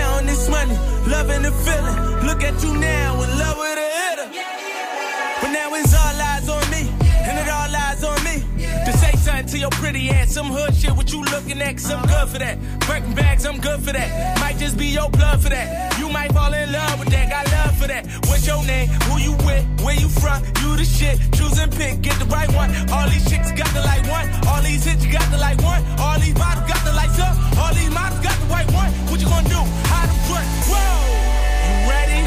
Counting 0.00 0.28
this 0.28 0.48
money, 0.48 0.76
loving 1.06 1.42
the 1.42 1.52
feeling. 1.52 1.96
Look 2.24 2.42
at 2.42 2.56
you 2.64 2.72
now, 2.72 3.20
in 3.20 3.28
love 3.38 3.58
with 3.58 3.84
a 3.86 3.88
hitter. 4.00 4.28
But 5.42 5.50
now 5.52 5.74
it's 5.74 5.92
all 5.92 6.16
eyes 6.32 6.48
on 6.48 6.64
me, 6.70 6.88
and 7.28 7.36
it 7.36 7.48
all 7.52 7.68
lies 7.68 8.02
on 8.02 8.16
me. 8.24 8.36
To 8.86 8.92
say 8.96 9.12
something 9.20 9.48
to 9.52 9.58
your 9.58 9.68
pretty 9.76 10.08
ass, 10.08 10.32
some 10.32 10.46
hood 10.46 10.74
shit, 10.74 10.96
what 10.96 11.12
you 11.12 11.20
looking 11.24 11.60
at, 11.60 11.76
cause 11.76 11.90
I'm 11.90 12.06
good 12.08 12.28
for 12.32 12.38
that. 12.38 12.56
Birkin 12.88 13.12
bags, 13.14 13.44
I'm 13.44 13.60
good 13.60 13.80
for 13.80 13.92
that. 13.92 14.40
Might 14.40 14.56
just 14.56 14.78
be 14.78 14.86
your 14.86 15.10
blood 15.10 15.42
for 15.42 15.50
that. 15.50 15.98
You 15.98 16.08
might 16.08 16.32
fall 16.32 16.54
in 16.54 16.72
love 16.72 16.98
with 16.98 17.10
that, 17.10 17.28
got 17.28 17.44
love 17.52 17.76
for 17.76 17.88
that. 17.88 18.06
What's 18.24 18.46
your 18.46 18.64
name? 18.64 18.88
Who 19.04 19.20
you 19.20 19.32
with? 19.44 19.64
Where 19.84 20.00
you 20.00 20.08
from? 20.08 20.42
You 20.62 20.78
the 20.80 20.84
shit. 20.84 21.20
Choose 21.36 21.58
and 21.58 21.70
pick, 21.70 22.00
get 22.00 22.18
the 22.18 22.24
right 22.24 22.50
one. 22.54 22.70
All 22.88 23.06
these 23.10 23.28
chicks 23.28 23.52
got 23.52 23.68
the 23.76 23.82
like 23.84 24.08
one. 24.08 24.26
All 24.48 24.62
these 24.62 24.82
hits 24.82 25.04
you 25.04 25.12
got 25.12 25.30
the 25.30 25.36
like 25.36 25.60
one. 25.60 25.84
All 26.00 26.18
these 26.18 26.32
bottles 26.32 26.66
got 26.72 26.82
the 26.88 26.92
lights 26.92 27.20
up. 27.20 27.36
All 27.60 27.74
these 27.74 27.92
models 27.92 28.20
got 28.24 28.36
the 28.40 28.48
white 28.48 28.70
one. 28.72 28.90
What 29.12 29.20
you 29.20 29.28
gonna 29.28 29.46
do? 29.46 29.60
Front? 30.40 30.64
Whoa! 30.70 31.66
You 31.66 31.90
ready? 31.90 32.18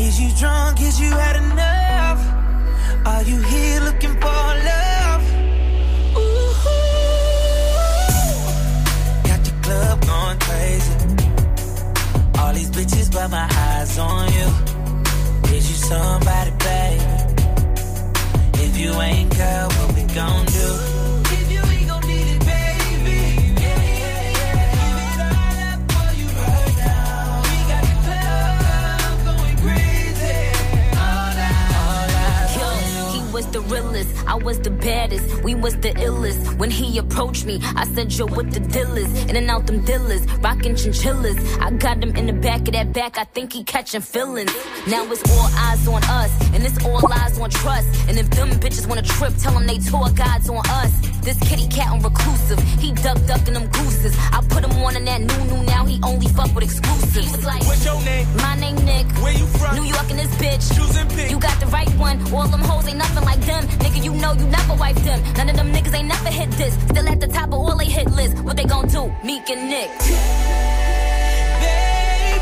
Is 0.00 0.20
you 0.20 0.30
drunk? 0.38 0.80
Is 0.80 1.00
you 1.00 1.10
had 1.10 1.36
enough? 1.36 2.20
Are 3.06 3.22
you 3.22 3.40
here 3.42 3.80
looking 3.80 4.14
for 4.20 4.44
love? 4.70 5.22
Ooh, 6.16 6.52
got 9.28 9.40
the 9.44 9.52
club 9.62 10.06
going 10.06 10.38
crazy. 10.38 10.94
All 12.38 12.52
these 12.52 12.70
bitches, 12.70 13.12
but 13.12 13.28
my 13.30 13.48
eyes 13.50 13.98
on 13.98 14.32
you. 14.32 14.48
Is 15.56 15.68
you 15.70 15.76
somebody, 15.76 16.52
baby? 16.58 17.04
If 18.64 18.76
you 18.78 18.92
ain't, 19.00 19.36
girl, 19.36 19.68
what 19.68 19.94
we 19.96 20.02
gon' 20.14 20.46
do? 20.46 20.97
Was 33.38 33.46
the 33.52 33.60
realest, 33.60 34.10
I 34.26 34.34
was 34.34 34.58
the 34.58 34.70
baddest, 34.70 35.44
we 35.44 35.54
was 35.54 35.76
the 35.76 35.92
illest. 36.06 36.58
When 36.58 36.72
he 36.72 36.98
approached 36.98 37.46
me, 37.46 37.60
I 37.76 37.84
said, 37.94 38.12
Yo, 38.12 38.26
what 38.26 38.50
the 38.50 38.58
deal 38.58 38.96
is? 38.96 39.10
In 39.26 39.36
and 39.36 39.48
out 39.48 39.64
them 39.64 39.84
dealers, 39.84 40.26
rockin' 40.46 40.74
chinchillas. 40.74 41.38
I 41.60 41.70
got 41.70 42.02
him 42.02 42.16
in 42.16 42.26
the 42.26 42.32
back 42.32 42.62
of 42.62 42.72
that 42.72 42.92
back, 42.92 43.16
I 43.16 43.22
think 43.22 43.52
he 43.52 43.62
catching 43.62 44.00
feelings. 44.00 44.52
Now 44.88 45.04
it's 45.12 45.22
all 45.30 45.48
eyes 45.66 45.86
on 45.86 46.02
us, 46.20 46.32
and 46.52 46.64
it's 46.64 46.84
all 46.84 47.12
eyes 47.12 47.38
on 47.38 47.48
trust. 47.50 47.86
And 48.08 48.18
if 48.18 48.28
them 48.30 48.50
bitches 48.58 48.88
wanna 48.88 49.02
trip, 49.02 49.32
tell 49.36 49.52
them 49.52 49.68
they 49.68 49.78
tour 49.78 50.08
God's 50.16 50.50
on 50.50 50.64
us. 50.82 51.17
This 51.28 51.38
kitty 51.40 51.68
cat 51.68 51.92
on 51.92 52.00
reclusive, 52.00 52.58
he 52.80 52.90
duck 52.90 53.18
ducking 53.26 53.52
them 53.52 53.66
gooses. 53.66 54.16
I 54.32 54.40
put 54.48 54.64
him 54.64 54.72
on 54.82 54.96
in 54.96 55.04
that 55.04 55.20
new 55.20 55.44
new, 55.44 55.62
now 55.62 55.84
he 55.84 56.00
only 56.02 56.26
fuck 56.28 56.54
with 56.54 56.64
exclusives. 56.64 57.16
He 57.16 57.36
was 57.36 57.44
like, 57.44 57.62
What's 57.64 57.84
your 57.84 58.00
name? 58.00 58.26
My 58.38 58.56
name 58.56 58.76
Nick. 58.76 59.04
Where 59.20 59.34
you 59.34 59.44
from? 59.44 59.76
New 59.76 59.84
York 59.84 60.08
and 60.08 60.18
this 60.18 60.34
bitch. 60.36 60.74
Choose 60.74 60.96
and 60.96 61.10
pick. 61.10 61.30
You 61.30 61.38
got 61.38 61.60
the 61.60 61.66
right 61.66 61.90
one. 61.98 62.16
All 62.32 62.48
them 62.48 62.62
hoes 62.62 62.88
ain't 62.88 62.96
nothing 62.96 63.24
like 63.24 63.40
them. 63.40 63.62
Nigga, 63.84 64.02
you 64.02 64.14
know 64.14 64.32
you 64.32 64.46
never 64.46 64.74
wipe 64.76 64.96
them. 64.96 65.22
None 65.34 65.50
of 65.50 65.56
them 65.56 65.70
niggas 65.70 65.94
ain't 65.94 66.08
never 66.08 66.30
hit 66.30 66.50
this. 66.52 66.72
Still 66.88 67.06
at 67.06 67.20
the 67.20 67.28
top 67.28 67.48
of 67.48 67.60
all 67.60 67.76
they 67.76 67.84
hit 67.84 68.10
list. 68.10 68.38
What 68.38 68.56
they 68.56 68.64
gon' 68.64 68.88
do? 68.88 69.12
Meek 69.22 69.50
and 69.50 69.68
Nick. 69.68 69.90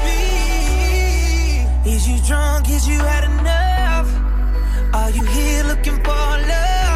Baby, 0.06 1.90
is 1.90 2.08
you 2.08 2.18
drunk? 2.24 2.70
Is 2.70 2.86
you 2.86 3.00
had 3.00 3.24
enough? 3.24 4.08
Are 4.94 5.10
you 5.10 5.24
here 5.24 5.64
looking 5.64 5.96
for 6.04 6.12
love? 6.52 6.95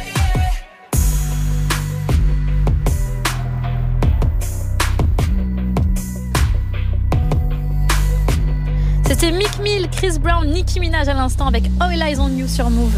C'était 9.21 9.37
Mick 9.37 9.59
Mill, 9.59 9.87
Chris 9.91 10.17
Brown, 10.17 10.49
Nicki 10.49 10.79
Minaj 10.79 11.07
à 11.07 11.13
l'instant 11.13 11.45
avec 11.45 11.65
All 11.79 11.93
Eyes 11.93 12.17
on 12.17 12.29
You 12.29 12.47
sur 12.47 12.71
Move. 12.71 12.91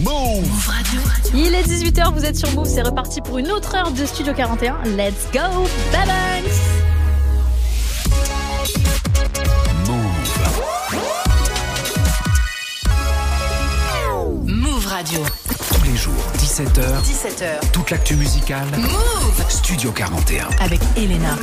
Move 0.00 0.66
Radio. 0.66 1.00
Il 1.32 1.54
est 1.54 1.62
18h, 1.62 2.12
vous 2.12 2.24
êtes 2.24 2.36
sur 2.36 2.50
Move, 2.56 2.66
c'est 2.66 2.82
reparti 2.82 3.20
pour 3.20 3.38
une 3.38 3.52
autre 3.52 3.76
heure 3.76 3.92
de 3.92 4.04
Studio 4.04 4.34
41. 4.34 4.78
Let's 4.96 5.28
go, 5.32 5.38
bye 5.92 6.06
bye 6.06 6.42
Move 14.44 14.86
Radio. 14.88 15.20
Tous 15.72 15.84
les 15.84 15.96
jours, 15.96 16.14
17h, 16.38 17.00
17h. 17.04 17.70
toute 17.70 17.90
l'actu 17.90 18.16
musicale. 18.16 18.66
Move 18.76 19.44
Studio 19.48 19.92
41. 19.92 20.48
avec 20.60 20.80
Elena. 20.96 21.36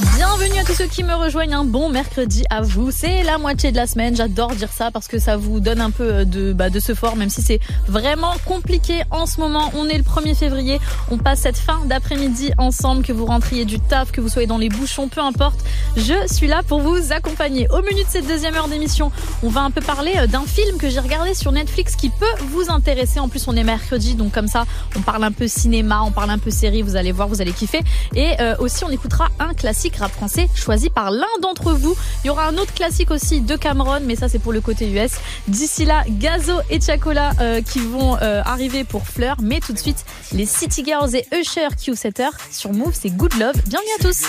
Bienvenue 0.00 0.58
à 0.58 0.64
tous 0.64 0.74
ceux 0.74 0.86
qui 0.86 1.02
me 1.04 1.14
rejoignent. 1.14 1.54
Un 1.54 1.64
bon 1.64 1.88
mercredi 1.88 2.44
à 2.50 2.60
vous. 2.60 2.90
C'est 2.90 3.22
la 3.22 3.38
moitié 3.38 3.70
de 3.70 3.76
la 3.76 3.86
semaine. 3.86 4.14
J'adore 4.14 4.54
dire 4.54 4.68
ça 4.70 4.90
parce 4.90 5.08
que 5.08 5.18
ça 5.18 5.38
vous 5.38 5.58
donne 5.58 5.80
un 5.80 5.90
peu 5.90 6.26
de, 6.26 6.52
bah, 6.52 6.68
de 6.68 6.80
ce 6.80 6.94
fort, 6.94 7.16
même 7.16 7.30
si 7.30 7.40
c'est 7.40 7.60
vraiment 7.88 8.34
compliqué 8.44 9.02
en 9.10 9.24
ce 9.24 9.40
moment. 9.40 9.70
On 9.74 9.88
est 9.88 9.96
le 9.96 10.02
1er 10.02 10.34
février. 10.34 10.80
On 11.10 11.16
passe 11.16 11.40
cette 11.40 11.56
fin 11.56 11.80
d'après-midi 11.86 12.52
ensemble. 12.58 13.04
Que 13.04 13.12
vous 13.14 13.24
rentriez 13.24 13.64
du 13.64 13.80
taf, 13.80 14.12
que 14.12 14.20
vous 14.20 14.28
soyez 14.28 14.46
dans 14.46 14.58
les 14.58 14.68
bouchons, 14.68 15.08
peu 15.08 15.22
importe. 15.22 15.60
Je 15.96 16.14
suis 16.30 16.46
là 16.46 16.62
pour 16.62 16.80
vous 16.80 17.12
accompagner. 17.12 17.66
Au 17.70 17.80
menu 17.80 18.02
de 18.02 18.08
cette 18.08 18.26
deuxième 18.26 18.54
heure 18.54 18.68
d'émission, 18.68 19.10
on 19.42 19.48
va 19.48 19.62
un 19.62 19.70
peu 19.70 19.80
parler 19.80 20.12
euh, 20.18 20.26
d'un 20.26 20.44
film 20.44 20.76
que 20.76 20.90
j'ai 20.90 21.00
regardé 21.00 21.32
sur 21.32 21.52
Netflix 21.52 21.96
qui 21.96 22.10
peut 22.10 22.26
vous 22.50 22.70
intéresser. 22.70 23.18
En 23.18 23.28
plus, 23.28 23.48
on 23.48 23.56
est 23.56 23.64
mercredi, 23.64 24.14
donc 24.14 24.32
comme 24.32 24.48
ça, 24.48 24.66
on 24.94 25.00
parle 25.00 25.24
un 25.24 25.32
peu 25.32 25.48
cinéma, 25.48 26.02
on 26.02 26.10
parle 26.10 26.30
un 26.30 26.38
peu 26.38 26.50
série. 26.50 26.82
Vous 26.82 26.96
allez 26.96 27.12
voir, 27.12 27.28
vous 27.28 27.40
allez 27.40 27.52
kiffer. 27.52 27.80
Et 28.14 28.34
euh, 28.40 28.56
aussi, 28.58 28.84
on 28.84 28.90
écoutera 28.90 29.28
un 29.38 29.54
classique 29.54 29.85
rap 29.94 30.10
français 30.10 30.48
choisi 30.54 30.90
par 30.90 31.10
l'un 31.10 31.26
d'entre 31.40 31.72
vous. 31.72 31.96
Il 32.24 32.26
y 32.26 32.30
aura 32.30 32.48
un 32.48 32.56
autre 32.56 32.74
classique 32.74 33.10
aussi 33.10 33.40
de 33.40 33.56
Cameron, 33.56 34.00
mais 34.02 34.16
ça 34.16 34.28
c'est 34.28 34.38
pour 34.38 34.52
le 34.52 34.60
côté 34.60 34.90
US. 34.90 35.12
D'ici 35.46 35.84
là, 35.84 36.02
Gazo 36.08 36.54
et 36.70 36.80
Chacola 36.80 37.32
euh, 37.40 37.62
qui 37.62 37.78
vont 37.78 38.16
euh, 38.20 38.42
arriver 38.44 38.84
pour 38.84 39.06
Fleur, 39.06 39.36
mais 39.40 39.60
tout 39.60 39.72
de 39.72 39.78
suite, 39.78 40.04
les 40.32 40.46
City 40.46 40.84
Girls 40.84 41.14
et 41.14 41.26
Usher 41.32 41.68
Q7 41.78 42.30
sur 42.50 42.72
Move, 42.72 42.96
c'est 43.00 43.10
Good 43.10 43.34
Love. 43.34 43.54
Bienvenue 43.66 43.90
à 43.98 44.02
tous. 44.02 44.26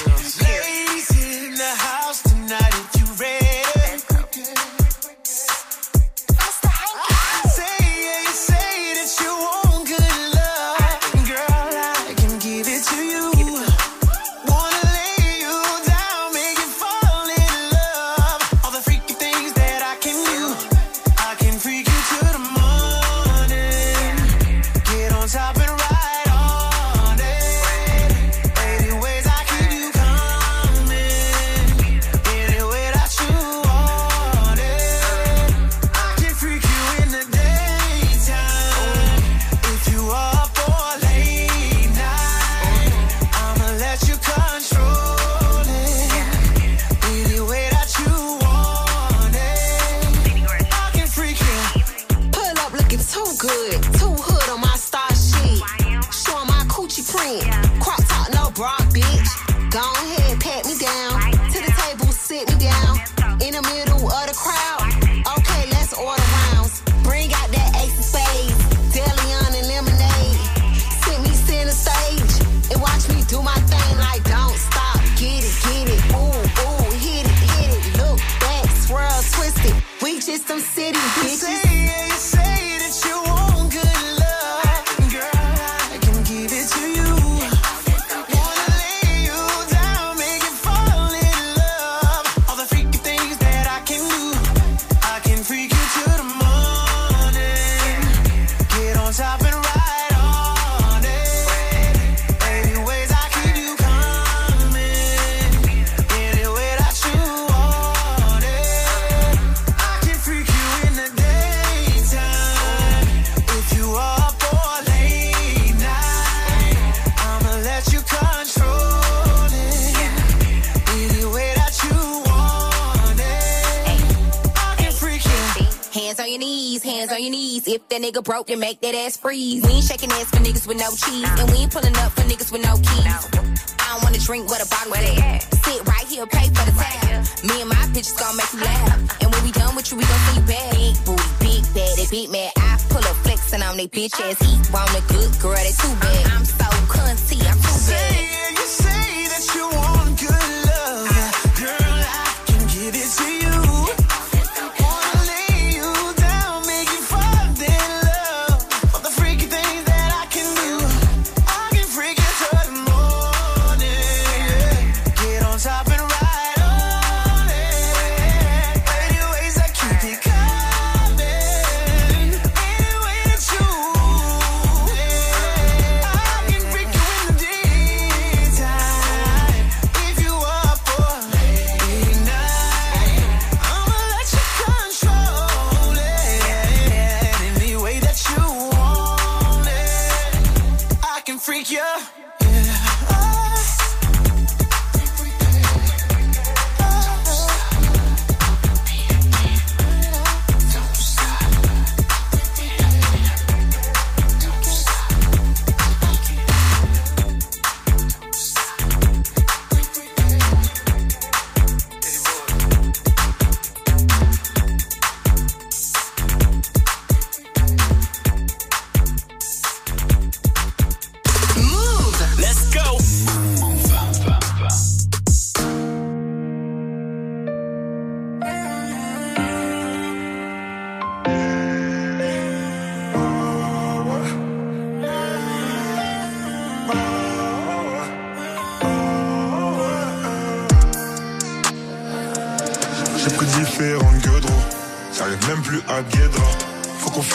Nigga 128.07 128.23
broke, 128.23 128.49
and 128.49 128.59
make 128.59 128.79
that 128.81 128.95
ass 128.95 129.17
freeze. 129.17 129.63
We 129.63 129.71
ain't 129.71 129.83
shaking 129.83 130.11
ass 130.11 130.29
for 130.29 130.37
niggas 130.37 130.67
with 130.67 130.77
no 130.77 130.89
cheese. 130.95 131.27
And 131.39 131.49
we 131.51 131.57
ain't 131.67 131.71
pulling 131.71 131.95
up 131.97 132.11
for 132.13 132.21
niggas 132.21 132.51
with 132.51 132.63
no 132.63 132.75
keys. 132.77 133.05
I 133.05 133.91
don't 133.91 134.03
wanna 134.03 134.19
drink 134.19 134.47
what 134.47 134.63
a 134.63 134.69
bottle 134.69 134.93
they 134.93 135.17
at. 135.17 135.43
Sit 135.65 135.85
right 135.87 136.07
here, 136.07 136.25
pay 136.25 136.47
for 136.47 136.63
the 136.63 136.71
tab. 136.71 137.25
Me 137.43 137.61
and 137.61 137.69
my 137.69 137.83
bitches 137.91 138.17
gon' 138.17 138.35
make 138.37 138.51
you 138.53 138.61
laugh. 138.61 139.21
And 139.21 139.33
when 139.33 139.43
we 139.43 139.51
done 139.51 139.75
with 139.75 139.91
you, 139.91 139.97
we 139.97 140.05
gon' 140.05 140.19
see 140.27 140.39
you. 140.39 140.45
Big 140.47 140.95
booty, 141.05 141.27
big 141.39 141.63
bad, 141.73 141.97
they 141.97 142.07
big 142.09 142.29
mad. 142.31 142.51
I 142.57 142.79
pull 142.89 143.03
up 143.03 143.15
flexing 143.23 143.61
on 143.61 143.77
they 143.77 143.87
bitch 143.87 144.15
ass. 144.21 144.39
Eat 144.41 144.71
want 144.71 144.91
a 144.95 145.01
good 145.11 145.31
girl, 145.41 145.55
they 145.55 145.75
too 145.75 145.93
bad. 145.99 146.26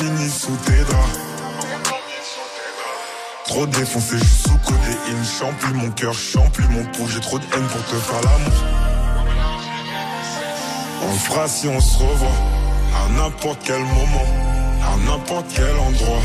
Sous 0.02 0.56
tes. 0.64 0.72
Trop 3.46 3.66
défoncé, 3.66 4.18
juste 4.18 4.48
sous 4.48 4.58
codéine. 4.58 5.24
Champli, 5.38 5.72
mon 5.74 5.90
cœur 5.92 6.12
champli, 6.12 6.64
mon 6.70 6.82
pouls. 6.86 7.06
J'ai 7.08 7.20
trop 7.20 7.38
de 7.38 7.44
haine 7.44 7.66
pour 7.68 7.84
te 7.84 7.94
faire 7.94 8.20
l'amour. 8.22 8.64
On 11.04 11.12
fera 11.12 11.46
si 11.46 11.68
on 11.68 11.80
se 11.80 11.98
revoit. 11.98 12.28
À 12.96 13.08
n'importe 13.12 13.60
quel 13.64 13.78
moment, 13.78 14.26
à 14.82 14.96
n'importe 15.06 15.46
quel 15.54 15.70
endroit. 15.70 16.22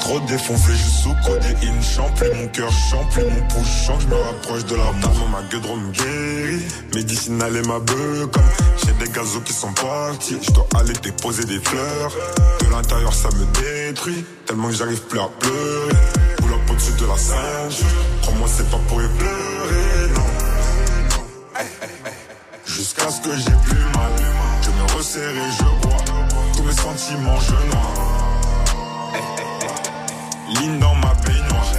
Trop 0.00 0.20
défoncé, 0.20 0.72
juste 0.72 1.02
sous 1.02 1.14
codéine. 1.24 1.82
Champli, 1.82 2.28
mon 2.34 2.48
cœur 2.48 2.70
champli, 2.90 3.22
mon 3.24 3.48
pouls. 3.48 3.64
Chante, 3.86 4.02
je 4.02 4.06
me 4.08 4.16
rapproche 4.16 4.66
de 4.66 4.76
la 4.76 4.92
mort. 4.92 5.28
Ma 5.32 5.42
gueule 5.48 5.78
me 5.78 5.92
guérit. 5.92 6.62
Médicinal 6.94 7.56
et 7.56 7.62
ma 7.62 7.78
beuh 7.78 8.28
j'ai 8.88 9.06
des 9.06 9.12
gazos 9.12 9.40
qui 9.40 9.52
sont 9.52 9.72
partis. 9.72 10.38
Je 10.42 10.50
dois 10.52 10.66
aller 10.76 10.92
déposer 10.94 11.44
des 11.44 11.60
fleurs. 11.60 12.12
De 12.60 12.70
l'intérieur, 12.70 13.12
ça 13.12 13.28
me 13.28 13.44
détruit. 13.60 14.24
Tellement 14.46 14.68
que 14.68 14.74
j'arrive 14.74 15.02
plus 15.02 15.20
à 15.20 15.28
pleurer. 15.38 15.92
Up 16.50 16.70
au-dessus 16.70 16.92
de 16.92 17.06
la 17.06 17.16
ceinture. 17.16 17.86
Crois-moi, 18.22 18.48
c'est 18.48 18.70
pas 18.70 18.78
pour 18.88 19.02
y 19.02 19.08
pleurer, 19.08 20.12
non. 20.14 20.22
Jusqu'à 22.64 23.10
ce 23.10 23.20
que 23.20 23.36
j'ai 23.36 23.56
plus 23.66 23.84
mal. 23.94 24.12
Je 24.62 24.70
me 24.70 24.96
resserre 24.96 25.30
et 25.30 25.52
je 25.58 25.86
bois. 25.86 25.96
Tous 26.56 26.62
mes 26.62 26.72
sentiments, 26.72 27.40
je 27.40 27.54
noie. 27.70 27.92
Ligne 30.60 30.78
dans 30.78 30.94
ma 30.94 31.12
baignoire. 31.14 31.72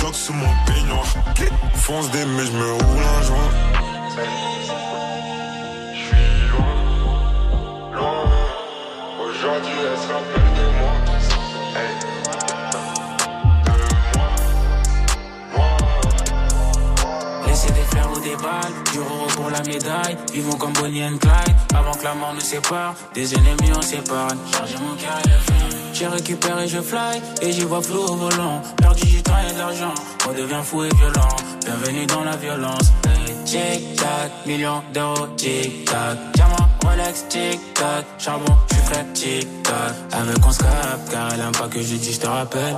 Bloc 0.00 0.14
sous 0.14 0.32
mon 0.32 0.54
peignoir. 0.66 1.04
Fonce 1.74 2.10
des 2.10 2.24
mais 2.24 2.46
je 2.46 2.52
me 2.52 2.72
roule 2.72 3.04
un 3.18 3.22
joint. 3.22 3.50
Aujourd'hui, 9.50 9.72
elle 9.82 9.98
se 9.98 10.06
des 18.20 18.36
balles, 18.36 18.74
du 18.92 18.98
pour 19.34 19.50
la 19.50 19.62
médaille. 19.62 20.16
Vivons 20.32 20.56
comme 20.56 20.72
Bonnie 20.74 21.02
and 21.02 21.18
Clyde, 21.18 21.56
avant 21.74 21.92
que 21.92 22.04
la 22.04 22.14
mort 22.14 22.32
nous 22.34 22.40
sépare. 22.40 22.94
Des 23.14 23.34
ennemis 23.34 23.72
on 23.76 23.82
s'épargne, 23.82 24.38
charger 24.52 24.76
mon 24.78 24.94
cœur. 24.96 25.20
J'ai 25.92 26.06
récupéré, 26.06 26.68
je 26.68 26.80
fly, 26.80 27.20
et 27.42 27.52
j'y 27.52 27.64
vois 27.64 27.82
flou 27.82 28.00
au 28.00 28.14
volant. 28.14 28.62
Perdu 28.76 29.04
du 29.06 29.22
temps 29.22 29.32
et 29.48 29.52
de 29.52 29.58
l'argent, 29.58 29.94
on 30.28 30.32
devient 30.32 30.62
fou 30.62 30.84
et 30.84 30.88
violent. 30.94 31.36
Bienvenue 31.64 32.06
dans 32.06 32.24
la 32.24 32.36
violence. 32.36 32.92
Hey, 33.06 33.34
tic 33.44 33.96
tac, 33.96 34.30
millions 34.46 34.82
d'euros, 34.94 35.26
tic 35.36 35.84
tac. 35.86 36.18
Diamant, 36.34 36.68
Rolex, 36.84 37.26
tic 37.28 37.74
tac. 37.74 38.06
Charbon, 38.18 38.56
j'suis 38.70 38.79
frais, 38.90 39.06
tic 39.14 39.62
tac. 39.62 39.94
Avec 40.12 40.46
on 40.46 40.52
se 40.52 40.58
car 40.58 41.32
elle 41.32 41.40
aime 41.40 41.52
pas 41.52 41.68
que 41.68 41.80
je 41.80 41.94
dise, 41.96 42.14
je 42.14 42.20
te 42.20 42.26
rappelle. 42.26 42.76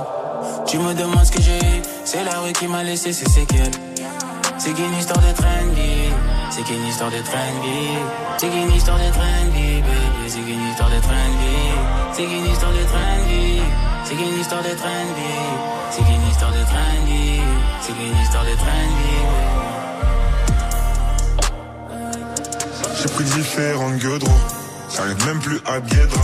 Tu 0.67 0.77
me 0.77 0.93
demandes 0.93 1.25
ce 1.25 1.31
que 1.31 1.41
j'ai 1.41 1.57
eu, 1.57 1.81
c'est 2.05 2.23
la 2.23 2.39
rue 2.39 2.53
qui 2.53 2.67
m'a 2.67 2.83
laissé 2.83 3.13
ses 3.13 3.29
séquelles. 3.29 3.71
C'est 4.57 4.73
qu'une 4.73 4.93
histoire 4.97 5.19
de 5.19 5.33
trendy, 5.33 6.09
c'est 6.49 6.63
qu'une 6.63 6.85
histoire 6.85 7.09
de 7.09 7.17
trendy, 7.17 7.97
c'est 8.37 8.49
qu'une 8.49 8.71
histoire 8.71 8.97
de 8.97 9.09
trendy, 9.11 9.81
baby, 9.81 10.25
c'est 10.27 10.39
qu'une 10.39 10.69
histoire 10.69 10.89
de 10.89 10.99
trendy, 10.99 11.59
c'est 12.13 12.25
qu'une 12.25 12.45
histoire 12.45 12.71
de 12.71 12.83
trendy, 12.93 13.61
c'est 14.05 14.15
qu'une 14.15 14.39
histoire 14.39 14.63
de 14.63 14.69
trendy, 14.69 15.33
c'est 15.91 16.03
qu'une 16.03 16.27
histoire 16.29 16.51
de 16.51 16.63
trendy, 16.71 17.41
c'est 17.81 17.93
qu'une 17.93 18.17
histoire 18.21 18.45
de 18.45 18.55
trendy. 18.63 19.15
J'ai 23.01 23.09
pris 23.09 23.23
différentes 23.25 23.97
gueudres. 23.97 24.62
J'arrive 24.95 25.25
même 25.25 25.39
plus 25.39 25.59
à 25.65 25.79
Guédra. 25.79 26.21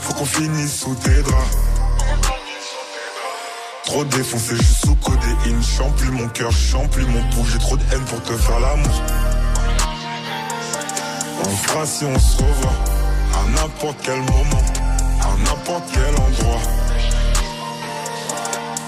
Faut 0.00 0.12
qu'on 0.14 0.24
finisse 0.24 0.80
sous 0.80 0.94
tes 0.96 1.22
draps. 1.22 1.56
Trop 3.84 4.04
défoncé, 4.04 4.56
juste 4.56 4.84
sous 4.84 4.94
codéine. 4.96 5.62
Champli, 5.62 6.10
mon 6.10 6.28
cœur 6.28 6.50
champli, 6.50 7.06
mon 7.06 7.22
pouls. 7.30 7.46
J'ai 7.50 7.58
trop 7.58 7.76
de 7.76 7.82
haine 7.92 8.04
pour 8.04 8.20
te 8.22 8.32
faire 8.32 8.60
l'amour. 8.60 9.02
On 11.44 11.56
fera 11.56 11.86
si 11.86 12.04
on 12.04 12.18
se 12.18 12.36
revoit. 12.38 12.72
À 13.34 13.50
n'importe 13.50 13.96
quel 14.02 14.18
moment, 14.18 14.64
à 15.22 15.36
n'importe 15.44 15.84
quel 15.92 16.14
endroit. 16.14 16.60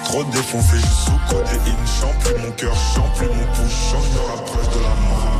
Trop 0.04 0.24
défoncé, 0.24 0.76
juste 0.76 1.04
sous 1.04 1.34
codéine. 1.34 1.86
Champli, 2.00 2.42
mon 2.42 2.50
cœur 2.52 2.74
champli, 2.94 3.26
mon 3.26 3.54
pouls. 3.54 3.70
Chante, 3.90 4.04
je 4.12 4.18
me 4.18 4.26
rapproche 4.26 4.74
de 4.74 4.80
la 4.80 4.88
mort. 4.88 5.39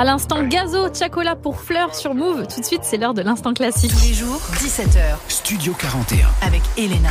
À 0.00 0.04
l'instant 0.04 0.42
gazo, 0.42 0.86
Chacola 0.94 1.36
pour 1.36 1.60
Fleur 1.60 1.94
sur 1.94 2.14
Move. 2.14 2.46
Tout 2.46 2.60
de 2.60 2.64
suite, 2.64 2.80
c'est 2.84 2.96
l'heure 2.96 3.12
de 3.12 3.20
l'instant 3.20 3.52
classique. 3.52 3.90
Tous 3.90 4.08
les 4.08 4.14
jours, 4.14 4.40
17h. 4.54 5.18
Studio 5.28 5.74
41. 5.78 6.26
Avec 6.40 6.62
Elena. 6.78 7.10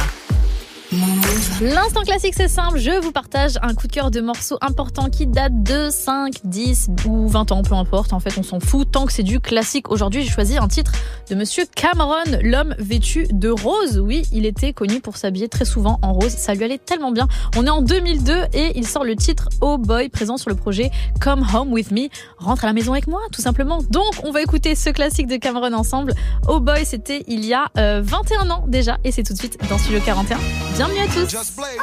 L'instant 1.62 2.02
classique, 2.02 2.34
c'est 2.36 2.48
simple. 2.48 2.80
Je 2.80 3.00
vous 3.00 3.12
partage 3.12 3.60
un 3.62 3.76
coup 3.76 3.86
de 3.86 3.92
cœur 3.92 4.10
de 4.10 4.22
morceaux 4.22 4.58
importants 4.62 5.10
qui 5.10 5.28
datent 5.28 5.62
de 5.62 5.90
5, 5.92 6.34
10 6.44 6.90
ou 7.06 7.28
20 7.28 7.52
ans, 7.52 7.62
peu 7.62 7.76
importe. 7.76 8.12
En 8.12 8.20
fait, 8.20 8.36
on 8.40 8.44
s'en 8.44 8.60
fout 8.60 8.90
tant 8.92 9.06
que 9.06 9.14
c'est 9.14 9.22
du 9.22 9.40
classique. 9.40 9.92
Aujourd'hui, 9.92 10.24
j'ai 10.24 10.32
choisi 10.32 10.58
un 10.58 10.68
titre 10.68 10.92
de 11.30 11.36
Monsieur 11.36 11.66
Cameron, 11.76 12.40
l'homme 12.42 12.74
vêtu 12.80 13.28
de 13.32 13.50
rose. 13.50 14.00
Oui, 14.00 14.24
il 14.32 14.48
était 14.48 14.74
connu 14.74 15.00
pour 15.00 15.18
s'habiller 15.18 15.48
très 15.48 15.66
souvent 15.66 16.00
en 16.02 16.14
rose. 16.14 16.32
Ça 16.32 16.56
lui 16.56 16.64
allait 16.64 16.80
tellement 16.80 17.12
bien. 17.12 17.28
On 17.56 17.68
est 17.68 17.70
en 17.70 17.84
2002 17.84 18.46
et 18.54 18.72
il 18.76 18.88
sort 18.88 19.04
le 19.04 19.16
titre 19.16 19.50
Oh 19.62 19.78
Boy, 19.78 20.10
présent 20.10 20.38
sur 20.38 20.50
le 20.50 20.56
projet 20.56 20.90
Come 21.22 21.46
Home 21.54 21.72
With 21.72 21.92
Me. 21.92 22.08
Rentre 22.40 22.64
à 22.64 22.68
la 22.68 22.74
maison 22.74 22.94
avec 22.94 23.06
moi, 23.06 23.22
tout 23.32 23.42
simplement. 23.42 23.84
Donc, 23.92 24.14
on 24.24 24.32
va 24.32 24.42
écouter 24.42 24.74
ce 24.74 24.90
classique 24.90 25.28
de 25.28 25.38
Cameron 25.38 25.74
ensemble. 25.74 26.16
Oh 26.48 26.60
Boy, 26.60 26.84
c'était 26.84 27.24
il 27.28 27.46
y 27.46 27.54
a 27.54 27.68
euh, 27.78 28.02
21 28.04 28.50
ans 28.50 28.64
déjà 28.68 28.98
et 29.04 29.12
c'est 29.12 29.24
tout 29.24 29.34
de 29.34 29.38
suite 29.38 29.60
dans 29.70 29.78
Studio 29.78 30.00
41. 30.04 30.38
Bienvenue 30.80 31.02
à 31.02 31.08
tous. 31.08 31.28
Just 31.28 31.58
blaze. 31.58 31.78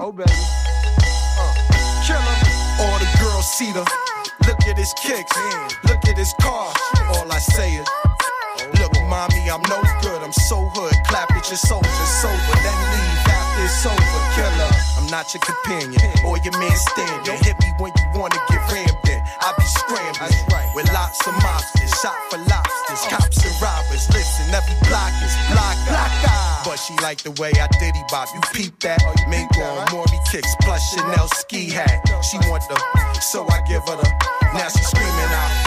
Oh, 0.00 0.10
baby. 0.10 0.30
Uh, 1.36 1.52
killer. 2.02 2.18
All 2.80 2.98
the 2.98 3.04
girls 3.20 3.44
see 3.44 3.70
the. 3.72 3.84
Look 4.46 4.56
at 4.66 4.78
his 4.78 4.94
kicks. 4.94 5.36
Look 5.84 6.00
at 6.08 6.16
his 6.16 6.32
car. 6.40 6.72
All 7.12 7.30
I 7.30 7.38
say 7.38 7.74
is. 7.74 7.86
Look, 8.80 8.94
mommy, 9.10 9.50
I'm 9.52 9.60
no 9.68 9.82
good. 10.00 10.22
I'm 10.22 10.32
so 10.32 10.64
hood. 10.72 10.94
Clap 11.08 11.30
at 11.36 11.46
your 11.50 11.58
soldiers 11.58 11.92
sober. 11.92 12.56
Then 12.64 12.78
leave 12.88 13.28
after 13.28 13.64
it's 13.64 13.84
over. 13.84 14.20
Killer. 14.32 14.72
I'm 14.96 15.06
not 15.10 15.34
your 15.34 15.42
companion 15.44 16.00
or 16.24 16.38
your 16.38 16.58
man 16.58 16.74
stand. 16.74 17.26
Don't 17.26 17.44
hit 17.44 17.60
me 17.60 17.68
when 17.76 17.92
you 17.98 18.18
wanna 18.18 18.40
get 18.48 18.64
rammed 18.72 18.88
in. 18.88 18.95
I 19.46 19.54
be 19.54 19.62
scrambling 19.62 20.74
with 20.74 20.90
lots 20.92 21.22
of 21.22 21.34
mobsters. 21.34 21.94
Shot 22.02 22.18
for 22.30 22.38
lobsters. 22.50 23.06
Cops 23.06 23.46
and 23.46 23.54
robbers. 23.62 24.02
Listen, 24.10 24.50
every 24.50 24.74
block 24.90 25.14
is 25.22 25.34
block. 25.54 25.78
block 25.86 26.10
but 26.66 26.74
she 26.82 26.94
like 26.98 27.22
the 27.22 27.30
way 27.40 27.52
I 27.54 27.68
diddy 27.78 28.02
bop. 28.10 28.26
You 28.34 28.40
peep 28.52 28.76
that? 28.80 28.98
Mink 29.30 29.56
on 29.58 29.86
Maury 29.92 30.18
kicks 30.32 30.52
plus 30.62 30.82
Chanel 30.92 31.28
ski 31.28 31.70
hat. 31.70 32.02
She 32.28 32.38
want 32.50 32.64
the, 32.68 32.74
so 33.20 33.46
I 33.46 33.62
give 33.68 33.86
her 33.86 33.94
the. 33.94 34.08
Now 34.52 34.66
she 34.66 34.82
screaming 34.82 35.30
out. 35.30 35.65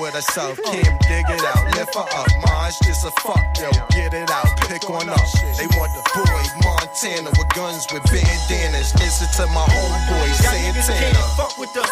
With 0.00 0.14
herself. 0.14 0.56
Kim, 0.64 0.96
dig 1.04 1.26
it 1.28 1.44
out. 1.44 1.64
Lift 1.76 1.94
her 1.94 2.08
up. 2.16 2.26
Mine's 2.42 2.78
just 2.80 3.04
a 3.04 3.10
fuck, 3.20 3.44
yo. 3.60 3.70
Get 3.90 4.14
it 4.14 4.30
out. 4.30 4.48
Pick 4.66 4.88
one 4.88 5.08
up. 5.08 5.20
They 5.56 5.68
want 5.76 5.92
the 5.92 6.02
boy 6.16 6.42
Montana 6.64 7.30
with 7.36 7.48
guns 7.54 7.86
with 7.92 8.02
bandanas. 8.08 8.94
Listen 8.96 9.28
to 9.36 9.52
my 9.52 9.66
homeboy 9.68 10.28
Santana. 10.40 11.12
Can't 11.12 11.16
fuck 11.36 11.58
with 11.58 11.72
the. 11.74 11.84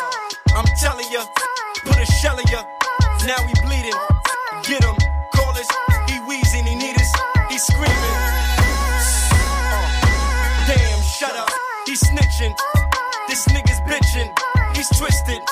I'm 0.56 0.64
telling 0.80 1.06
ya. 1.12 1.24
Put 1.84 1.98
a 2.00 2.06
shell 2.06 2.38
in 2.38 2.46
ya. 2.48 2.64
Now 3.26 3.36
we 3.46 3.52
bleeding. 3.62 3.98
Get 4.64 4.82
him. 4.82 4.96
Call 5.34 5.52
us. 5.52 5.68
He 6.08 6.18
wheezing. 6.26 6.64
He 6.64 6.74
need 6.74 6.96
us. 6.96 7.12
He 7.50 7.58
screaming. 7.58 8.16
Uh, 9.36 9.84
damn, 10.66 11.00
shut 11.02 11.36
up. 11.36 11.50
He 11.86 11.92
snitching. 11.92 12.56
This 13.28 13.46
nigga's 13.48 13.80
bitching. 13.82 14.32
He's 14.74 14.88
twisted. 14.96 15.42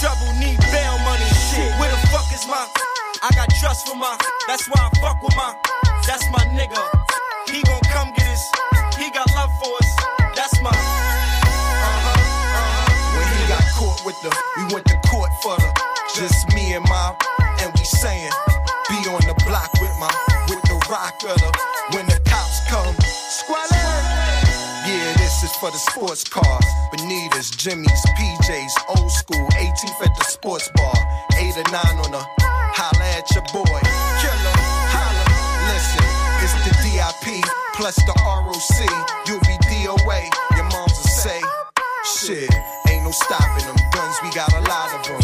Trouble, 0.00 0.32
need 0.40 0.56
bail 0.72 0.96
money. 1.04 1.28
Shit, 1.52 1.68
where 1.78 1.90
the 1.92 2.00
fuck 2.08 2.32
is 2.32 2.46
my? 2.48 2.66
I 3.22 3.28
got 3.36 3.52
trust 3.52 3.86
for 3.86 3.94
my. 3.94 4.16
That's 4.48 4.66
why 4.66 4.80
I 4.80 4.88
fuck 4.98 5.22
with 5.22 5.36
my. 5.36 5.54
That's 6.06 6.24
my 6.30 6.40
nigga. 6.56 6.80
He 7.46 7.60
gon' 7.62 7.84
come 7.92 8.10
get 8.16 8.28
us. 8.28 8.50
He 8.96 9.10
got 9.10 9.30
love 9.34 9.52
for 9.60 9.76
us. 9.76 9.90
That's 10.34 10.56
my. 10.62 10.70
Uh-huh, 10.70 12.16
uh-huh. 12.16 13.18
When 13.18 13.28
he 13.36 13.42
got 13.52 13.64
caught 13.76 14.00
with 14.06 14.16
the, 14.22 14.32
we 14.56 14.74
went 14.74 14.86
to 14.86 14.96
court 15.08 15.32
for 15.42 15.56
the. 15.56 15.68
Just 16.16 16.48
me 16.54 16.72
and 16.72 16.84
my 16.88 17.14
and 17.60 17.70
we 17.76 17.84
saying, 17.84 18.32
be 18.88 18.96
on 19.12 19.20
the 19.28 19.36
block 19.46 19.70
with 19.80 19.94
my, 20.00 20.10
with 20.48 20.62
the 20.62 20.80
rock 20.88 21.14
of 21.28 21.36
the, 21.38 21.50
when 21.94 22.06
for 25.70 25.76
the 25.76 25.90
sports 25.90 26.24
cars. 26.24 26.64
Bonitas, 26.92 27.56
Jimmy's, 27.56 28.02
PJs, 28.18 28.72
old 28.96 29.10
school, 29.10 29.46
18th 29.54 30.06
at 30.06 30.16
the 30.16 30.24
sports 30.24 30.70
bar. 30.76 30.94
8 31.36 31.56
or 31.56 31.70
9 31.70 32.04
on 32.04 32.10
the 32.10 32.24
holla 32.74 33.06
at 33.14 33.26
your 33.34 33.44
boy. 33.52 33.80
Killer, 34.20 34.56
holla. 34.90 35.24
Listen, 35.70 36.04
it's 36.42 36.54
the 36.66 36.72
DIP 36.82 37.44
plus 37.74 37.96
the 38.06 38.14
ROC. 38.24 38.80
You'll 39.26 39.40
be 39.46 39.56
DOA. 39.70 40.20
Your 40.56 40.66
moms 40.70 40.96
will 40.98 41.14
say, 41.22 41.40
shit, 42.04 42.50
ain't 42.88 43.04
no 43.04 43.10
stopping 43.10 43.66
them. 43.66 43.76
Guns, 43.92 44.16
we 44.22 44.30
got 44.30 44.52
a 44.52 44.62
lot 44.66 44.94
of 44.94 45.06
them. 45.06 45.20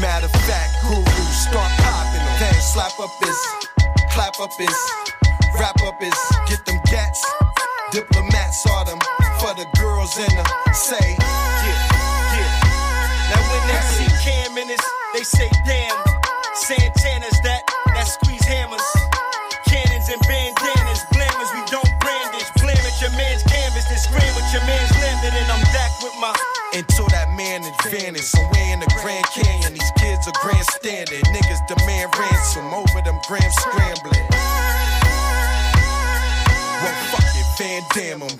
Matter 0.00 0.26
of 0.26 0.40
fact, 0.48 0.70
guru, 0.82 1.24
start 1.30 1.70
popping 1.78 2.24
them. 2.24 2.36
Then 2.40 2.54
slap 2.54 2.98
up 2.98 3.12
this, 3.20 3.40
clap 4.10 4.40
up 4.40 4.50
his, 4.58 4.74
wrap 5.58 5.80
up 5.82 6.00
his, 6.00 6.18
get 6.48 6.64
them 6.66 6.73
the 10.14 10.46
say. 10.70 10.94
Yeah, 10.94 11.74
yeah. 12.38 13.34
Now 13.34 13.42
when 13.50 13.62
they 13.66 13.80
see 13.98 14.06
Cam 14.22 14.54
in 14.54 14.68
this, 14.70 14.78
they 15.10 15.26
say 15.26 15.50
damn. 15.66 15.90
Santana's 16.54 17.34
that, 17.42 17.66
that 17.98 18.06
squeeze 18.06 18.46
hammers. 18.46 18.86
Cannons 19.66 20.06
and 20.06 20.22
bandanas, 20.30 21.02
blammers, 21.10 21.50
we 21.50 21.66
don't 21.66 21.90
brandish. 21.98 22.46
Blam 22.62 22.78
at 22.78 22.94
your 23.02 23.10
man's 23.18 23.42
canvas, 23.42 23.90
then 23.90 23.98
scream 23.98 24.30
with 24.38 24.46
your 24.54 24.62
man's 24.70 24.94
lambert, 25.02 25.34
and 25.34 25.50
I'm 25.50 25.64
back 25.74 25.90
with 25.98 26.14
my. 26.22 26.30
Until 26.78 27.10
that 27.10 27.34
man 27.34 27.66
advantage, 27.66 28.22
somewhere 28.22 28.70
in 28.70 28.78
the 28.78 28.90
Grand 29.02 29.26
Canyon, 29.34 29.74
these 29.74 29.92
kids 29.98 30.30
are 30.30 30.38
grandstanding. 30.38 31.26
Niggas 31.34 31.58
demand 31.66 32.14
ransom 32.14 32.70
over 32.70 33.02
them 33.02 33.18
grams 33.26 33.54
scrambling. 33.66 34.26
Well, 36.78 36.94
fuck 37.10 37.34
it, 37.34 37.48
Van 37.58 37.82
Dam 37.98 38.22
'em, 38.22 38.38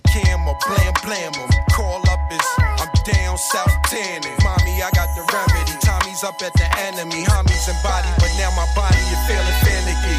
Blam 1.04 1.32
'em. 1.34 1.50
Call 1.72 2.00
up 2.10 2.20
is, 2.30 2.40
I'm 2.58 2.90
down 3.04 3.36
south 3.38 3.74
tanning. 3.90 4.36
Mommy, 4.42 4.82
I 4.82 4.90
got 4.94 5.08
the 5.14 5.22
remedy. 5.32 5.76
Tommy's 5.84 6.24
up 6.24 6.40
at 6.42 6.52
the 6.54 6.68
enemy, 6.80 7.24
homies 7.24 7.68
and 7.68 7.78
body, 7.82 8.08
but 8.18 8.30
now 8.38 8.50
my 8.56 8.66
body 8.74 8.98
is 8.98 9.20
feeling 9.26 9.58
finicky. 9.64 10.16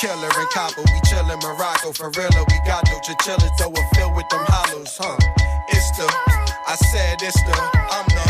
Killer 0.00 0.30
and 0.38 0.50
copper, 0.50 0.82
we 0.92 1.00
chillin' 1.08 1.42
Morocco 1.42 1.92
for 1.92 2.10
real. 2.10 2.44
We 2.50 2.58
got 2.66 2.86
no 2.90 2.98
chinchillas, 3.00 3.50
though 3.58 3.70
we're 3.70 3.88
filled 3.94 4.14
with 4.14 4.28
them 4.28 4.44
hollows, 4.46 4.96
huh? 4.96 5.16
It's 5.68 5.90
the, 5.96 6.06
I 6.66 6.76
said 6.92 7.22
it's 7.22 7.42
the, 7.42 7.56
I'm 7.90 8.06
the 8.06 8.27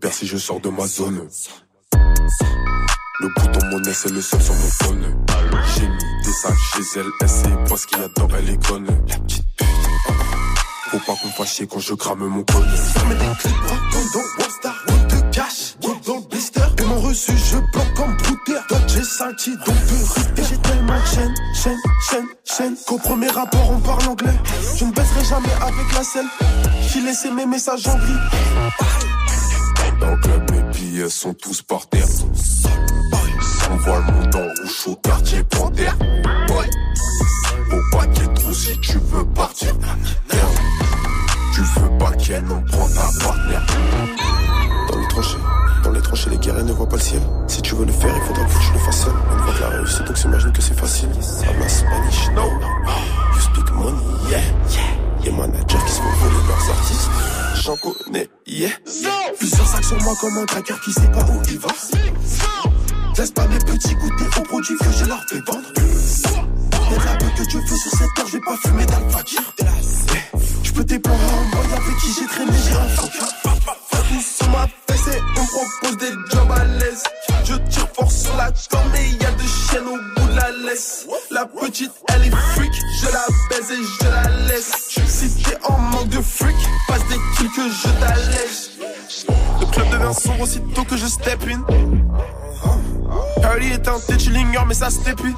Perds 0.00 0.14
si 0.14 0.26
je 0.26 0.36
sors 0.36 0.60
de 0.60 0.68
ma 0.68 0.86
zone. 0.86 1.28
Le 3.20 3.28
bouton 3.36 3.66
monnaie, 3.66 3.94
c'est 3.94 4.12
le 4.12 4.20
seul 4.20 4.40
sur 4.40 4.54
mon 4.54 4.70
phone. 4.82 5.24
J'ai 5.74 5.88
mis 5.88 6.22
des 6.24 6.32
sacs 6.32 6.54
chez 6.72 7.00
elle, 7.00 7.06
elle 7.20 7.28
sait 7.28 7.48
pas 7.68 7.76
ce 7.76 7.86
qu'il 7.86 7.98
y 7.98 8.02
a 8.02 8.08
dedans, 8.08 8.28
elle 8.38 8.50
est 8.50 8.66
conne. 8.66 8.86
La 9.08 9.18
petite 9.18 9.46
pute. 9.56 9.66
Faut 10.90 10.98
pas 10.98 11.14
qu'on 11.20 11.28
fasse 11.30 11.54
chier 11.54 11.66
quand 11.66 11.80
je 11.80 11.94
crame 11.94 12.26
mon 12.26 12.44
cône. 12.44 12.68
Ferme 12.94 13.10
des 13.10 13.38
clips, 13.40 13.54
dans 14.12 14.42
Wallstar. 14.42 14.74
Route 14.86 15.06
de 15.08 15.34
cash, 15.34 15.76
dans 16.06 16.20
blister. 16.20 16.60
Paiement 16.76 17.00
reçu, 17.00 17.32
je 17.36 17.56
bloque 17.56 17.94
comme 17.96 18.16
brouter. 18.16 18.60
Toi, 18.68 18.78
j'ai 18.86 19.02
senti 19.02 19.50
donc 19.50 19.66
de. 19.66 20.40
Et 20.40 20.44
j'ai 20.44 20.58
tellement 20.58 21.04
chaîne, 21.06 21.34
chaîne, 21.54 21.78
chaîne, 22.08 22.26
chaîne. 22.44 22.76
Qu'au 22.86 22.98
premier 22.98 23.28
rapport, 23.28 23.70
on 23.70 23.80
parle 23.80 24.06
anglais. 24.08 24.38
Je 24.76 24.84
ne 24.84 24.92
baisserai 24.92 25.24
jamais 25.24 25.54
avec 25.60 25.92
la 25.92 26.04
selle. 26.04 26.28
J'ai 26.92 27.00
laissé 27.00 27.30
mes 27.32 27.46
messages 27.46 27.86
en 27.88 27.96
gris. 27.98 29.07
Dans 30.00 30.10
le 30.10 30.16
club, 30.16 30.50
mes 30.50 30.62
billets 30.72 31.08
sont 31.08 31.34
tous 31.34 31.62
par 31.62 31.86
terre. 31.88 32.06
On 33.70 33.76
voit 33.76 33.98
le 33.98 34.12
monde 34.12 34.34
en 34.34 34.62
rouge 34.62 34.86
au 34.86 34.94
quartier 34.96 35.42
panthère. 35.44 35.96
Ouais. 36.00 36.70
Faut 37.70 37.96
pas 37.96 38.06
qu'il 38.06 38.28
trop 38.32 38.52
si 38.52 38.78
tu 38.80 38.98
veux 38.98 39.24
partir. 39.26 39.74
Merde. 40.32 40.58
Tu 41.54 41.60
veux 41.60 41.98
pas 41.98 42.12
qu'elle 42.12 42.44
on 42.50 42.62
prend 42.62 42.88
ta 42.88 43.24
partenaire. 43.24 43.66
Dans 44.90 44.98
les 44.98 45.08
tranchées, 45.08 45.38
dans 45.84 45.90
les 45.90 46.00
tranchées, 46.00 46.30
les 46.30 46.38
guerriers 46.38 46.62
ne 46.62 46.72
voient 46.72 46.88
pas 46.88 46.96
le 46.96 47.02
ciel. 47.02 47.22
Si 47.46 47.60
tu 47.60 47.74
veux 47.74 47.84
le 47.84 47.92
faire, 47.92 48.14
il 48.14 48.22
faudra 48.22 48.44
que 48.44 48.52
tu 48.52 48.72
le 48.72 48.78
fasses 48.78 49.04
seul. 49.04 49.12
Une 49.32 49.38
fois 49.40 49.54
que 49.54 49.60
la 49.60 49.68
réussite, 49.68 50.04
donc 50.04 50.16
s'imagine 50.16 50.52
que 50.52 50.62
c'est 50.62 50.78
facile. 50.78 51.08
I'm 51.10 51.68
Spanish, 51.68 52.30
no. 52.34 52.44
You 53.34 53.40
speak 53.40 53.70
money, 53.72 53.98
yeah. 54.30 54.97
Les 55.24 55.30
managers 55.30 55.78
qui 55.86 55.92
se 55.92 56.00
font 56.00 56.10
voler 56.20 56.46
leurs 56.48 56.70
artistes. 56.70 57.10
J'en 57.62 57.76
connais, 57.76 58.28
yeah. 58.46 58.70
Plusieurs 59.38 59.66
sacs 59.66 59.84
sur 59.84 60.00
moi 60.02 60.14
comme 60.20 60.38
un 60.38 60.46
tracker 60.46 60.74
qui 60.84 60.92
sait 60.92 61.10
pas 61.10 61.24
où 61.24 61.42
il 61.50 61.58
va. 61.58 61.68
Laisse 63.16 63.30
pas 63.32 63.46
mes 63.48 63.58
petits 63.58 63.94
goûter 63.94 64.24
aux 64.38 64.42
produits 64.42 64.76
que 64.78 64.92
je 64.92 65.04
leur 65.04 65.20
fais 65.28 65.40
vendre. 65.40 65.68
Les 66.90 66.96
rappels 66.96 67.34
que 67.34 67.42
Dieu 67.50 67.60
fait 67.68 67.76
sur 67.76 67.90
cette 67.90 68.14
terre, 68.14 68.26
j'ai 68.30 68.40
pas 68.40 68.56
fumé 68.64 68.86
dans 68.86 69.00
le 69.00 69.10
fakir. 69.10 69.42
Je 70.62 70.72
peux 70.72 70.84
déplorer 70.84 71.18
un 71.18 71.56
boy 71.56 71.66
avec 71.72 71.96
qui 71.98 72.12
j'ai 72.18 72.26
traîné, 72.26 72.52
j'ai 72.66 72.76
un 72.76 72.88
fuck. 72.88 73.10
Tout 74.08 74.22
sur 74.22 74.48
ma 74.50 74.66
fesse 74.88 75.14
et 75.14 75.20
on 75.36 75.42
me 75.42 75.46
propose 75.48 75.96
des 75.98 76.12
jobs 76.30 76.52
à 76.52 76.64
l'aise. 76.64 77.02
Je 77.44 77.54
tire 77.54 77.88
fort 77.94 78.10
sur 78.10 78.36
la 78.36 78.50
corde, 78.70 78.86
mais 78.92 79.10
y 79.10 79.24
a 79.24 79.30
deux 79.32 79.44
chaînes 79.44 79.86
au 79.86 79.96
bout 79.96 80.28
de 80.28 80.36
la 80.36 80.50
laisse. 80.66 81.06
La 81.30 81.46
petite, 81.46 81.92
elle 82.08 82.26
est 82.26 82.30
freak, 82.30 82.72
je 83.00 83.06
la 83.06 83.26
baise 83.48 83.70
et 83.70 83.82
je 84.00 84.04
la 84.08 84.46
laisse. 84.46 84.72
Si 85.06 85.42
t'es 85.42 85.56
en 85.64 85.78
manque 85.78 86.08
de 86.08 86.20
freak, 86.20 86.56
passe 86.86 87.06
des 87.08 87.18
kills 87.36 87.50
que 87.50 87.70
je 87.70 87.88
t'allège. 88.00 88.70
Le 89.60 89.66
club 89.66 89.88
devient 89.90 90.14
sombre 90.14 90.42
aussitôt 90.42 90.84
que 90.84 90.96
je 90.96 91.06
step 91.06 91.42
in. 91.48 91.64
Harry 93.42 93.68
est 93.72 93.88
un 93.88 93.98
tête 94.00 94.20
chillinger, 94.20 94.64
mais 94.66 94.74
ça 94.74 94.90
step 94.90 95.20
in. 95.20 95.34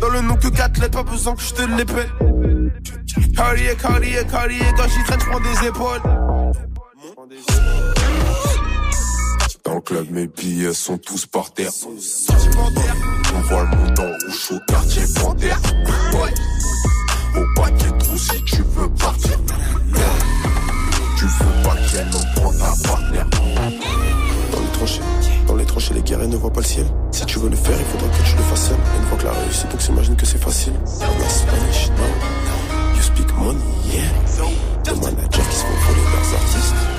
Dans 0.00 0.08
le 0.08 0.20
nom 0.22 0.36
que 0.36 0.48
4 0.48 0.80
lettres, 0.80 1.02
pas 1.02 1.10
besoin 1.10 1.34
que 1.34 1.42
je 1.42 1.52
te 1.52 1.62
l'épelle. 1.62 2.10
Carrier, 3.36 3.74
carrier, 3.76 4.24
carrier, 4.30 4.64
quand 4.76 4.88
j'y 4.88 5.04
traîne, 5.04 5.20
j'prends 5.20 5.40
des 5.40 5.66
épaules. 5.68 6.02
Dans 9.64 9.74
le 9.74 9.80
club, 9.80 10.10
mes 10.10 10.26
billets 10.26 10.74
sont 10.74 10.98
tous 10.98 11.26
par 11.26 11.52
terre. 11.52 11.70
On 13.34 13.40
voit 13.42 13.64
le 13.64 14.00
en 14.00 14.12
rouge 14.12 14.50
au 14.50 14.58
quartier 14.68 15.02
panthère. 15.20 15.60
Y 17.34 17.84
ait 17.84 17.98
trop 17.98 18.16
si 18.16 18.42
tu 18.44 18.62
veux 18.62 18.88
partir. 18.90 19.38
Tu 21.16 21.24
veux 21.24 21.62
pas 21.62 21.76
qu'elle 21.90 22.10
on 22.12 22.40
prend 22.40 22.52
ta 22.52 22.88
partenaire. 22.88 23.26
Dans 23.30 24.60
les 24.60 24.72
tranchées, 24.72 25.00
dans 25.46 25.54
les 25.54 25.64
tranchées, 25.64 25.94
les 25.94 26.02
guerriers 26.02 26.28
ne 26.28 26.36
voient 26.36 26.52
pas 26.52 26.60
le 26.60 26.66
ciel. 26.66 26.86
Si 27.12 27.24
tu 27.24 27.38
veux 27.38 27.48
le 27.48 27.56
faire, 27.56 27.78
il 27.78 27.84
faudra 27.86 28.08
que 28.08 28.22
tu 28.24 28.36
le 28.36 28.42
fasses 28.42 28.68
seul. 28.68 28.76
Une 29.00 29.06
fois 29.08 29.18
que 29.18 29.24
la 29.24 29.32
réussite, 29.32 29.70
donc 29.70 29.80
s'imagine 29.80 30.16
que 30.16 30.26
c'est 30.26 30.42
facile. 30.42 30.74
You 32.94 33.02
speak 33.02 33.32
money, 33.38 33.60
yeah. 33.92 34.02
Les 34.86 35.00
managers 35.00 35.42
qui 35.50 35.56
se 35.56 35.62
font 35.62 35.78
voler 35.86 36.06
artistes. 36.16 36.91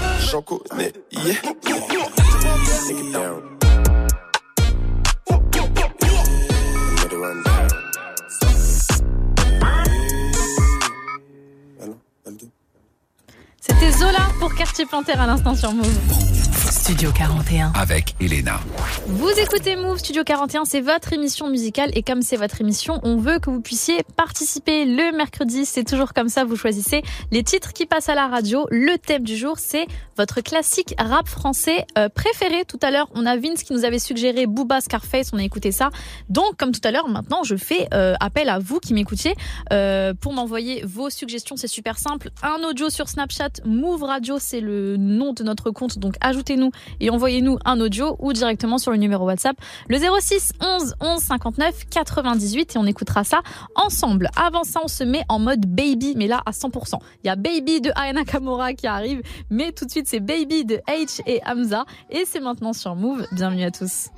C'était 13.61 13.91
Zola 13.91 14.27
pour 14.39 14.55
Quartier 14.55 14.85
Panthère 14.87 15.21
à 15.21 15.27
l'instant 15.27 15.53
sur 15.53 15.71
Move. 15.71 16.52
Studio 16.73 17.11
41. 17.11 17.71
Avec 17.75 18.15
Elena. 18.19 18.59
Vous 19.05 19.29
écoutez 19.29 19.75
Move 19.75 19.99
Studio 19.99 20.23
41, 20.23 20.65
c'est 20.65 20.81
votre 20.81 21.13
émission 21.13 21.47
musicale 21.47 21.91
et 21.93 22.01
comme 22.01 22.23
c'est 22.23 22.35
votre 22.35 22.59
émission, 22.61 22.99
on 23.03 23.17
veut 23.17 23.37
que 23.37 23.51
vous 23.51 23.61
puissiez 23.61 24.01
participer 24.17 24.83
le 24.85 25.15
mercredi. 25.15 25.65
C'est 25.65 25.83
toujours 25.83 26.13
comme 26.13 26.29
ça, 26.29 26.45
vous 26.45 26.55
choisissez 26.55 27.03
les 27.31 27.43
titres 27.43 27.73
qui 27.73 27.85
passent 27.85 28.09
à 28.09 28.15
la 28.15 28.27
radio. 28.27 28.65
Le 28.71 28.97
thème 28.97 29.21
du 29.21 29.37
jour, 29.37 29.59
c'est 29.59 29.85
votre 30.17 30.41
classique 30.41 30.95
rap 30.97 31.27
français 31.27 31.85
euh, 31.97 32.09
préféré. 32.09 32.65
Tout 32.65 32.79
à 32.81 32.89
l'heure, 32.89 33.07
on 33.13 33.27
a 33.27 33.37
Vince 33.37 33.61
qui 33.61 33.73
nous 33.73 33.85
avait 33.85 33.99
suggéré 33.99 34.47
Booba 34.47 34.81
Scarface, 34.81 35.29
on 35.31 35.37
a 35.37 35.43
écouté 35.43 35.71
ça. 35.71 35.91
Donc, 36.29 36.57
comme 36.57 36.71
tout 36.71 36.81
à 36.83 36.89
l'heure, 36.89 37.07
maintenant, 37.07 37.43
je 37.43 37.55
fais 37.55 37.87
euh, 37.93 38.15
appel 38.19 38.49
à 38.49 38.57
vous 38.57 38.79
qui 38.79 38.95
m'écoutiez 38.95 39.35
euh, 39.71 40.15
pour 40.19 40.33
m'envoyer 40.33 40.83
vos 40.85 41.11
suggestions. 41.11 41.55
C'est 41.55 41.67
super 41.67 41.99
simple. 41.99 42.31
Un 42.41 42.63
audio 42.63 42.89
sur 42.89 43.09
Snapchat, 43.09 43.61
Move 43.63 44.03
Radio, 44.03 44.37
c'est 44.39 44.61
le 44.61 44.97
nom 44.97 45.33
de 45.33 45.43
notre 45.43 45.69
compte. 45.69 45.99
Donc, 45.99 46.15
ajoutez-nous 46.19 46.62
et 46.99 47.09
envoyez-nous 47.09 47.57
un 47.65 47.79
audio 47.79 48.15
ou 48.19 48.33
directement 48.33 48.77
sur 48.77 48.91
le 48.91 48.97
numéro 48.97 49.25
WhatsApp 49.25 49.55
le 49.89 49.97
06 49.97 50.53
11 50.61 50.95
11 50.99 51.21
59 51.21 51.85
98 51.89 52.75
et 52.75 52.77
on 52.77 52.85
écoutera 52.85 53.23
ça 53.23 53.41
ensemble. 53.75 54.29
Avant 54.35 54.63
ça, 54.63 54.81
on 54.83 54.87
se 54.87 55.03
met 55.03 55.23
en 55.29 55.39
mode 55.39 55.65
baby, 55.65 56.13
mais 56.15 56.27
là 56.27 56.41
à 56.45 56.51
100%. 56.51 56.97
Il 57.23 57.27
y 57.27 57.29
a 57.29 57.35
Baby 57.35 57.81
de 57.81 57.91
Ayana 57.95 58.23
Kamora 58.23 58.73
qui 58.73 58.87
arrive, 58.87 59.21
mais 59.49 59.71
tout 59.71 59.85
de 59.85 59.91
suite 59.91 60.07
c'est 60.07 60.19
Baby 60.19 60.65
de 60.65 60.81
H 60.87 61.21
et 61.25 61.41
Hamza 61.45 61.85
et 62.09 62.23
c'est 62.25 62.39
maintenant 62.39 62.73
sur 62.73 62.95
Move. 62.95 63.25
Bienvenue 63.31 63.63
à 63.63 63.71
tous. 63.71 64.09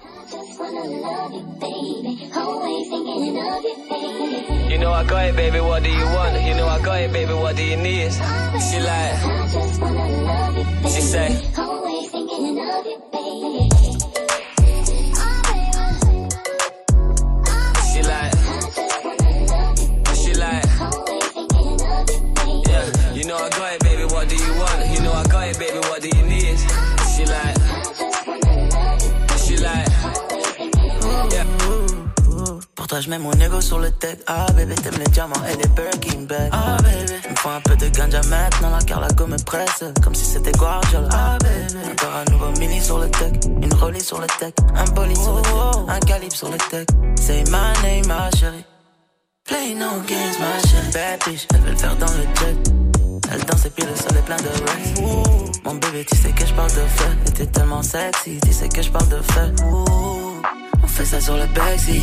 Baby. 5.36 5.60
What 5.60 5.84
do 5.84 5.90
you 5.90 6.06
want? 6.06 6.46
You 6.46 6.54
know 6.56 6.68
I 6.68 6.82
got 6.82 7.12
baby. 7.12 7.34
What 7.34 7.56
do 7.56 7.64
you 7.64 7.78
need? 7.78 8.12
She 12.36 12.42
like, 12.42 12.52
she 20.14 20.34
like, 20.34 20.66
yeah. 22.68 23.14
You 23.14 23.24
know 23.24 23.38
I 23.38 23.50
got 23.52 23.74
it, 23.74 23.80
baby. 23.84 24.04
What 24.04 24.28
do 24.28 24.36
you 24.36 24.54
want? 24.54 24.90
You 24.92 25.00
know 25.04 25.14
I 25.14 25.24
got 25.24 25.48
it, 25.48 25.58
baby. 25.60 25.80
What 25.80 26.02
do 26.02 26.10
you 26.10 26.24
need? 26.26 26.60
She 27.16 27.26
like, 27.26 27.56
she 29.40 29.56
like, 29.56 29.88
yeah. 31.32 31.75
Pour 32.76 32.88
toi, 32.88 33.00
je 33.00 33.10
mets 33.10 33.18
mon 33.18 33.32
ego 33.32 33.62
sur 33.62 33.80
le 33.80 33.90
tech. 33.90 34.18
Ah, 34.28 34.48
bébé, 34.54 34.76
t'aimes 34.76 35.00
les 35.00 35.10
diamants 35.12 35.34
et 35.50 35.56
les 35.56 35.68
Birkin 35.70 36.24
bags. 36.28 36.50
Ah, 36.52 36.76
bébé, 36.84 37.20
il 37.24 37.32
me 37.32 37.36
faut 37.38 37.50
un 37.50 37.62
peu 37.62 37.76
de 37.78 37.88
ganja 37.88 38.22
maintenant, 38.28 38.70
là, 38.70 38.80
car 38.86 39.00
la 39.00 39.08
gomme 39.10 39.32
me 39.32 39.44
presse. 39.44 39.84
Comme 40.04 40.14
si 40.14 40.26
c'était 40.26 40.52
Guardiola. 40.52 41.08
Ah, 41.12 41.38
bébé, 41.42 41.92
encore 41.92 42.16
un 42.16 42.32
nouveau 42.32 42.60
mini 42.60 42.82
sur 42.82 43.00
le 43.00 43.10
tech. 43.10 43.32
Une 43.46 43.74
rollie 43.76 44.02
sur 44.02 44.20
le 44.20 44.28
tech. 44.40 44.54
Un 44.76 44.84
bolide 44.92 45.18
sur 45.18 45.36
le 45.36 45.42
tech. 45.42 45.52
Un 45.88 46.00
calibre 46.02 46.36
sur 46.36 46.50
le 46.50 46.58
tech. 46.58 46.86
Say 47.18 47.44
my 47.46 47.74
name, 47.82 48.08
ma 48.08 48.30
chérie. 48.32 48.66
Play 49.46 49.74
no 49.76 50.02
games, 50.06 50.36
ma 50.40 50.68
chérie. 50.68 50.92
Bad 50.94 51.24
bitch, 51.26 51.48
elle 51.54 51.62
veut 51.62 51.72
le 51.72 51.78
faire 51.78 51.96
dans 51.96 52.12
le 52.12 52.24
jet. 52.40 52.72
Elle 53.32 53.46
danse 53.46 53.66
et 53.66 53.70
puis 53.70 53.86
le 53.86 53.96
sol 53.96 54.18
est 54.18 54.26
plein 54.26 54.38
de 54.38 54.50
rest. 54.50 55.64
Mon 55.64 55.76
bébé, 55.76 56.06
tu 56.10 56.18
sais 56.18 56.32
que 56.32 56.46
je 56.46 56.54
parle 56.54 56.72
de 56.72 56.76
fait. 56.76 57.30
Et 57.30 57.32
t'es 57.32 57.46
tellement 57.46 57.82
sexy, 57.82 58.38
tu 58.44 58.52
sais 58.52 58.68
que 58.68 58.82
je 58.82 58.92
parle 58.92 59.08
de 59.08 59.22
fait. 59.22 60.25
On 60.84 60.88
fait 60.88 61.06
ça 61.06 61.20
sur 61.22 61.36
le 61.36 61.46
backseat. 61.48 62.02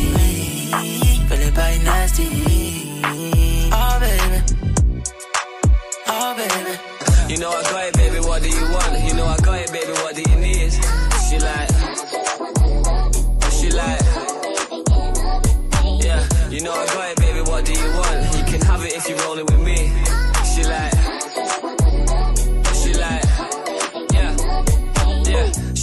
Fais 1.29 1.37
les 1.37 1.51
bails 1.51 1.79
nasty. 1.83 2.27
Oh 3.71 3.99
baby. 3.99 4.41
Oh 6.07 6.33
baby. 6.37 6.77
You 7.29 7.37
know 7.39 7.49
I 7.49 7.63
got 7.63 7.87
it, 7.87 7.93
baby. 7.97 8.19
What 8.19 8.41
do 8.41 8.49
you 8.49 8.65
want? 8.71 9.03
You 9.07 9.13
know 9.15 9.25
I 9.25 9.37
got 9.37 9.59
it, 9.59 9.71
baby. 9.71 9.93
What 10.03 10.15
do 10.15 10.21
you 10.21 10.35
need? 10.39 10.71
She 11.29 11.39
like, 11.39 11.69
she 13.49 13.71
like, 13.71 14.01
yeah. 16.03 16.21
You 16.51 16.61
know 16.61 16.73
I 16.73 16.85
got 16.85 17.11
it, 17.11 17.17
baby. 17.17 17.41
What 17.49 17.65
do 17.65 17.71
you 17.73 17.91
want? 17.95 18.35
You 18.37 18.43
can 18.43 18.61
have 18.67 18.83
it 18.83 18.93
if 18.93 19.07
you're 19.09 19.19
rolling 19.19 19.45
with 19.45 19.59
me. 19.59 19.62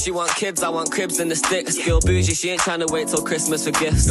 She 0.00 0.10
want 0.10 0.34
kids, 0.34 0.62
I 0.62 0.70
want 0.70 0.90
cribs 0.90 1.20
and 1.20 1.30
the 1.30 1.36
sticks. 1.36 1.78
Still 1.78 2.00
bougie, 2.00 2.32
she 2.32 2.48
ain't 2.48 2.62
trying 2.62 2.80
to 2.80 2.86
wait 2.90 3.08
till 3.08 3.20
Christmas 3.22 3.66
for 3.66 3.70
gifts. 3.72 4.08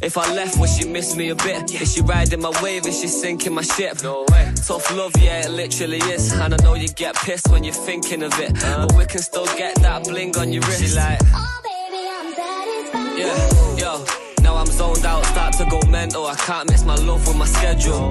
If 0.00 0.16
I 0.16 0.32
left, 0.32 0.60
would 0.60 0.70
she 0.70 0.86
miss 0.88 1.16
me 1.16 1.30
a 1.30 1.34
bit? 1.34 1.74
Is 1.82 1.92
she 1.92 2.02
riding 2.02 2.40
my 2.40 2.52
wave? 2.62 2.86
Is 2.86 3.00
she 3.00 3.08
sinking 3.08 3.52
my 3.52 3.62
ship? 3.62 4.00
No 4.04 4.24
way. 4.30 4.52
Tough 4.64 4.88
love, 4.96 5.12
yeah, 5.18 5.44
it 5.44 5.50
literally 5.50 5.98
is. 5.98 6.32
And 6.32 6.54
I 6.54 6.56
know 6.62 6.74
you 6.74 6.86
get 6.88 7.16
pissed 7.16 7.48
when 7.50 7.64
you're 7.64 7.74
thinking 7.74 8.22
of 8.22 8.32
it. 8.38 8.62
Uh. 8.62 8.86
But 8.86 8.96
we 8.96 9.06
can 9.06 9.22
still 9.22 9.46
get 9.58 9.74
that 9.82 10.04
bling 10.04 10.36
on 10.36 10.52
your 10.52 10.62
wrist. 10.62 10.84
She 10.84 10.94
like, 10.96 11.18
oh 11.34 11.60
baby, 11.64 12.06
I'm 12.08 12.32
satisfied. 12.32 13.18
yeah, 13.18 13.76
yo. 13.76 14.04
Now 14.40 14.54
I'm 14.54 14.66
zoned 14.66 15.04
out, 15.04 15.24
start 15.26 15.54
to 15.54 15.66
go 15.68 15.80
mental. 15.90 16.26
I 16.26 16.36
can't 16.36 16.70
mix 16.70 16.84
my 16.84 16.94
love 16.94 17.26
with 17.26 17.36
my 17.36 17.46
schedule. 17.46 18.10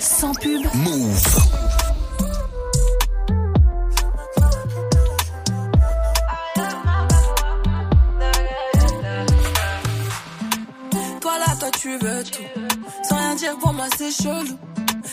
sans 0.00 0.34
pub. 0.34 0.62
Move. 0.74 1.22
Toi 11.20 11.38
là, 11.38 11.56
toi 11.58 11.70
tu 11.80 11.98
veux 11.98 12.24
tout. 12.24 12.42
Sans 13.08 13.16
rien 13.16 13.34
dire 13.36 13.58
pour 13.58 13.72
moi, 13.72 13.86
c'est 13.96 14.10
chelou. 14.10 14.58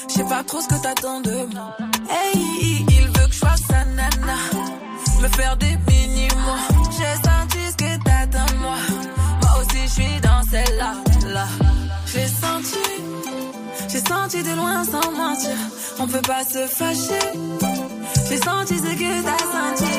Je 0.10 0.14
sais 0.14 0.23
pas 0.26 0.44
trop 0.44 0.60
ce 0.60 0.68
que 0.68 0.81
t'attends 0.81 1.22
de 1.22 1.45
moi. 1.53 1.77
Hey, 2.10 2.85
il 2.89 3.07
veut 3.07 3.27
que 3.27 3.34
je 3.34 3.39
fasse 3.39 3.61
sa 3.69 3.85
nana. 3.85 4.38
Me 5.22 5.27
faire 5.30 5.56
des 5.57 5.77
mini-mois. 5.89 6.60
J'ai 6.91 7.15
senti 7.30 7.72
ce 7.72 7.77
que 7.77 8.03
t'attends 8.03 8.53
de 8.53 8.57
moi. 8.60 8.76
Moi 9.41 9.52
aussi, 9.61 9.81
je 9.84 9.91
suis 9.91 10.22
dans 10.22 10.44
celle-là. 10.52 10.94
Là. 11.34 11.48
J'ai 12.06 12.27
senti. 12.27 12.98
Senti 14.07 14.43
de 14.43 14.55
loin 14.55 14.84
sans 14.84 15.11
mentir. 15.11 15.57
On 15.99 16.07
peut 16.07 16.21
pas 16.21 16.43
se 16.43 16.65
fâcher. 16.67 17.27
J'ai 18.29 18.38
senti 18.38 18.77
ce 18.77 18.93
que 19.01 19.23
t'as 19.27 19.43
senti. 19.55 19.93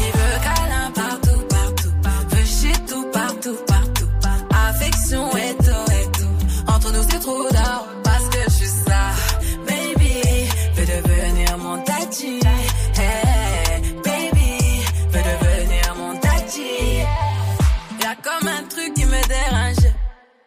Il 0.00 0.12
veut 0.18 0.38
câlin 0.42 0.90
partout, 0.94 1.40
partout. 1.48 1.94
Veut 2.30 2.44
shit 2.44 2.86
tout, 2.86 3.06
partout, 3.12 3.56
partout. 3.66 4.08
Affection 4.68 5.30
et 5.36 5.54
tout, 5.56 5.92
et 5.92 6.18
tout. 6.18 6.72
Entre 6.74 6.92
nous, 6.92 7.02
c'est 7.08 7.20
trop 7.20 7.42
d'or. 7.50 7.95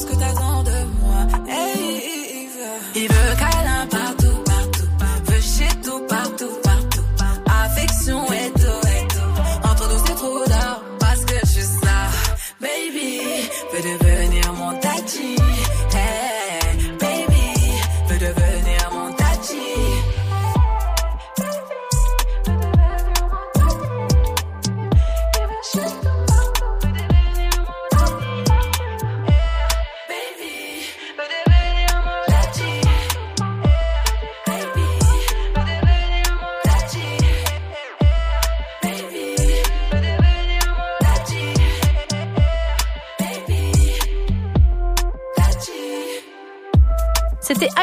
ce 0.00 0.06
que 0.06 0.14
t'attends 0.14 0.62
de 0.62 0.78
moi. 1.00 1.26
Il 2.94 3.08
veut 3.08 3.36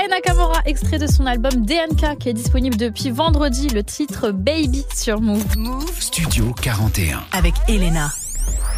Nakamura, 0.10 0.62
extrait 0.66 0.98
de 0.98 1.08
son 1.08 1.26
album 1.26 1.66
DNK 1.66 2.18
qui 2.20 2.30
est 2.30 2.34
disponible 2.34 2.78
depuis 2.78 3.10
vendredi, 3.12 3.68
le 3.68 3.84
titre 3.84 4.32
Baby 4.32 4.86
sur 4.96 5.20
Move. 5.20 5.44
Studio 6.00 6.54
41. 6.62 7.24
Avec 7.34 7.54
Elena. 7.68 8.10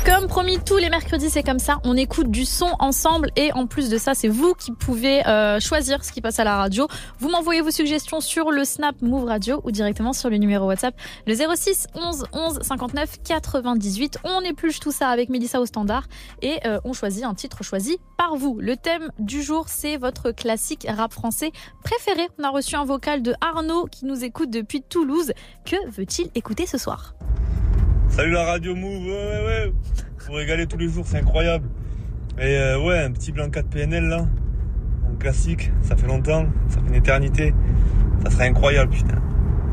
Comme 0.06 0.28
promis, 0.28 0.58
tous 0.66 0.78
les 0.78 0.90
mercredis, 0.90 1.30
c'est 1.30 1.44
comme 1.44 1.60
ça. 1.60 1.80
On 1.84 1.96
écoute 1.96 2.32
du 2.32 2.46
son 2.46 2.72
ensemble 2.80 3.32
et 3.36 3.52
en 3.54 3.68
plus 3.68 3.90
de 3.90 3.98
ça, 3.98 4.16
c'est 4.16 4.28
vous 4.28 4.54
qui 4.54 4.72
pouvez 4.72 5.26
euh, 5.28 5.60
choisir 5.60 6.04
ce 6.04 6.12
qui 6.12 6.22
passe 6.22 6.40
à 6.40 6.44
la 6.44 6.56
radio. 6.58 6.88
Vous 7.20 7.30
m'envoyez 7.30 7.62
vos 7.62 7.70
suggestions 7.70 8.22
sur 8.22 8.50
le 8.50 8.64
Snap 8.64 8.96
Move 9.02 9.26
Radio 9.26 9.62
ou 9.66 9.72
directement 9.72 10.14
sur 10.14 10.30
le 10.30 10.38
numéro 10.38 10.66
WhatsApp 10.68 10.96
le 11.28 11.36
06 11.36 11.88
11 11.94 12.26
11 12.32 12.60
59 12.62 13.18
98. 13.24 14.20
On 14.24 14.41
épluche 14.41 14.80
tout 14.80 14.91
ça 14.91 15.10
avec 15.10 15.30
Mélissa 15.30 15.60
au 15.60 15.66
standard 15.66 16.08
et 16.41 16.60
euh, 16.66 16.80
on 16.86 16.94
choisit 16.94 17.24
un 17.24 17.34
titre 17.34 17.64
choisi 17.64 18.00
par 18.18 18.36
vous. 18.36 18.58
Le 18.60 18.78
thème 18.78 19.12
du 19.20 19.44
jour, 19.44 19.66
c'est 19.68 19.98
votre 19.98 20.32
classique 20.32 20.88
rap 20.90 21.14
français 21.14 21.52
préféré. 21.84 22.28
On 22.40 22.44
a 22.46 22.50
reçu 22.50 22.76
un 22.76 22.86
vocal 22.86 23.22
de 23.22 23.36
Arnaud 23.41 23.86
qui 23.91 24.06
nous 24.06 24.24
écoute 24.24 24.50
depuis 24.50 24.82
Toulouse. 24.82 25.34
Que 25.66 25.76
veut-il 25.90 26.30
écouter 26.36 26.66
ce 26.66 26.78
soir? 26.78 27.14
Salut 28.20 28.32
la 28.32 28.44
radio 28.44 28.76
Move, 28.76 29.06
ouais, 29.06 29.46
ouais. 29.46 29.74
Vous 30.28 30.34
régalez 30.34 30.68
tous 30.68 30.78
les 30.78 30.90
jours, 30.90 31.06
c'est 31.08 31.20
incroyable. 31.20 31.70
Et 32.38 32.58
euh, 32.58 32.78
ouais, 32.78 33.00
un 33.00 33.14
petit 33.14 33.32
Blanca 33.32 33.62
de 33.62 33.68
PNL 33.70 34.10
là, 34.10 34.26
un 35.10 35.16
classique, 35.16 35.72
ça 35.82 35.96
fait 35.96 36.06
longtemps, 36.06 36.46
ça 36.68 36.82
fait 36.82 36.90
une 36.90 36.96
éternité. 36.96 37.54
Ça 38.26 38.30
serait 38.30 38.50
incroyable, 38.50 38.91
putain. 38.91 39.22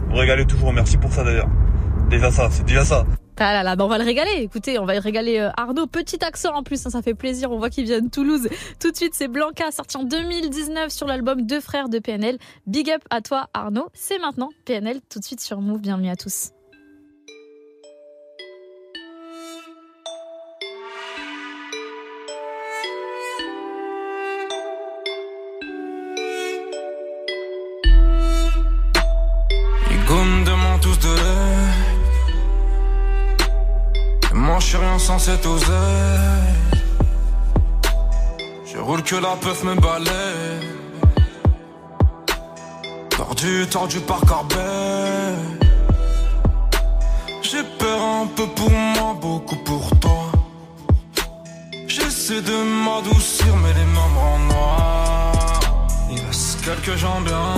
Vous 0.08 0.14
régalez 0.14 0.46
toujours, 0.46 0.72
merci 0.72 0.96
pour 0.96 1.12
ça 1.12 1.24
d'ailleurs. 1.24 1.48
Déjà 2.08 2.30
ça, 2.30 2.48
c'est 2.52 2.64
déjà 2.64 2.84
ça. 2.84 3.04
Ah 3.36 3.52
là 3.52 3.64
là, 3.64 3.74
bah 3.74 3.84
on 3.84 3.88
va 3.88 3.98
le 3.98 4.04
régaler. 4.04 4.42
Écoutez, 4.42 4.78
on 4.78 4.86
va 4.86 4.92
régaler 5.00 5.40
euh, 5.40 5.50
Arnaud. 5.56 5.88
Petit 5.88 6.24
accent 6.24 6.54
en 6.54 6.62
plus, 6.62 6.86
hein, 6.86 6.90
ça 6.90 7.02
fait 7.02 7.14
plaisir. 7.14 7.50
On 7.50 7.58
voit 7.58 7.68
qu'il 7.68 7.84
vient 7.84 8.00
de 8.00 8.08
Toulouse. 8.08 8.48
Tout 8.78 8.92
de 8.92 8.96
suite, 8.96 9.14
c'est 9.16 9.26
Blanca, 9.26 9.72
sorti 9.72 9.96
en 9.96 10.04
2019 10.04 10.90
sur 10.90 11.08
l'album 11.08 11.42
Deux 11.42 11.60
frères 11.60 11.88
de 11.88 11.98
PNL. 11.98 12.38
Big 12.68 12.92
up 12.92 13.02
à 13.10 13.22
toi, 13.22 13.48
Arnaud. 13.54 13.88
C'est 13.92 14.20
maintenant 14.20 14.50
PNL, 14.66 15.00
tout 15.10 15.18
de 15.18 15.24
suite 15.24 15.40
sur 15.40 15.60
Move. 15.60 15.80
Bienvenue 15.80 16.10
à 16.10 16.16
tous. 16.16 16.52
Sans 35.06 35.18
cette. 35.20 35.46
Je 38.70 38.78
roule 38.78 39.02
que 39.04 39.14
la 39.14 39.36
peuf 39.36 39.62
me 39.62 39.74
balaye. 39.76 40.60
Tordu, 43.10 43.66
tordu 43.70 44.00
par 44.00 44.20
Corbet. 44.22 45.34
J'ai 47.40 47.62
peur 47.78 48.00
un 48.02 48.26
peu 48.36 48.46
pour 48.58 48.70
moi, 48.70 49.16
beaucoup 49.20 49.60
pour 49.70 49.84
toi. 50.00 50.24
J'essaie 51.86 52.42
de 52.42 52.56
m'adoucir, 52.84 53.54
mais 53.62 53.74
les 53.78 53.88
mains 53.94 54.10
me 54.14 54.20
rendent 54.24 54.48
noir. 54.54 55.60
Il 56.10 56.20
reste 56.26 56.62
quelques 56.64 56.96
gens 56.96 57.20
bien, 57.20 57.48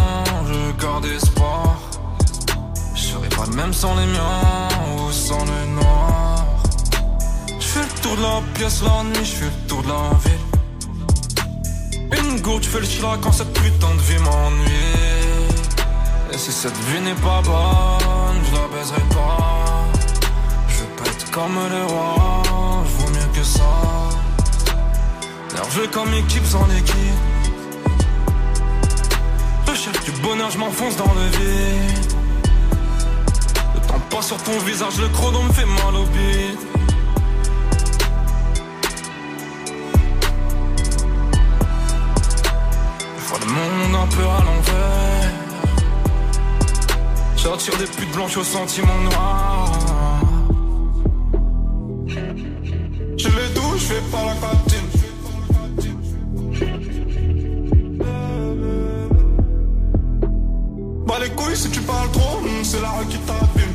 je 0.51 0.83
garde 0.83 1.07
espoir. 1.07 1.79
Je 2.95 3.03
serai 3.11 3.29
pas 3.31 3.47
le 3.51 3.57
même 3.57 3.73
sans 3.73 3.95
les 3.97 4.07
miens 4.07 4.69
ou 4.99 5.11
sans 5.11 5.45
le 5.47 5.61
noir. 5.81 6.28
Je 8.09 8.15
tour 8.15 8.17
de 8.17 8.23
la 8.23 8.41
pièce 8.55 8.83
la 8.83 9.03
nuit, 9.05 9.25
je 9.25 9.35
fais 9.35 9.45
le 9.45 9.69
tour 9.69 9.83
de 9.83 9.89
la 9.89 10.11
ville. 10.25 10.41
Une 12.19 12.41
goutte, 12.41 12.63
je 12.63 12.69
fais 12.71 12.81
le 12.81 12.87
chila 12.87 13.19
quand 13.21 13.33
cette 13.33 13.53
putain 13.53 13.95
de 13.95 14.01
vie 14.01 14.19
m'ennuie. 14.19 14.71
Et 16.33 16.39
si 16.39 16.51
cette 16.51 16.77
vie 16.89 17.01
n'est 17.03 17.21
pas 17.21 17.43
bonne, 17.43 18.41
je 18.47 18.53
la 18.55 18.67
baiserai 18.69 19.03
pas. 19.11 19.85
Je 20.69 20.77
veux 20.79 20.87
pas 20.97 21.11
être 21.11 21.31
comme 21.31 21.59
les 21.71 21.93
rois, 21.93 22.43
je 22.87 22.91
vaux 22.97 23.11
mieux 23.11 23.31
que 23.35 23.45
ça. 23.45 23.75
Nerveux 25.55 25.89
comme 25.89 26.15
équipe 26.15 26.47
sans 26.47 26.67
équipe. 26.71 26.97
Recherche 29.67 30.03
du 30.05 30.13
bonheur, 30.23 30.51
je 30.51 30.59
m'enfonce 30.59 30.97
dans 30.97 31.13
le 31.13 31.27
vide. 31.37 32.15
Le 33.75 33.81
temps 33.87 34.01
passe 34.09 34.29
sur 34.29 34.39
ton 34.39 34.59
visage, 34.61 34.99
le 34.99 35.09
chrono 35.09 35.43
me 35.43 35.53
fait 35.53 35.67
mal 35.67 35.95
au 35.95 36.07
bide. 36.07 36.78
Le 43.31 43.47
monde 43.47 43.95
un 43.95 44.07
peu 44.07 44.23
à 44.23 44.43
l'envers. 44.43 45.33
J'attire 47.37 47.77
des 47.77 47.85
putes 47.85 48.13
blanches 48.13 48.39
aux 48.39 48.45
sentiments 48.45 48.99
noirs. 49.11 49.71
Je 53.19 53.29
les 53.29 53.49
douche, 53.55 53.81
je 53.81 53.87
fais 53.87 54.01
pas 54.11 54.25
la 54.25 54.35
cantine. 54.35 54.89
Bah 61.07 61.19
les 61.21 61.31
couilles 61.31 61.57
si 61.57 61.71
tu 61.71 61.81
parles 61.81 62.11
trop, 62.13 62.41
hmm, 62.41 62.65
c'est 62.65 62.81
la 62.81 63.05
qui 63.11 63.19
t'abîme. 63.19 63.75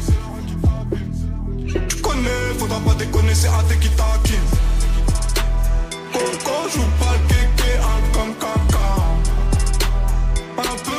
Tu 1.87 1.95
connais, 1.97 2.53
faudra 2.57 2.79
pas 2.79 2.95
déconner, 2.95 3.35
c'est 3.35 3.49
AT 3.49 3.79
qui 3.79 3.89
taquine. 3.89 4.39
Coco 6.11 6.69
joue 6.73 6.81
pas 6.99 7.13
le 7.13 7.19
kéké, 7.27 7.77
un 7.77 8.17
comme 8.17 8.33
caca. 8.35 9.12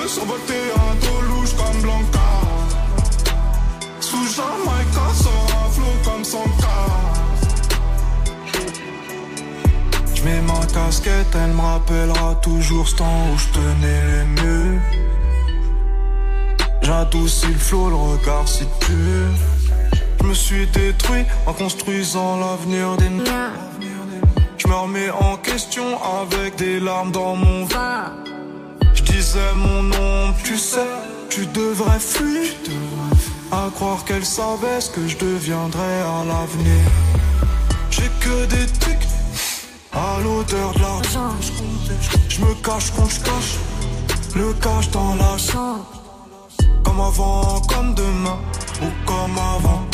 Un 0.04 0.06
peu 0.06 0.12
survolté, 0.12 0.54
un 0.76 0.94
dos 0.96 1.20
louche 1.28 1.54
comme 1.56 1.80
Blanca. 1.80 2.20
Sous 4.00 4.26
Jamaïca, 4.36 5.14
sort 5.14 5.48
un 5.64 5.70
flot 5.70 5.96
comme 6.04 6.22
son 6.22 6.44
cas. 6.60 6.90
J'mets 10.14 10.42
ma 10.42 10.60
casquette, 10.66 11.34
elle 11.34 11.52
me 11.52 11.60
rappellera 11.62 12.34
toujours 12.42 12.86
ce 12.86 12.96
temps 12.96 13.28
où 13.32 13.38
je 13.38 13.48
tenais 13.48 14.02
les 14.12 14.42
murs. 14.42 14.82
J'adoucis 16.82 17.46
le 17.46 17.58
flot, 17.58 17.88
le 17.88 17.96
regard 17.96 18.46
si 18.46 18.64
dur. 18.64 19.30
Je 20.20 20.26
me 20.26 20.34
suis 20.34 20.66
détruit 20.66 21.24
en 21.46 21.54
construisant 21.54 22.38
l'avenir 22.40 22.98
des 22.98 23.08
Je 24.58 24.68
me 24.68 24.74
remets 24.74 25.10
en 25.10 25.38
question 25.38 25.98
avec 26.20 26.56
des 26.56 26.78
larmes 26.78 27.10
dans 27.10 27.36
mon 27.36 27.64
vin. 27.64 28.12
Disais 29.24 29.54
mon 29.56 29.82
nom, 29.84 30.34
tu 30.44 30.58
sais, 30.58 30.86
tu 31.30 31.46
devrais 31.46 31.98
fuir. 31.98 32.44
À 33.50 33.70
croire 33.74 34.04
qu'elle 34.04 34.24
savait 34.24 34.82
ce 34.82 34.90
que 34.90 35.08
je 35.08 35.16
deviendrais 35.16 36.00
à 36.14 36.24
l'avenir. 36.28 36.84
J'ai 37.90 38.10
que 38.20 38.44
des 38.44 38.66
trucs 38.80 39.06
à 39.94 40.20
l'odeur 40.22 40.74
de 40.74 40.80
l'argent. 40.80 41.34
Je 42.28 42.38
me 42.42 42.52
cache 42.66 42.92
quand 42.94 43.08
je 43.08 43.20
cache 43.20 43.54
le 44.36 44.52
cache 44.64 44.90
dans 44.90 45.14
la 45.14 45.38
chambre. 45.38 45.86
Comme 46.84 47.00
avant, 47.00 47.62
comme 47.62 47.94
demain, 47.94 48.38
ou 48.82 48.90
comme 49.06 49.38
avant. 49.38 49.86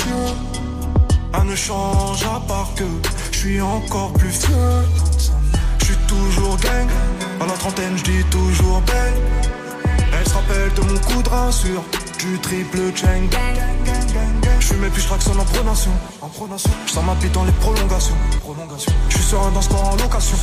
Rien 1.32 1.44
ne 1.44 1.54
change 1.54 2.24
à 2.24 2.40
part 2.48 2.70
que 2.74 2.84
je 3.30 3.38
suis 3.38 3.60
encore 3.60 4.12
plus 4.14 4.32
fier. 4.32 4.82
Toujours 6.10 6.56
gang, 6.56 6.88
à 7.40 7.46
la 7.46 7.52
trentaine 7.52 7.96
je 7.96 8.02
dis 8.02 8.24
toujours 8.32 8.80
belle. 8.80 9.14
Elle 10.12 10.28
se 10.28 10.34
rappelle 10.34 10.72
de 10.74 10.80
mon 10.80 10.98
coup 10.98 11.22
de 11.22 11.28
rein 11.28 11.52
sur 11.52 11.84
du 12.18 12.36
triple 12.40 12.78
chain. 12.96 13.28
Je 14.58 14.66
suis 14.66 14.74
puis 14.74 15.02
je 15.02 15.08
en 15.08 15.44
pronation. 15.44 16.70
Je 16.86 16.92
sens 16.92 17.04
ma 17.04 17.14
bite 17.14 17.30
dans 17.30 17.44
les 17.44 17.52
prolongations. 17.52 18.16
Je 19.08 19.14
suis 19.14 19.24
sur 19.24 19.40
un 19.40 19.52
dans 19.52 19.60
en 19.60 19.96
location. 19.98 20.36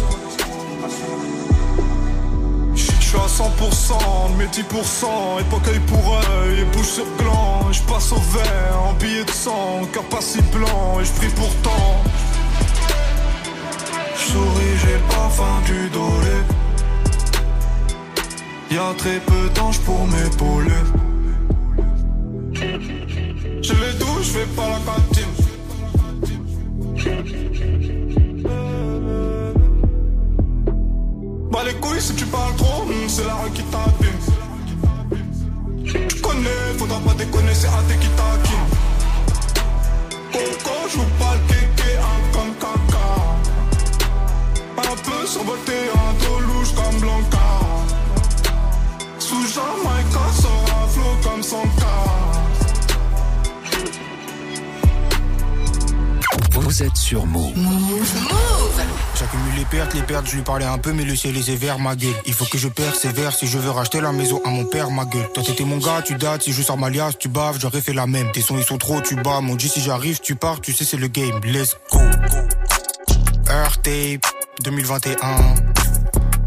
Je 2.73 2.81
suis 2.81 3.18
à 3.18 3.27
100%, 3.27 4.38
mes 4.38 4.45
10%, 4.45 5.41
époque 5.41 5.68
œil 5.68 5.80
pour 5.81 6.15
œil, 6.15 6.61
et 6.61 6.65
bouche 6.77 6.88
sur 6.88 7.06
gland. 7.18 7.73
Je 7.73 7.81
passe 7.81 8.14
au 8.14 8.22
vert, 8.38 8.81
en 8.88 8.94
billet 8.94 9.26
de 9.26 9.31
sang, 9.31 9.81
cœur 9.91 10.03
blanc, 10.53 10.99
et 11.02 11.03
je 11.03 11.11
prie 11.11 11.30
pourtant. 11.35 12.02
Souris, 14.28 14.78
j'ai 14.82 14.94
le 14.94 15.06
parfum 15.10 15.62
du 15.66 15.90
dolé. 15.90 16.38
Y'a 18.72 18.94
très 18.98 19.20
peu 19.22 19.49
d'anges 19.56 19.80
pour 19.80 20.06
m'épauler. 20.08 20.84
Je 22.54 23.74
les 23.82 23.94
douche, 23.99 24.26
je 24.28 24.32
fais 24.38 24.49
pas 24.58 24.70
la 24.74 24.80
cantine. 24.88 25.34
Bah 31.52 31.64
les 31.66 31.74
couilles 31.76 32.02
si 32.02 32.14
tu 32.16 32.26
parles 32.26 32.56
trop, 32.58 32.84
hmm, 32.86 33.08
c'est 33.08 33.26
la 33.26 33.36
rue 33.36 33.52
qui 33.52 33.64
t'abîme. 33.74 34.20
Tu 36.10 36.22
connais, 36.22 36.78
faudra 36.78 36.99
pas 36.99 37.14
déconner, 37.14 37.54
c'est 37.54 37.68
AT 37.68 37.91
qui 38.02 38.10
taquine. 38.20 38.68
Coco 40.34 40.76
joue 40.94 41.10
pas 41.18 41.34
le 41.36 41.41
kéké, 41.48 41.91
un 41.98 42.34
comme. 42.34 42.87
Un 44.90 44.96
peu 44.96 45.28
survolté, 45.28 45.74
un 45.94 46.14
dos 46.24 46.40
louche 46.40 46.74
comme 46.74 47.00
Blanca. 47.00 47.38
Jamaïca 49.58 50.32
sera 50.40 50.88
flot 50.88 51.18
comme 51.24 51.42
son 51.42 51.64
cas. 51.64 52.04
Vous 56.52 56.84
êtes 56.84 56.96
sur 56.96 57.26
Move. 57.26 57.54
J'accumule 59.16 59.56
les 59.58 59.66
pertes, 59.66 59.94
les 59.94 60.02
pertes, 60.02 60.28
je 60.28 60.36
lui 60.36 60.44
parlais 60.44 60.66
un 60.66 60.78
peu, 60.78 60.94
mais 60.94 61.06
le 61.06 61.16
ciel 61.16 61.36
est 61.38 61.44
sévère, 61.44 61.80
ma 61.80 61.96
gueule. 61.96 62.14
Il 62.26 62.34
faut 62.34 62.46
que 62.46 62.58
je 62.58 62.68
persévère 62.68 63.34
si 63.34 63.48
je 63.48 63.58
veux 63.58 63.72
racheter 63.72 64.00
la 64.00 64.12
maison 64.12 64.42
à 64.46 64.50
mon 64.50 64.66
père, 64.66 64.92
ma 64.92 65.06
gueule. 65.06 65.30
Toi 65.34 65.44
t'étais 65.44 65.64
mon 65.64 65.78
gars, 65.78 66.04
tu 66.06 66.16
dates, 66.16 66.44
si 66.44 66.54
je 66.54 66.62
sors 66.62 66.78
ma 66.78 66.90
liasse, 66.90 67.18
tu 67.18 67.30
baves, 67.30 67.58
j'aurais 67.60 67.82
fait 67.82 67.94
la 67.94 68.06
même. 68.06 68.32
Tes 68.32 68.42
sons 68.42 68.58
ils 68.58 68.64
sont 68.64 68.78
trop, 68.78 69.02
tu 69.02 69.16
bats, 69.16 69.42
mon 69.42 69.56
dit 69.56 69.70
si 69.70 69.82
j'arrive, 69.82 70.20
tu 70.20 70.36
pars, 70.36 70.62
tu 70.62 70.72
sais 70.74 70.86
c'est 70.86 70.98
le 70.98 71.08
game, 71.08 71.40
let's 71.44 71.76
go. 71.92 72.00
Earth 73.50 73.82
Tape 73.82 74.37
2021, 74.62 75.56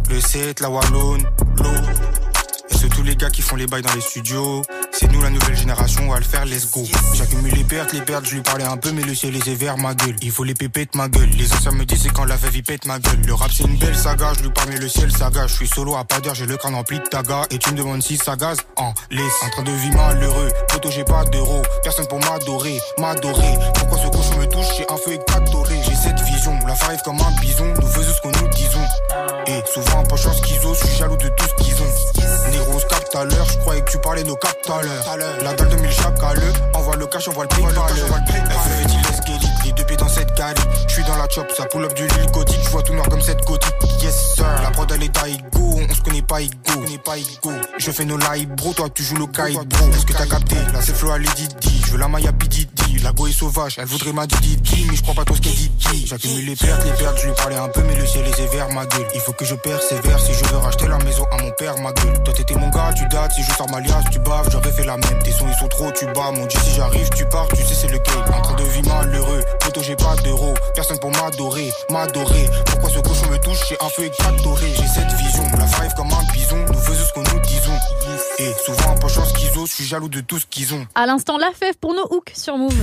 le 0.08 0.20
7, 0.20 0.60
la 0.60 0.68
Wallone, 0.68 1.22
l'eau. 1.56 2.29
Et 2.80 2.84
c'est 2.84 2.88
tous 2.88 3.02
les 3.02 3.14
gars 3.14 3.28
qui 3.28 3.42
font 3.42 3.56
les 3.56 3.66
bails 3.66 3.82
dans 3.82 3.92
les 3.92 4.00
studios. 4.00 4.62
C'est 4.90 5.10
nous 5.12 5.20
la 5.20 5.28
nouvelle 5.28 5.56
génération, 5.56 6.04
on 6.06 6.12
va 6.12 6.18
le 6.18 6.24
faire, 6.24 6.46
let's 6.46 6.70
go. 6.70 6.82
J'accumule 7.12 7.52
les 7.52 7.64
pertes, 7.64 7.92
les 7.92 8.00
pertes, 8.00 8.24
je 8.24 8.36
lui 8.36 8.40
parlais 8.40 8.64
un 8.64 8.78
peu, 8.78 8.90
mais 8.92 9.02
le 9.02 9.14
ciel 9.14 9.36
est 9.36 9.44
sévère, 9.44 9.76
ma 9.76 9.94
gueule. 9.94 10.16
Il 10.22 10.30
faut 10.30 10.44
les 10.44 10.54
pépettes, 10.54 10.94
ma 10.94 11.08
gueule. 11.08 11.28
Les 11.36 11.52
anciens 11.52 11.72
me 11.72 11.84
disent 11.84 12.02
c'est 12.02 12.12
quand 12.12 12.24
la 12.24 12.36
il 12.54 12.62
pète 12.62 12.86
ma 12.86 12.98
gueule. 12.98 13.20
Le 13.26 13.34
rap 13.34 13.50
c'est 13.52 13.64
une 13.64 13.76
belle 13.76 13.96
saga, 13.96 14.32
je 14.38 14.44
lui 14.44 14.50
parle, 14.50 14.70
mais 14.70 14.78
le 14.78 14.88
ciel 14.88 15.12
saga. 15.12 15.46
Je 15.46 15.54
suis 15.56 15.68
solo 15.68 15.94
à 15.96 16.04
pas 16.04 16.20
d'heure, 16.20 16.34
j'ai 16.34 16.46
le 16.46 16.56
crâne 16.56 16.74
rempli 16.74 16.98
de 16.98 17.04
taga. 17.04 17.42
Et 17.50 17.58
tu 17.58 17.70
me 17.72 17.76
demandes 17.76 18.02
si 18.02 18.16
ça 18.16 18.36
gaz 18.36 18.56
en 18.76 18.94
laisse. 19.10 19.42
En 19.44 19.50
train 19.50 19.62
de 19.62 19.72
vivre 19.72 19.96
malheureux, 19.96 20.48
photo 20.70 20.90
j'ai 20.90 21.04
pas 21.04 21.24
d'euros. 21.24 21.62
Personne 21.82 22.06
pour 22.08 22.20
m'adorer, 22.20 22.78
m'adorer. 22.98 23.58
Pourquoi 23.74 23.98
ce 23.98 24.08
cochon 24.08 24.38
me 24.38 24.46
touche, 24.46 24.76
j'ai 24.78 24.86
un 24.90 24.96
feu 24.96 25.12
éclatoré. 25.12 25.80
J'ai 25.86 25.94
cette 25.94 26.20
vision, 26.20 26.58
la 26.66 26.74
farive 26.74 27.00
comme 27.04 27.20
un 27.20 27.40
bison. 27.42 27.74
Nous 27.78 27.88
faisons 27.88 28.14
ce 28.14 28.20
que 28.22 28.38
nous 28.40 28.48
disons. 28.48 28.86
Et 29.46 29.62
souvent, 29.74 30.02
pas 30.04 30.16
chance 30.16 30.40
qu'ils 30.40 30.64
osent, 30.66 30.78
je 30.80 30.86
suis 30.86 30.96
jaloux 30.96 31.16
de 31.16 31.28
tout 31.28 31.44
ce 31.44 31.64
qu'ils 31.64 31.74
ont. 31.82 32.19
Se 32.80 32.86
capte 32.86 33.14
à 33.14 33.24
l'heure, 33.24 33.44
je 33.44 33.58
croyais 33.58 33.82
que 33.82 33.90
tu 33.90 33.98
parlais 33.98 34.24
nos 34.24 34.36
captes 34.36 34.70
à 34.70 34.82
l'heure. 34.82 35.04
La 35.42 35.52
dalle 35.52 35.68
de 35.68 35.76
mille 35.76 35.90
l'heure, 35.90 36.54
envoie 36.74 36.96
le 36.96 37.06
cash, 37.06 37.28
envoie 37.28 37.44
le 37.44 37.48
pay 37.48 37.74
par 37.74 37.88
les 39.64 39.72
deux 39.72 39.84
pieds 39.84 39.96
dans 39.96 40.08
cette 40.08 40.34
cali. 40.34 40.60
Je 40.88 40.94
suis 40.94 41.04
dans 41.04 41.16
la 41.16 41.28
chop, 41.28 41.50
ça 41.54 41.66
pull 41.66 41.84
up 41.84 41.94
du 41.94 42.06
l'île 42.06 42.30
gothique, 42.32 42.60
je 42.64 42.70
vois 42.70 42.82
tout 42.82 42.94
noir 42.94 43.06
comme 43.08 43.20
cette 43.20 43.44
gothique. 43.44 43.74
Yes 44.02 44.34
sir, 44.34 44.46
la 44.62 44.70
prod 44.70 44.90
elle 44.92 45.02
est 45.02 45.08
d'Aigo, 45.08 45.80
on 45.90 45.94
se 45.94 46.00
connaît 46.00 46.22
pas 46.22 46.40
Igo. 46.40 47.52
Je 47.78 47.90
fais 47.90 48.04
nos 48.04 48.16
live 48.16 48.48
bro, 48.48 48.72
toi 48.72 48.88
tu 48.88 49.02
joues 49.02 49.16
le 49.16 49.26
kite 49.26 49.68
bro. 49.68 49.90
Est-ce 49.90 50.06
que 50.06 50.12
t'as 50.14 50.26
capté? 50.26 50.56
Là 50.72 50.80
c'est 50.80 50.96
Flo 50.96 51.10
à 51.10 51.18
Lady 51.18 51.48
je 51.86 51.92
veux 51.92 51.98
la 51.98 52.08
Maya 52.08 52.32
La 52.98 53.12
go 53.12 53.26
est 53.26 53.32
sauvage, 53.32 53.76
elle 53.78 53.86
voudrait 53.86 54.12
ma 54.12 54.26
Didi, 54.26 54.86
mais 54.88 54.96
je 54.96 55.02
crois 55.02 55.14
pas 55.14 55.24
tout 55.24 55.34
ce 55.34 55.40
qu'elle 55.40 55.54
dit. 55.54 55.70
J'accumule 56.06 56.44
les 56.44 56.56
pertes, 56.56 56.84
les 56.84 56.92
pertes, 56.92 57.18
je 57.20 57.26
lui 57.26 57.34
parlais 57.34 57.56
un 57.56 57.68
peu, 57.68 57.82
mais 57.82 57.94
le 57.94 58.06
ciel 58.06 58.26
est 58.26 58.36
sévère, 58.36 58.68
ma 58.70 58.84
gueule. 58.84 59.06
Il 59.14 59.20
faut 59.20 59.32
que 59.32 59.44
je 59.44 59.54
persévère 59.54 60.20
si 60.20 60.34
je 60.34 60.44
veux 60.44 60.58
racheter 60.58 60.86
la 60.86 60.98
maison 60.98 61.24
à 61.32 61.42
mon 61.42 61.50
père, 61.52 61.78
ma 61.78 61.92
gueule. 61.92 62.22
Toi 62.24 62.34
t'étais 62.34 62.54
mon 62.54 62.68
gars, 62.68 62.92
tu 62.94 63.06
dates, 63.08 63.32
si 63.32 63.42
je 63.42 63.50
sors 63.52 63.70
ma 63.70 63.80
liasse, 63.80 64.04
tu 64.10 64.18
baves, 64.18 64.48
j'aurais 64.50 64.72
fait 64.72 64.84
la 64.84 64.96
même. 64.96 65.22
Tes 65.22 65.32
sons 65.32 65.46
ils 65.48 65.58
sont 65.58 65.68
trop, 65.68 65.90
tu 65.92 66.04
bats, 66.06 66.30
mon 66.32 66.46
dieu, 66.46 66.60
si 66.62 66.74
j'arrive, 66.74 67.08
tu 67.10 67.24
pars, 67.26 67.48
tu 67.48 67.62
sais 67.64 67.74
c'est 67.74 67.88
le 67.88 67.98
game. 67.98 68.34
En 68.34 68.42
train 68.42 68.54
de 68.54 68.64
vivre 68.64 68.88
malheureux, 68.88 69.42
photo 69.62 69.80
j'ai 69.82 69.96
pas 69.96 70.16
d'euros, 70.16 70.54
personne 70.74 70.98
pour 70.98 71.10
m'adorer, 71.12 71.72
m'adorer. 71.90 72.48
Pourquoi 72.66 72.90
ce 72.90 72.98
cochon 72.98 73.30
me 73.30 73.38
touche, 73.38 73.60
j'ai 73.68 73.76
un 73.80 73.88
feu 73.88 74.04
éclatoré. 74.04 74.72
J'ai 74.76 74.86
cette 74.86 75.12
vision, 75.12 75.29
je 79.70 79.76
suis 79.76 79.84
jaloux 79.84 80.08
de 80.08 80.20
tout 80.20 80.38
ce 80.38 80.46
qu'ils 80.46 80.74
ont. 80.74 80.86
À 80.94 81.06
l'instant, 81.06 81.38
la 81.38 81.52
fève 81.52 81.76
pour 81.80 81.94
nos 81.94 82.06
hooks 82.10 82.32
sur 82.34 82.58
Move. 82.58 82.74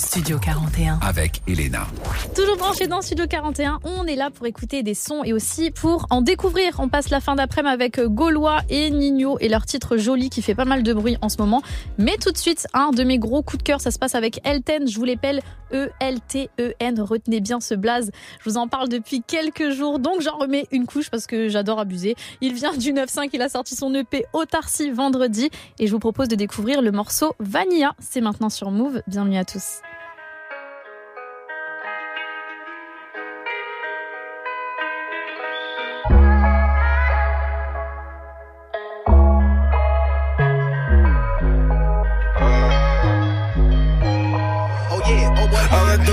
Studio 0.00 0.38
41. 0.38 0.98
Avec 1.02 1.42
Elena. 1.46 1.86
Toujours 2.34 2.56
branché 2.56 2.86
dans 2.86 3.02
Studio 3.02 3.26
41, 3.28 3.80
on 3.84 4.06
est 4.06 4.16
là 4.16 4.30
pour 4.30 4.46
écouter 4.46 4.82
des 4.82 4.94
sons 4.94 5.22
et 5.24 5.34
aussi 5.34 5.70
pour 5.70 6.06
en 6.08 6.22
découvrir. 6.22 6.76
On 6.78 6.88
passe 6.88 7.10
la 7.10 7.20
fin 7.20 7.34
d'après-midi 7.34 7.74
avec 7.74 8.00
Gaulois 8.00 8.60
et 8.70 8.88
Nino 8.88 9.36
et 9.40 9.50
leur 9.50 9.66
titre 9.66 9.98
Joli 9.98 10.30
qui 10.30 10.40
fait 10.40 10.54
pas 10.54 10.64
mal 10.64 10.82
de 10.82 10.94
bruit 10.94 11.18
en 11.20 11.28
ce 11.28 11.36
moment. 11.36 11.60
Mais 11.98 12.16
tout 12.16 12.32
de 12.32 12.38
suite, 12.38 12.66
un 12.72 12.92
de 12.92 13.04
mes 13.04 13.18
gros 13.18 13.42
coups 13.42 13.58
de 13.58 13.62
cœur, 13.62 13.82
ça 13.82 13.90
se 13.90 13.98
passe 13.98 14.14
avec 14.14 14.40
Elten. 14.42 14.88
Je 14.88 14.96
vous 14.96 15.04
l'appelle 15.04 15.42
E-L-T-E-N. 15.70 17.00
Retenez 17.00 17.40
bien 17.40 17.60
ce 17.60 17.74
blaze. 17.74 18.10
Je 18.42 18.48
vous 18.48 18.56
en 18.56 18.68
parle 18.68 18.88
depuis 18.88 19.22
quelques 19.22 19.70
jours, 19.70 19.98
donc 19.98 20.22
j'en 20.22 20.38
remets 20.38 20.66
une 20.72 20.86
couche 20.86 21.10
parce 21.10 21.26
que 21.26 21.50
j'adore 21.50 21.78
abuser. 21.78 22.16
Il 22.40 22.54
vient 22.54 22.72
du 22.72 22.94
9-5, 22.94 23.28
il 23.34 23.42
a 23.42 23.50
sorti 23.50 23.76
son 23.76 23.94
EP 23.94 24.24
Autarcie 24.32 24.90
vendredi 24.90 25.50
et 25.78 25.86
je 25.86 25.92
vous 25.92 25.98
propose 25.98 26.28
de 26.28 26.36
découvrir 26.36 26.80
le 26.80 26.90
morceau 26.90 27.34
Vanilla. 27.38 27.94
C'est 27.98 28.22
maintenant 28.22 28.48
sur 28.48 28.70
Move. 28.70 29.02
Bienvenue 29.06 29.36
à 29.36 29.44
tous. 29.44 29.82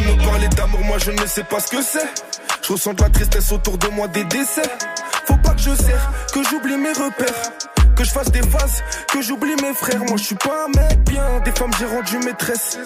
De 0.01 0.25
parler 0.25 0.47
d'amour, 0.49 0.81
moi 0.81 0.97
je 0.99 1.11
ne 1.11 1.25
sais 1.25 1.43
pas 1.43 1.59
ce 1.59 1.67
que 1.69 1.81
c'est. 1.81 2.07
Je 2.61 2.73
ressens 2.73 2.93
de 2.93 3.01
la 3.01 3.09
tristesse 3.09 3.51
autour 3.51 3.77
de 3.77 3.87
moi 3.87 4.07
des 4.07 4.23
décès. 4.25 4.69
Faut 5.25 5.37
pas 5.37 5.51
que 5.51 5.61
je 5.61 5.75
serre, 5.75 6.11
que 6.33 6.43
j'oublie 6.43 6.77
mes 6.77 6.91
repères. 6.91 7.51
Que 7.95 8.03
je 8.03 8.11
fasse 8.11 8.31
des 8.31 8.43
phases, 8.43 8.83
que 9.11 9.21
j'oublie 9.21 9.55
mes 9.61 9.73
frères. 9.73 9.99
Moi 9.99 10.17
je 10.17 10.23
suis 10.23 10.35
pas 10.35 10.65
un 10.65 10.79
mec 10.79 10.99
bien, 11.03 11.39
des 11.43 11.51
femmes 11.51 11.71
j'ai 11.79 11.85
rendu 11.85 12.17
maîtresse. 12.19 12.77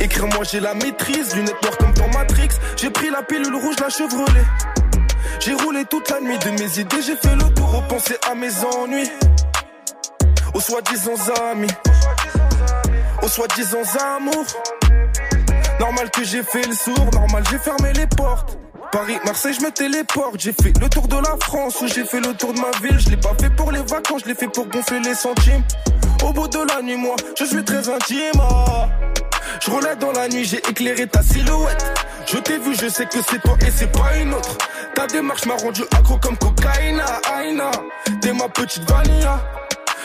Écrire 0.00 0.26
moi 0.28 0.44
j'ai 0.50 0.60
la 0.60 0.74
maîtrise, 0.74 1.34
lunettes 1.36 1.62
noires 1.62 1.76
comme 1.76 1.92
dans 1.94 2.08
Matrix. 2.08 2.48
J'ai 2.76 2.90
pris 2.90 3.10
la 3.10 3.22
pilule 3.22 3.54
rouge, 3.54 3.76
la 3.80 3.90
chevrolet. 3.90 4.46
J'ai 5.40 5.54
roulé 5.54 5.84
toute 5.84 6.08
la 6.10 6.20
nuit 6.20 6.38
de 6.38 6.50
mes 6.50 6.78
idées, 6.78 7.02
j'ai 7.02 7.16
fait 7.16 7.34
le 7.34 7.52
tour, 7.54 7.70
repenser 7.70 8.16
à 8.30 8.34
mes 8.34 8.52
ennuis. 8.64 9.10
Aux 10.54 10.60
soi-disant 10.60 11.14
amis, 11.50 11.72
aux 13.22 13.28
soi-disant 13.28 13.82
amours. 14.16 14.46
Normal 15.82 16.12
que 16.12 16.22
j'ai 16.22 16.44
fait 16.44 16.64
le 16.64 16.76
sourd, 16.76 17.10
normal 17.12 17.42
j'ai 17.50 17.58
fermé 17.58 17.92
les 17.94 18.06
portes. 18.06 18.56
Paris, 18.92 19.18
Marseille, 19.24 19.52
je 19.52 19.64
me 19.64 19.70
téléporte. 19.72 20.36
J'ai 20.38 20.52
fait 20.52 20.72
le 20.80 20.88
tour 20.88 21.08
de 21.08 21.16
la 21.16 21.36
France 21.42 21.80
ou 21.80 21.88
j'ai 21.88 22.04
fait 22.04 22.20
le 22.20 22.34
tour 22.34 22.54
de 22.54 22.60
ma 22.60 22.70
ville. 22.80 23.00
Je 23.00 23.10
l'ai 23.10 23.16
pas 23.16 23.34
fait 23.40 23.50
pour 23.50 23.72
les 23.72 23.80
vacances, 23.80 24.22
je 24.22 24.28
l'ai 24.28 24.36
fait 24.36 24.46
pour 24.46 24.68
gonfler 24.68 25.00
les 25.00 25.16
centimes. 25.16 25.64
Au 26.24 26.32
bout 26.32 26.46
de 26.46 26.58
la 26.72 26.82
nuit, 26.82 26.96
moi, 26.96 27.16
je 27.36 27.44
suis 27.44 27.64
très 27.64 27.88
intime. 27.88 28.30
ah. 28.38 28.90
Je 29.60 29.72
relève 29.72 29.98
dans 29.98 30.12
la 30.12 30.28
nuit, 30.28 30.44
j'ai 30.44 30.58
éclairé 30.58 31.08
ta 31.08 31.20
silhouette. 31.20 31.84
Je 32.26 32.38
t'ai 32.38 32.58
vu, 32.58 32.76
je 32.80 32.88
sais 32.88 33.06
que 33.06 33.18
c'est 33.28 33.42
toi 33.42 33.56
et 33.66 33.70
c'est 33.76 33.90
pas 33.90 34.16
une 34.18 34.34
autre. 34.34 34.56
Ta 34.94 35.08
démarche 35.08 35.46
m'a 35.46 35.56
rendu 35.56 35.82
accro 35.98 36.16
comme 36.18 36.36
cocaïna, 36.36 37.06
aïna. 37.34 37.72
T'es 38.20 38.32
ma 38.32 38.48
petite 38.48 38.88
vanilla. 38.88 39.40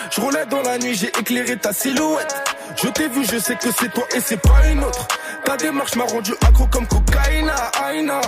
Je 0.09 0.21
relève 0.21 0.47
dans 0.47 0.63
la 0.63 0.79
nuit, 0.79 0.95
j'ai 0.95 1.09
éclairé 1.19 1.55
ta 1.55 1.71
silhouette. 1.71 2.35
Je 2.81 2.87
t'ai 2.89 3.09
vu, 3.09 3.23
je 3.31 3.37
sais 3.37 3.55
que 3.55 3.69
c'est 3.79 3.91
toi 3.93 4.05
et 4.15 4.21
c'est 4.21 4.41
pas 4.41 4.67
une 4.71 4.83
autre. 4.83 5.07
Ta 5.45 5.55
démarche 5.57 5.95
m'a 5.95 6.03
rendu 6.03 6.33
accro 6.45 6.67
comme 6.67 6.85
cocaïna, 6.87 7.55
aïna. 7.85 8.21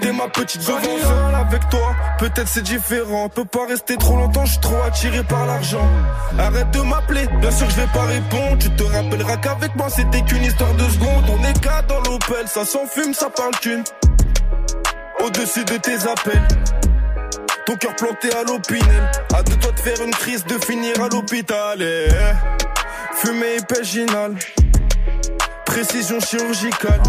T'es 0.00 0.12
ma 0.12 0.28
petite 0.28 0.62
vanilla. 0.62 1.38
avec 1.38 1.68
toi, 1.70 1.94
peut-être 2.18 2.48
c'est 2.48 2.62
différent. 2.62 3.28
Peut 3.28 3.44
pas 3.44 3.66
rester 3.66 3.96
trop 3.96 4.16
longtemps, 4.16 4.44
je 4.44 4.52
suis 4.52 4.60
trop 4.60 4.80
attiré 4.86 5.22
par 5.24 5.46
l'argent. 5.46 5.86
Arrête 6.38 6.70
de 6.72 6.80
m'appeler, 6.80 7.26
bien 7.40 7.50
sûr 7.50 7.68
je 7.70 7.76
vais 7.76 7.86
pas 7.92 8.02
répondre. 8.04 8.58
Tu 8.58 8.70
te 8.70 8.82
rappelleras 8.82 9.36
qu'avec 9.38 9.74
moi 9.76 9.88
c'était 9.88 10.22
qu'une 10.22 10.44
histoire 10.44 10.74
de 10.74 10.84
secondes. 10.90 11.24
On 11.30 11.44
est 11.44 11.58
quatre 11.60 11.86
dans 11.86 12.00
l'Opel, 12.00 12.46
ça 12.46 12.64
s'enfume, 12.64 13.14
ça 13.14 13.30
parle 13.30 13.52
thune. 13.60 13.84
Au-dessus 15.24 15.64
de 15.64 15.76
tes 15.78 15.96
appels. 16.06 16.46
Ton 17.64 17.74
cœur 17.76 17.96
planté 17.96 18.28
à 18.32 18.44
l'opinel. 18.44 19.10
À 19.34 19.42
deux 19.42 19.56
doigts 19.56 19.72
de 19.72 19.80
faire 19.80 20.00
une 20.04 20.12
crise, 20.12 20.44
de 20.44 20.54
finir 20.64 21.02
à 21.02 21.08
l'hôpital. 21.08 21.78
eh. 21.80 22.06
Fumée 23.16 23.56
épéginale. 23.56 24.34
Précision 25.66 26.18
chirurgicale. 26.20 27.02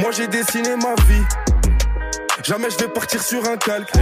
Moi 0.00 0.10
j'ai 0.12 0.26
dessiné 0.26 0.76
ma 0.76 0.94
vie. 1.04 1.24
Jamais 2.42 2.70
je 2.70 2.78
vais 2.78 2.88
partir 2.88 3.22
sur 3.22 3.44
un 3.44 3.56
calque. 3.56 3.92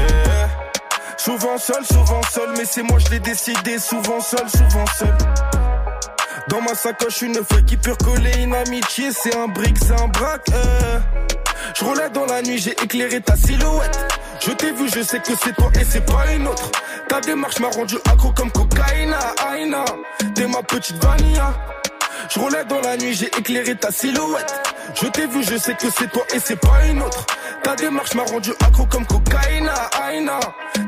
Souvent 1.19 1.59
seul, 1.59 1.85
souvent 1.85 2.23
seul, 2.33 2.51
mais 2.57 2.65
c'est 2.65 2.83
moi 2.83 2.99
je 2.99 3.11
l'ai 3.11 3.21
décidé. 3.21 3.79
Souvent 3.79 4.21
seul, 4.21 4.49
souvent 4.49 4.87
seul. 4.99 5.15
Dans 6.49 6.61
ma 6.61 6.75
sacoche, 6.75 7.23
une 7.23 7.35
feuille 7.45 7.65
qui 7.65 7.77
peut 7.77 7.93
recoller 7.93 8.33
une 8.39 8.55
amitié. 8.55 9.11
C'est 9.13 9.37
un 9.37 9.49
brick, 9.49 9.77
c'est 9.79 10.01
un 10.01 10.09
braque. 10.09 10.47
Je 11.75 11.85
relève 11.85 12.13
dans 12.13 12.27
la 12.27 12.43
nuit, 12.43 12.59
j'ai 12.59 12.73
éclairé 12.83 13.21
ta 13.21 13.37
silhouette. 13.37 13.99
Je 14.41 14.53
t'ai 14.53 14.71
vu, 14.73 14.89
je 14.95 15.03
sais 15.03 15.19
que 15.19 15.33
c'est 15.43 15.55
toi 15.57 15.71
et 15.81 15.85
c'est 15.85 16.05
pas 16.05 16.33
une 16.33 16.47
autre. 16.47 16.71
Ta 17.09 17.21
démarche 17.21 17.59
m'a 17.59 17.69
rendu 17.69 17.97
accro 18.11 18.31
comme 18.33 18.51
cocaïna, 18.51 19.19
aïna. 19.51 19.85
T'es 20.35 20.47
ma 20.47 20.63
petite 20.63 21.03
vanilla. 21.03 21.53
Je 22.29 22.41
relève 22.41 22.67
dans 22.67 22.81
la 22.81 22.97
nuit, 22.97 23.15
j'ai 23.15 23.27
éclairé 23.27 23.77
ta 23.77 23.91
silhouette. 23.91 24.55
Je 24.95 25.07
t'ai 25.09 25.27
vu, 25.27 25.43
je 25.43 25.57
sais 25.57 25.75
que 25.75 25.89
c'est 25.91 26.11
toi 26.11 26.23
et 26.35 26.39
c'est 26.39 26.57
pas 26.57 26.87
une 26.89 27.03
autre. 27.03 27.25
Ta 27.63 27.77
démarche 27.77 28.15
m'a 28.15 28.25
rendu 28.25 28.51
accro 28.61 28.85
comme 28.87 29.07
cocaïna, 29.07 29.75
aïna. 30.03 30.41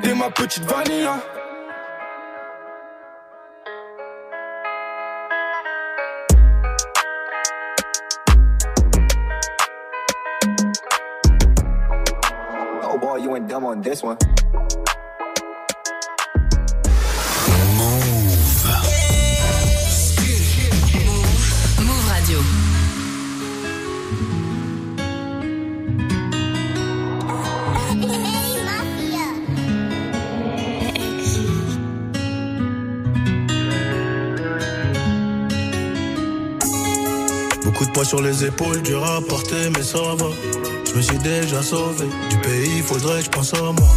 T'es 0.03 0.15
ma 0.15 0.31
petite 0.31 0.65
vanilla. 0.65 1.19
Oh 12.91 12.99
boy, 12.99 13.23
you 13.23 13.31
went 13.31 13.47
dumb 13.47 13.65
on 13.65 13.81
this 13.81 14.03
one. 14.03 14.17
Sur 38.05 38.23
les 38.23 38.45
épaules, 38.45 38.81
dur 38.83 39.05
à 39.05 39.21
porter, 39.21 39.71
mais 39.77 39.83
ça 39.83 39.99
va. 39.99 40.27
Je 40.87 40.95
me 40.97 41.03
suis 41.03 41.19
déjà 41.19 41.63
sauvé 41.63 42.07
du 42.31 42.37
pays, 42.39 42.81
faudrait 42.83 43.19
que 43.19 43.25
je 43.25 43.31
pense 43.31 43.55
à 43.55 43.61
moi. 43.63 43.89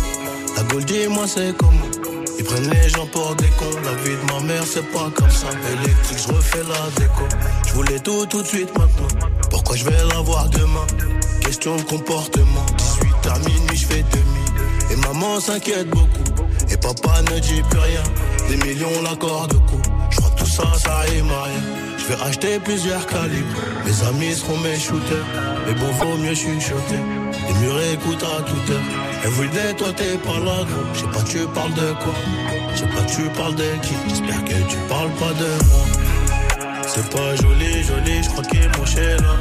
La 0.55 0.63
Gaule, 0.63 0.85
dis-moi, 0.85 1.25
c'est 1.27 1.55
comment 1.57 1.89
Ils 2.37 2.43
prennent 2.43 2.69
les 2.69 2.89
gens 2.89 3.05
pour 3.07 3.35
des 3.35 3.47
cons. 3.59 3.79
La 3.85 3.93
vie 4.01 4.15
de 4.15 4.33
ma 4.33 4.39
mère, 4.41 4.63
c'est 4.65 4.85
pas 4.91 5.11
comme 5.15 5.29
ça. 5.29 5.47
Électrique, 5.71 6.17
je 6.27 6.33
refais 6.33 6.63
la 6.63 6.89
déco. 6.99 7.23
Je 7.67 7.73
voulais 7.73 7.99
tout, 7.99 8.25
tout 8.25 8.41
de 8.41 8.47
suite 8.47 8.71
maintenant. 8.77 9.27
Pourquoi 9.49 9.75
je 9.75 9.85
vais 9.85 10.03
l'avoir 10.13 10.49
demain? 10.49 10.87
Question 11.41 11.75
de 11.75 11.83
comportement. 11.83 12.65
18 12.77 13.13
à 13.33 13.39
minuit, 13.39 13.77
je 13.77 13.85
fais 13.85 14.03
demi. 14.03 14.91
Et 14.91 14.95
maman 14.95 15.39
s'inquiète 15.39 15.89
beaucoup. 15.89 16.23
Et 16.69 16.77
papa 16.77 17.21
ne 17.31 17.39
dit 17.39 17.61
plus 17.69 17.79
rien. 17.79 18.03
Des 18.49 18.57
millions, 18.57 19.01
l'accord 19.03 19.47
de 19.47 19.55
coup. 19.55 19.81
Je 20.09 20.17
crois 20.17 20.31
que 20.31 20.39
tout 20.39 20.49
ça, 20.49 20.63
ça 20.77 20.99
rime 20.99 21.29
à 21.29 21.43
rien. 21.43 21.80
Je 22.01 22.07
vais 22.07 22.21
acheter 22.23 22.59
plusieurs 22.59 23.05
calibres. 23.05 23.61
Mes 23.85 24.07
amis 24.07 24.33
seront 24.33 24.57
mes 24.57 24.79
shooters. 24.79 25.25
Mais 25.67 25.73
bon, 25.75 25.91
vaut 25.91 26.17
mieux 26.17 26.33
chuchoter. 26.33 26.97
Les 27.47 27.53
murs 27.59 27.79
écoutent 27.93 28.23
à 28.23 28.41
toute 28.41 28.69
heure. 28.71 28.81
Everyday, 29.23 29.73
toi 29.77 29.93
t'es 29.95 30.17
pas 30.17 30.39
là, 30.43 30.63
gros. 30.65 30.85
Je 30.93 30.99
sais 31.01 31.05
pas, 31.05 31.21
tu 31.21 31.37
parles 31.53 31.73
de 31.75 31.93
quoi? 32.01 32.13
Je 32.73 32.79
sais 32.79 32.87
pas, 32.87 33.03
tu 33.03 33.21
parles 33.37 33.55
de 33.55 33.65
qui? 33.83 33.93
J'espère 34.07 34.43
que 34.45 34.67
tu 34.67 34.77
parles 34.89 35.11
pas 35.11 35.33
de 35.33 35.45
moi. 35.69 35.85
C'est 36.87 37.07
pas 37.11 37.35
joli, 37.35 37.83
joli, 37.83 38.23
je 38.23 38.29
crois 38.29 38.43
qu'il 38.45 38.61
est 38.61 39.17
là. 39.21 39.35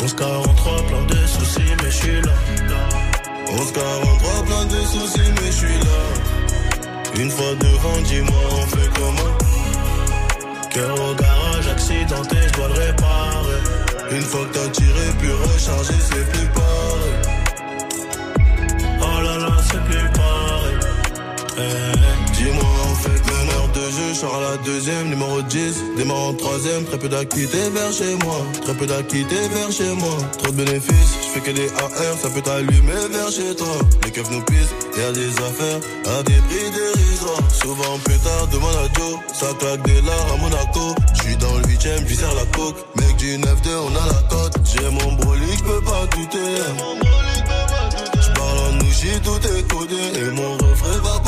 1143, 0.00 0.86
plein 0.86 1.04
de 1.06 1.26
soucis, 1.26 1.60
mais 1.82 1.90
je 1.90 1.96
suis 1.96 2.20
là. 2.20 2.32
1143, 3.50 4.44
plein 4.44 4.64
de 4.66 4.84
soucis, 4.84 5.30
mais 5.40 5.46
je 5.46 5.56
suis 5.56 5.78
là. 5.78 7.18
Une 7.18 7.30
fois 7.30 7.54
devant, 7.58 8.00
dis-moi, 8.04 8.42
on 8.52 8.66
fait 8.66 8.90
comment? 8.94 9.47
Cœur 10.70 10.94
au 11.00 11.14
garage, 11.14 11.68
accidenté, 11.68 12.36
je 12.46 12.52
dois 12.52 12.68
le 12.68 12.74
réparer. 12.74 13.60
Une 14.10 14.22
fois 14.22 14.44
que 14.46 14.54
t'as 14.58 14.68
tiré, 14.68 15.06
puis 15.18 15.30
rechargé, 15.30 15.94
c'est 15.98 16.28
plus 16.30 16.48
pareil. 16.48 17.14
Oh 19.00 19.22
là 19.22 19.38
là, 19.38 19.56
c'est 19.62 19.82
plus 19.84 20.08
pareil. 20.12 20.76
Eh, 21.58 21.87
de 23.78 23.90
jeu, 23.90 24.14
je 24.14 24.26
à 24.26 24.40
la 24.50 24.56
deuxième, 24.58 25.08
numéro 25.10 25.40
10, 25.42 25.96
démarre 25.96 26.28
en 26.28 26.34
troisième, 26.34 26.84
très 26.84 26.98
peu 26.98 27.08
d'acquittés 27.08 27.70
vers 27.70 27.92
chez 27.92 28.14
moi, 28.24 28.38
très 28.62 28.74
peu 28.74 28.86
d'acquittés 28.86 29.48
vers 29.54 29.70
chez 29.70 29.92
moi, 29.94 30.16
trop 30.38 30.50
de 30.52 30.56
bénéfices, 30.64 31.12
je 31.22 31.28
fais 31.32 31.40
que 31.40 31.50
des 31.50 31.68
AR, 31.68 32.14
ça 32.20 32.28
peut 32.30 32.40
t'allumer 32.40 33.02
vers 33.10 33.30
chez 33.30 33.54
toi, 33.54 33.76
les 34.04 34.10
keufs 34.10 34.30
nous 34.30 34.42
pissent, 34.42 34.74
y'a 34.98 35.12
des 35.12 35.30
affaires 35.48 35.80
à 36.18 36.22
des 36.22 36.40
prix 36.48 36.70
dérisoires, 36.78 37.50
souvent 37.52 37.98
plus 38.04 38.18
tard, 38.18 38.46
demande 38.52 38.76
à 38.84 38.88
Joe, 38.98 39.18
ça 39.32 39.46
claque 39.58 39.82
des 39.82 40.00
lards 40.02 40.32
à 40.34 40.36
Monaco, 40.36 40.94
je 41.14 41.22
suis 41.22 41.36
dans 41.36 41.56
le 41.58 41.68
huitième, 41.68 42.06
j'y 42.08 42.16
sers 42.16 42.34
la 42.34 42.46
coke, 42.56 42.76
mec 42.96 43.16
du 43.16 43.38
9-2, 43.38 43.46
on 43.86 43.94
a 43.94 44.06
la 44.06 44.22
cote, 44.28 44.56
j'ai 44.64 44.88
mon 44.90 45.12
brolic, 45.12 45.58
je 45.58 45.64
peux 45.64 45.82
pas 45.82 46.06
douter, 46.16 47.18
J'parle 48.20 48.58
en 48.58 48.80
ouchi, 48.80 49.20
tout 49.22 49.40
est 49.46 50.18
Et 50.18 50.30
mon 50.32 50.52
refrain 50.54 50.98
va 51.02 51.18
pas 51.20 51.27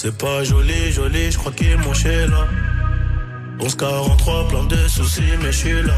C'est 0.00 0.16
pas 0.16 0.44
joli, 0.44 0.92
joli, 0.92 1.32
je 1.32 1.38
crois 1.38 1.50
qu'il 1.50 1.70
est 1.70 1.76
mon 1.76 1.90
là. 1.90 2.46
1143, 3.58 4.46
plein 4.46 4.62
de 4.62 4.76
soucis, 4.86 5.22
mais 5.42 5.50
je 5.50 5.58
suis 5.58 5.82
là. 5.82 5.94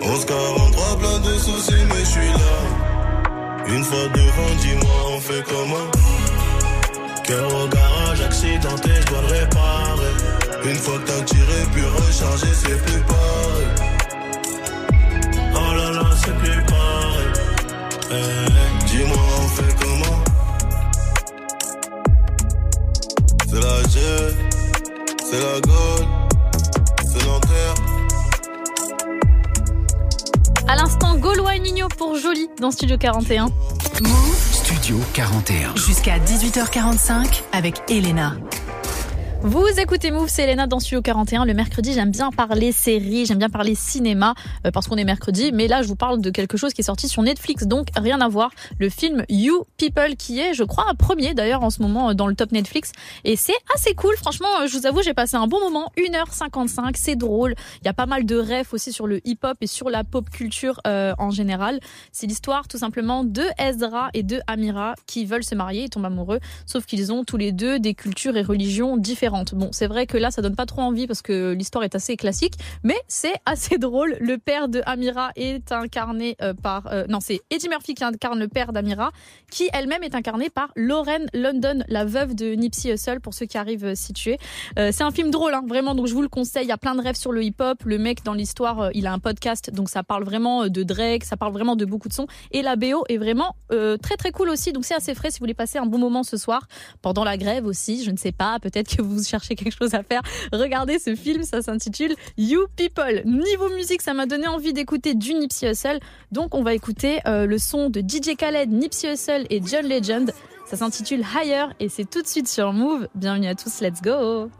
1143, 0.00 0.98
plein 0.98 1.20
de 1.20 1.38
soucis, 1.38 1.84
mais 1.88 2.00
je 2.00 2.04
suis 2.04 2.32
là. 2.42 3.68
Une 3.68 3.84
fois 3.84 4.08
devant, 4.12 4.54
dis-moi, 4.60 4.90
on 5.14 5.20
fait 5.20 5.44
comment? 5.48 5.88
Cœur 7.22 7.54
au 7.62 7.68
garage, 7.68 8.22
accidenté, 8.22 8.90
je 9.02 9.06
dois 9.06 9.20
le 9.20 9.38
réparer. 9.38 10.14
Une 10.64 10.74
fois 10.74 10.98
que 10.98 11.12
t'as 11.12 11.22
tiré, 11.22 11.62
puis 11.72 11.82
rechargé, 11.82 12.48
c'est 12.52 12.82
plus 12.86 13.02
pareil. 13.02 13.68
Oh 15.54 15.76
là 15.76 15.92
là, 15.92 16.10
c'est 16.16 16.36
plus 16.38 16.62
pareil. 16.64 17.28
Eh, 18.10 18.49
C'est 23.52 23.60
la 23.60 23.82
G, 23.88 23.98
c'est 25.18 25.40
la 25.40 25.60
Gaule, 25.60 26.06
c'est 27.04 27.26
Nanterre. 27.26 27.74
À 30.68 30.76
l'instant, 30.76 31.16
Gaulois 31.16 31.56
et 31.56 31.58
Nino 31.58 31.88
pour 31.98 32.14
Joli 32.14 32.48
dans 32.60 32.70
Studio 32.70 32.96
41. 32.96 33.48
Studio 34.52 35.00
41. 35.14 35.74
Jusqu'à 35.74 36.18
18h45 36.20 37.42
avec 37.50 37.82
Elena. 37.88 38.36
Vous 39.42 39.66
écoutez 39.78 40.10
Move, 40.10 40.28
c'est 40.28 40.42
Elena 40.42 40.66
dans 40.66 40.80
Studio 40.80 41.00
41. 41.00 41.46
Le 41.46 41.54
mercredi, 41.54 41.94
j'aime 41.94 42.10
bien 42.10 42.30
parler 42.30 42.72
séries, 42.72 43.24
j'aime 43.24 43.38
bien 43.38 43.48
parler 43.48 43.74
cinéma, 43.74 44.34
euh, 44.66 44.70
parce 44.70 44.86
qu'on 44.86 44.98
est 44.98 45.04
mercredi. 45.04 45.50
Mais 45.54 45.66
là, 45.66 45.80
je 45.80 45.88
vous 45.88 45.96
parle 45.96 46.20
de 46.20 46.28
quelque 46.28 46.58
chose 46.58 46.74
qui 46.74 46.82
est 46.82 46.84
sorti 46.84 47.08
sur 47.08 47.22
Netflix, 47.22 47.66
donc 47.66 47.88
rien 47.96 48.20
à 48.20 48.28
voir. 48.28 48.50
Le 48.78 48.90
film 48.90 49.24
You 49.30 49.64
People, 49.78 50.16
qui 50.16 50.40
est, 50.40 50.52
je 50.52 50.62
crois, 50.62 50.84
un 50.90 50.94
premier 50.94 51.32
d'ailleurs 51.32 51.62
en 51.62 51.70
ce 51.70 51.80
moment 51.80 52.10
euh, 52.10 52.12
dans 52.12 52.26
le 52.26 52.34
top 52.34 52.52
Netflix. 52.52 52.92
Et 53.24 53.34
c'est 53.34 53.54
assez 53.74 53.94
cool, 53.94 54.14
franchement, 54.16 54.48
euh, 54.60 54.66
je 54.66 54.76
vous 54.76 54.86
avoue, 54.86 55.00
j'ai 55.02 55.14
passé 55.14 55.36
un 55.36 55.46
bon 55.46 55.58
moment. 55.60 55.90
1h55, 55.96 56.96
c'est 56.96 57.16
drôle. 57.16 57.54
Il 57.82 57.86
y 57.86 57.88
a 57.88 57.94
pas 57.94 58.04
mal 58.04 58.26
de 58.26 58.36
refs 58.36 58.74
aussi 58.74 58.92
sur 58.92 59.06
le 59.06 59.26
hip-hop 59.26 59.56
et 59.62 59.66
sur 59.66 59.88
la 59.88 60.04
pop 60.04 60.28
culture 60.28 60.82
euh, 60.86 61.14
en 61.16 61.30
général. 61.30 61.80
C'est 62.12 62.26
l'histoire 62.26 62.68
tout 62.68 62.76
simplement 62.76 63.24
de 63.24 63.44
Ezra 63.58 64.10
et 64.12 64.22
de 64.22 64.38
Amira 64.46 64.96
qui 65.06 65.24
veulent 65.24 65.44
se 65.44 65.54
marier, 65.54 65.84
ils 65.84 65.90
tombent 65.90 66.04
amoureux, 66.04 66.40
sauf 66.66 66.84
qu'ils 66.84 67.10
ont 67.10 67.24
tous 67.24 67.38
les 67.38 67.52
deux 67.52 67.78
des 67.78 67.94
cultures 67.94 68.36
et 68.36 68.42
religions 68.42 68.98
différentes. 68.98 69.29
Bon, 69.52 69.68
c'est 69.72 69.86
vrai 69.86 70.06
que 70.06 70.16
là, 70.16 70.30
ça 70.30 70.42
donne 70.42 70.56
pas 70.56 70.66
trop 70.66 70.82
envie 70.82 71.06
parce 71.06 71.22
que 71.22 71.52
l'histoire 71.52 71.84
est 71.84 71.94
assez 71.94 72.16
classique, 72.16 72.54
mais 72.82 72.96
c'est 73.08 73.34
assez 73.46 73.78
drôle. 73.78 74.16
Le 74.20 74.38
père 74.38 74.68
de 74.68 74.82
Amira 74.86 75.30
est 75.36 75.72
incarné 75.72 76.36
euh, 76.42 76.52
par... 76.54 76.88
euh, 76.88 77.06
non, 77.08 77.20
c'est 77.20 77.40
Eddie 77.50 77.68
Murphy 77.68 77.94
qui 77.94 78.04
incarne 78.04 78.38
le 78.38 78.48
père 78.48 78.72
d'Amira, 78.72 79.12
qui 79.50 79.68
elle-même 79.72 80.02
est 80.02 80.14
incarnée 80.14 80.50
par 80.50 80.72
Lauren 80.76 81.26
London, 81.32 81.84
la 81.88 82.04
veuve 82.04 82.34
de 82.34 82.54
Nipsey 82.54 82.92
Hussle, 82.92 83.20
pour 83.20 83.34
ceux 83.34 83.46
qui 83.46 83.56
arrivent 83.56 83.84
euh, 83.86 83.94
situés. 83.94 84.38
C'est 84.76 85.02
un 85.02 85.10
film 85.10 85.30
drôle, 85.30 85.54
hein, 85.54 85.62
vraiment, 85.66 85.94
donc 85.94 86.06
je 86.06 86.14
vous 86.14 86.22
le 86.22 86.28
conseille. 86.28 86.64
Il 86.64 86.68
y 86.68 86.72
a 86.72 86.78
plein 86.78 86.94
de 86.94 87.02
rêves 87.02 87.16
sur 87.16 87.32
le 87.32 87.42
hip-hop. 87.42 87.82
Le 87.84 87.98
mec, 87.98 88.24
dans 88.24 88.34
l'histoire, 88.34 88.90
il 88.94 89.06
a 89.06 89.12
un 89.12 89.18
podcast, 89.18 89.70
donc 89.72 89.88
ça 89.88 90.02
parle 90.02 90.24
vraiment 90.24 90.68
de 90.68 90.82
Drake, 90.82 91.24
ça 91.24 91.36
parle 91.36 91.52
vraiment 91.52 91.76
de 91.76 91.84
beaucoup 91.84 92.08
de 92.08 92.14
sons. 92.14 92.26
Et 92.50 92.62
la 92.62 92.76
BO 92.76 93.04
est 93.08 93.18
vraiment 93.18 93.54
très 93.68 94.16
très 94.16 94.32
cool 94.32 94.48
aussi, 94.48 94.72
donc 94.72 94.84
c'est 94.84 94.94
assez 94.94 95.14
frais 95.14 95.30
si 95.30 95.38
vous 95.38 95.44
voulez 95.44 95.54
passer 95.54 95.78
un 95.78 95.86
bon 95.86 95.98
moment 95.98 96.22
ce 96.22 96.36
soir, 96.36 96.66
pendant 97.02 97.24
la 97.24 97.36
grève 97.36 97.66
aussi, 97.66 98.04
je 98.04 98.10
ne 98.10 98.16
sais 98.16 98.32
pas, 98.32 98.58
peut-être 98.60 98.96
que 98.96 99.02
vous 99.02 99.19
cherchez 99.28 99.54
quelque 99.54 99.74
chose 99.76 99.94
à 99.94 100.02
faire. 100.02 100.22
Regardez 100.52 100.98
ce 100.98 101.14
film, 101.14 101.42
ça 101.42 101.62
s'intitule 101.62 102.14
You 102.36 102.66
People. 102.76 103.22
Niveau 103.24 103.68
musique, 103.70 104.02
ça 104.02 104.14
m'a 104.14 104.26
donné 104.26 104.46
envie 104.46 104.72
d'écouter 104.72 105.14
du 105.14 105.34
Nipsey 105.34 105.70
Hussle, 105.70 106.00
donc 106.32 106.54
on 106.54 106.62
va 106.62 106.74
écouter 106.74 107.20
euh, 107.26 107.46
le 107.46 107.58
son 107.58 107.90
de 107.90 108.00
DJ 108.00 108.36
Khaled, 108.36 108.70
Nipsey 108.70 109.12
Hussle 109.12 109.46
et 109.50 109.60
John 109.64 109.86
Legend. 109.86 110.32
Ça 110.66 110.76
s'intitule 110.76 111.20
Higher 111.20 111.66
et 111.80 111.88
c'est 111.88 112.08
tout 112.08 112.22
de 112.22 112.26
suite 112.28 112.48
sur 112.48 112.72
Move. 112.72 113.08
Bienvenue 113.14 113.48
à 113.48 113.54
tous, 113.54 113.80
let's 113.80 114.00
go. 114.02 114.50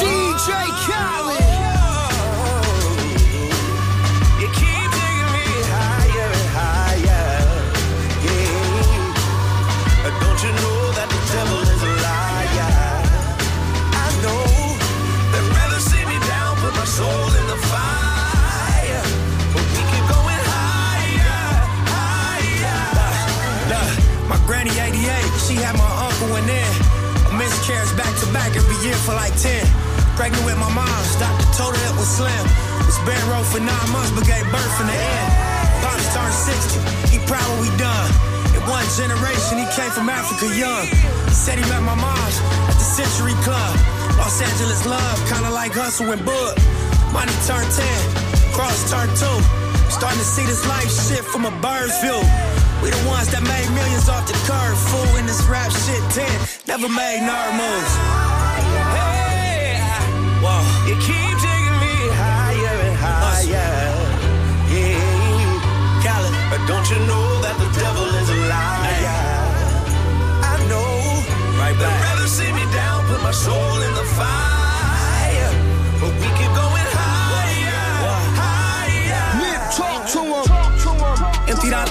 DJ 0.00 0.48
Khaled. 0.86 1.21
Miscarriage 27.72 27.96
back 27.96 28.14
to 28.20 28.26
back 28.36 28.52
every 28.52 28.76
year 28.84 28.96
for 29.00 29.14
like 29.16 29.32
10. 29.40 29.64
Pregnant 30.16 30.44
with 30.44 30.60
my 30.60 30.68
mom, 30.76 30.88
doctor 31.16 31.48
told 31.56 31.72
her 31.72 31.84
it 31.88 31.96
was 31.96 32.08
slim. 32.08 32.44
Was 32.84 33.00
row 33.32 33.40
for 33.48 33.64
nine 33.64 33.88
months, 33.88 34.12
but 34.12 34.28
gave 34.28 34.44
birth 34.52 34.76
in 34.80 34.86
the 34.92 34.98
end. 34.98 35.30
Pops 35.80 36.04
turned 36.12 36.36
60, 36.36 36.76
he 37.08 37.16
proud 37.24 37.40
what 37.48 37.64
we 37.64 37.70
done. 37.80 38.10
In 38.52 38.60
one 38.68 38.84
generation, 38.92 39.56
he 39.56 39.66
came 39.72 39.88
from 39.88 40.12
Africa 40.12 40.52
young. 40.52 40.84
He 40.84 41.32
Said 41.32 41.56
he 41.56 41.64
met 41.72 41.80
my 41.80 41.96
mom's 41.96 42.36
at 42.68 42.76
the 42.76 42.88
Century 42.92 43.36
Club. 43.40 43.72
Los 44.20 44.36
Angeles 44.42 44.84
love, 44.84 45.16
kinda 45.32 45.48
like 45.48 45.72
hustle 45.72 46.12
and 46.12 46.20
bug. 46.24 46.52
Money 47.08 47.32
turned 47.48 47.72
10, 47.72 48.52
cross 48.52 48.84
turned 48.92 49.12
2. 49.16 49.24
Starting 49.88 50.20
to 50.20 50.28
see 50.28 50.44
this 50.44 50.66
life 50.68 50.92
shit 50.92 51.24
from 51.24 51.48
a 51.48 51.52
bird's 51.64 51.96
view. 52.04 52.20
We 52.82 52.90
the 52.90 53.06
ones 53.06 53.30
that 53.30 53.46
made 53.46 53.70
millions 53.78 54.08
off 54.10 54.26
the 54.26 54.34
curve. 54.42 54.74
Fool 54.90 55.14
in 55.14 55.26
this 55.26 55.38
rap 55.46 55.70
shit 55.70 56.02
10. 56.10 56.26
Never 56.66 56.90
made 56.90 57.22
nerd 57.22 57.54
moves. 57.54 57.92
Hey, 58.90 59.78
whoa. 60.42 60.58
You 60.90 60.98
keep 60.98 61.34
taking 61.38 61.76
me 61.78 61.94
higher 62.18 62.76
and 62.82 62.96
higher. 62.98 63.94
Yeah, 64.66 66.02
Khaled, 66.02 66.34
but 66.50 66.58
don't 66.66 66.86
you 66.90 66.98
know 67.06 67.26
that 67.46 67.54
the 67.62 67.70
devil 67.78 68.08
is 68.18 68.28
a 68.34 68.38
liar? 68.50 69.22
I 70.42 70.58
know. 70.66 71.22
Right 71.62 71.78
back. 71.78 71.86
They'd 71.86 72.02
rather 72.02 72.26
see 72.26 72.50
me 72.50 72.66
down, 72.74 73.06
put 73.06 73.22
my 73.22 73.30
soul 73.30 73.78
in 73.86 73.92
the 73.94 74.06
fire. 74.18 75.52
But 76.02 76.10
we 76.18 76.28
keep 76.34 76.50
going 76.58 76.71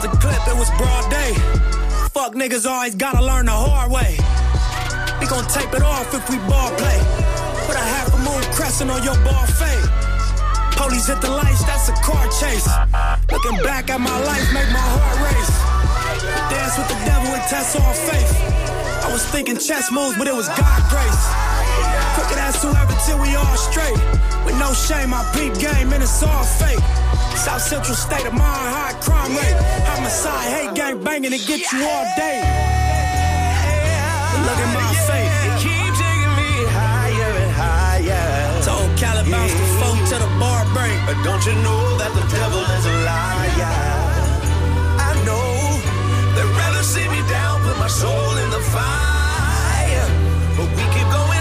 the 0.01 0.09
clip, 0.17 0.41
it 0.47 0.57
was 0.57 0.69
broad 0.77 1.05
day. 1.11 1.33
Fuck 2.09 2.33
niggas 2.33 2.65
always 2.65 2.95
gotta 2.95 3.21
learn 3.23 3.45
the 3.45 3.51
hard 3.51 3.91
way. 3.91 4.17
We 5.19 5.27
gon' 5.27 5.45
tape 5.47 5.73
it 5.73 5.83
off 5.83 6.13
if 6.13 6.27
we 6.29 6.37
ball 6.49 6.73
play. 6.73 6.97
Put 7.67 7.75
a 7.75 7.85
half 7.85 8.09
a 8.13 8.17
moon 8.17 8.41
crescent 8.53 8.89
on 8.89 9.03
your 9.03 9.15
ball 9.21 9.45
fade. 9.45 9.89
Police 10.73 11.07
hit 11.07 11.21
the 11.21 11.29
lights, 11.29 11.63
that's 11.65 11.89
a 11.89 11.93
car 12.01 12.25
chase. 12.41 12.67
Looking 13.31 13.61
back 13.61 13.89
at 13.89 13.99
my 13.99 14.17
life, 14.25 14.47
make 14.53 14.69
my 14.73 14.87
heart 14.97 15.17
race. 15.29 15.53
Dance 16.49 16.77
with 16.77 16.87
the 16.89 16.99
devil 17.05 17.29
and 17.33 17.43
test 17.49 17.75
all 17.77 17.93
faith. 17.93 18.70
I 19.11 19.13
was 19.13 19.25
thinking 19.25 19.57
chess 19.57 19.91
moves, 19.91 20.17
but 20.17 20.25
it 20.25 20.33
was 20.33 20.47
God 20.47 20.81
grace. 20.87 21.23
Crooked 22.15 22.39
ass 22.39 22.63
whoever 22.63 22.95
till 23.03 23.19
we 23.19 23.35
all 23.35 23.57
straight. 23.59 23.99
With 24.47 24.55
no 24.55 24.71
shame, 24.71 25.11
I 25.11 25.19
peep 25.35 25.51
game 25.59 25.91
and 25.91 26.01
it's 26.01 26.23
all 26.23 26.45
fake. 26.47 26.79
South 27.35 27.59
Central 27.59 27.91
state 27.91 28.23
of 28.23 28.31
mind, 28.31 28.71
high 28.71 28.95
crime 29.03 29.35
rate. 29.35 29.57
Homicide, 29.83 30.47
hate 30.55 30.75
gang 30.79 31.03
banging 31.03 31.35
to 31.35 31.43
get 31.43 31.59
you 31.59 31.83
all 31.83 32.07
day. 32.15 32.39
Look 34.47 34.59
at 34.63 34.71
my 34.79 34.91
fate. 35.03 35.31
Keep 35.59 35.91
taking 35.99 36.33
me 36.39 36.51
higher 36.71 37.31
and 37.43 37.51
higher. 37.51 38.63
Told 38.63 38.95
bounce 39.27 39.51
the 39.51 39.67
phone 39.75 40.01
to 40.07 40.15
the 40.23 40.31
bar 40.39 40.63
break. 40.71 40.95
But 41.03 41.19
don't 41.27 41.43
you 41.43 41.55
know 41.59 41.83
that 41.99 42.15
the 42.15 42.23
devil 42.31 42.63
is 42.63 42.85
a 42.87 42.95
liar? 43.03 43.90
Soul 47.91 48.37
in 48.37 48.49
the 48.49 48.63
fire. 48.75 50.07
But 50.55 50.69
we 50.77 50.83
keep 50.95 51.07
going 51.11 51.40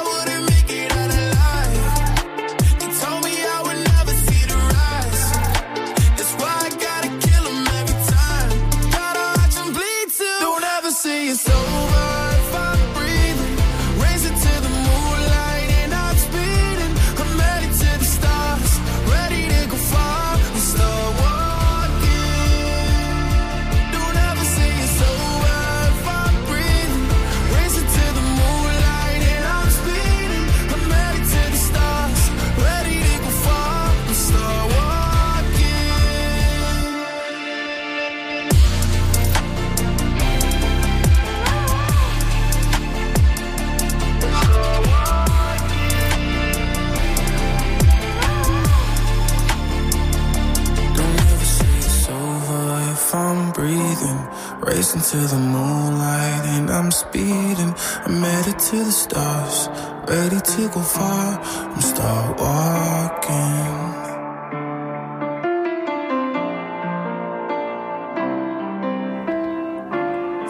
to 55.11 55.17
the 55.17 55.37
moonlight 55.37 56.45
and 56.55 56.69
I'm 56.69 56.89
speeding. 56.89 57.75
I'm 58.05 58.23
headed 58.23 58.57
to 58.57 58.77
the 58.85 58.91
stars, 58.91 59.67
ready 60.07 60.39
to 60.39 60.69
go 60.69 60.79
far. 60.79 61.39
I'm 61.73 61.81
start 61.81 62.39
walking. 62.39 63.91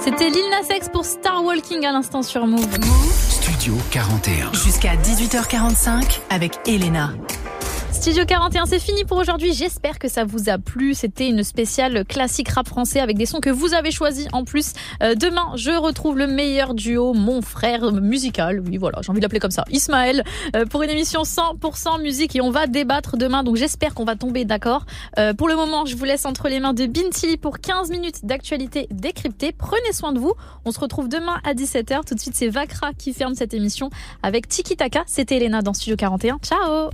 C'était 0.03 0.29
Lil 0.29 0.49
Nas 0.51 0.75
X 0.75 0.89
pour 0.89 1.05
Star 1.05 1.43
Walking 1.43 1.85
à 1.85 1.91
l'instant 1.91 2.21
sur 2.21 2.45
Move. 2.45 2.67
Studio 3.29 3.75
41. 3.89 4.53
Jusqu'à 4.53 4.95
18h45 4.95 6.19
avec 6.29 6.59
Elena. 6.67 7.09
Studio 8.01 8.25
41, 8.25 8.65
c'est 8.65 8.79
fini 8.79 9.05
pour 9.05 9.19
aujourd'hui. 9.19 9.53
J'espère 9.53 9.99
que 9.99 10.07
ça 10.07 10.23
vous 10.23 10.49
a 10.49 10.57
plu. 10.57 10.95
C'était 10.95 11.29
une 11.29 11.43
spéciale 11.43 12.03
classique 12.03 12.49
rap 12.49 12.67
français 12.67 12.99
avec 12.99 13.15
des 13.15 13.27
sons 13.27 13.39
que 13.39 13.51
vous 13.51 13.75
avez 13.75 13.91
choisis 13.91 14.27
en 14.33 14.43
plus. 14.43 14.73
Euh, 15.03 15.13
demain, 15.13 15.51
je 15.53 15.69
retrouve 15.69 16.17
le 16.17 16.25
meilleur 16.25 16.73
duo, 16.73 17.13
mon 17.13 17.43
frère 17.43 17.91
musical. 17.91 18.59
Oui, 18.59 18.77
voilà, 18.77 19.01
j'ai 19.03 19.11
envie 19.11 19.19
de 19.19 19.23
l'appeler 19.23 19.39
comme 19.39 19.51
ça. 19.51 19.65
Ismaël, 19.69 20.23
euh, 20.55 20.65
pour 20.65 20.81
une 20.81 20.89
émission 20.89 21.21
100% 21.21 22.01
musique 22.01 22.35
et 22.35 22.41
on 22.41 22.49
va 22.49 22.65
débattre 22.65 23.17
demain. 23.17 23.43
Donc 23.43 23.55
j'espère 23.55 23.93
qu'on 23.93 24.03
va 24.03 24.15
tomber 24.15 24.45
d'accord. 24.45 24.87
Euh, 25.19 25.35
pour 25.35 25.47
le 25.47 25.55
moment, 25.55 25.85
je 25.85 25.95
vous 25.95 26.05
laisse 26.05 26.25
entre 26.25 26.49
les 26.49 26.59
mains 26.59 26.73
de 26.73 26.87
Binti 26.87 27.37
pour 27.37 27.59
15 27.59 27.91
minutes 27.91 28.25
d'actualité 28.25 28.87
décryptée. 28.89 29.51
Prenez 29.55 29.93
soin 29.93 30.11
de 30.11 30.17
vous. 30.17 30.33
On 30.65 30.71
se 30.71 30.79
retrouve 30.79 31.07
demain 31.07 31.39
à 31.43 31.53
17h. 31.53 32.03
Tout 32.07 32.15
de 32.15 32.19
suite, 32.19 32.33
c'est 32.35 32.49
Vakra 32.49 32.93
qui 32.97 33.13
ferme 33.13 33.35
cette 33.35 33.53
émission 33.53 33.91
avec 34.23 34.47
Tiki 34.47 34.75
Taka. 34.75 35.03
C'était 35.05 35.35
Elena 35.35 35.61
dans 35.61 35.75
Studio 35.75 35.97
41. 35.97 36.39
Ciao 36.39 36.89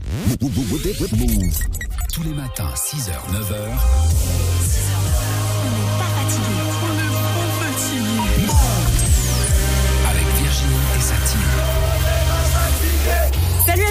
Tous 0.98 2.24
les 2.24 2.34
matins, 2.34 2.74
6h, 2.74 3.12
9h. 3.32 4.57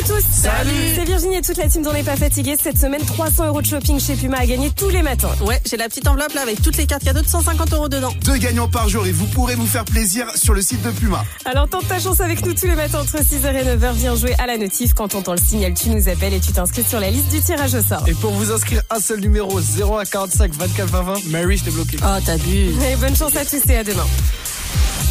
Tous 0.07 0.25
Salut. 0.31 0.71
C'est 0.95 1.05
Virginie 1.05 1.37
et 1.37 1.43
toute 1.43 1.57
la 1.57 1.69
team 1.69 1.83
d'On 1.83 1.93
n'est 1.93 2.03
pas 2.03 2.17
fatigué. 2.17 2.57
Cette 2.63 2.79
semaine, 2.79 3.03
300 3.05 3.47
euros 3.49 3.61
de 3.61 3.67
shopping 3.67 3.99
chez 3.99 4.15
Puma 4.15 4.39
à 4.39 4.47
gagner 4.47 4.71
tous 4.71 4.89
les 4.89 5.03
matins. 5.03 5.31
Ouais, 5.45 5.61
j'ai 5.69 5.77
la 5.77 5.89
petite 5.89 6.07
enveloppe 6.07 6.33
là 6.35 6.43
avec 6.43 6.63
toutes 6.63 6.77
les 6.77 6.87
cartes 6.87 7.05
cadeaux 7.05 7.23
de 7.23 7.29
150 7.29 7.73
euros 7.73 7.89
dedans. 7.89 8.13
Deux 8.25 8.37
gagnants 8.37 8.69
par 8.69 8.89
jour 8.89 9.07
et 9.07 9.13
vous 9.13 9.27
pourrez 9.27 9.57
vous 9.57 9.67
faire 9.67 9.85
plaisir 9.85 10.27
sur 10.37 10.55
le 10.55 10.63
site 10.63 10.83
de 10.83 10.91
Puma. 10.91 11.25
Alors 11.45 11.69
tente 11.69 11.89
ta 11.89 11.99
chance 11.99 12.21
avec 12.21 12.45
nous 12.47 12.55
tous 12.55 12.67
les 12.67 12.77
matins 12.77 13.01
entre 13.01 13.19
6h 13.19 13.55
et 13.55 13.77
9h. 13.77 13.93
Viens 13.95 14.15
jouer 14.15 14.35
à 14.39 14.47
la 14.47 14.57
notif. 14.59 14.95
Quand 14.95 15.15
on 15.15 15.19
entend 15.19 15.33
le 15.33 15.39
signal, 15.39 15.75
tu 15.75 15.91
nous 15.91 16.09
appelles 16.09 16.35
et 16.35 16.41
tu 16.41 16.53
t'inscris 16.53 16.85
sur 16.85 17.01
la 17.01 17.11
liste 17.11 17.31
du 17.31 17.41
tirage 17.41 17.75
au 17.75 17.83
sort. 17.83 18.07
Et 18.07 18.15
pour 18.15 18.31
vous 18.33 18.53
inscrire, 18.53 18.83
un 18.91 19.01
seul 19.01 19.21
numéro 19.21 19.59
01 19.59 20.05
45 20.05 20.53
24 20.53 20.89
20 20.89 21.03
20. 21.03 21.27
Mary, 21.31 21.57
je 21.57 21.65
t'ai 21.65 21.71
bloqué. 21.71 21.97
Oh, 22.03 22.19
t'as 22.25 22.37
bu. 22.39 22.71
Et 22.91 22.97
bonne 23.01 23.17
chance 23.17 23.35
à 23.37 23.45
tous 23.45 23.69
et 23.69 23.77
à 23.77 23.85
demain. 23.85 24.07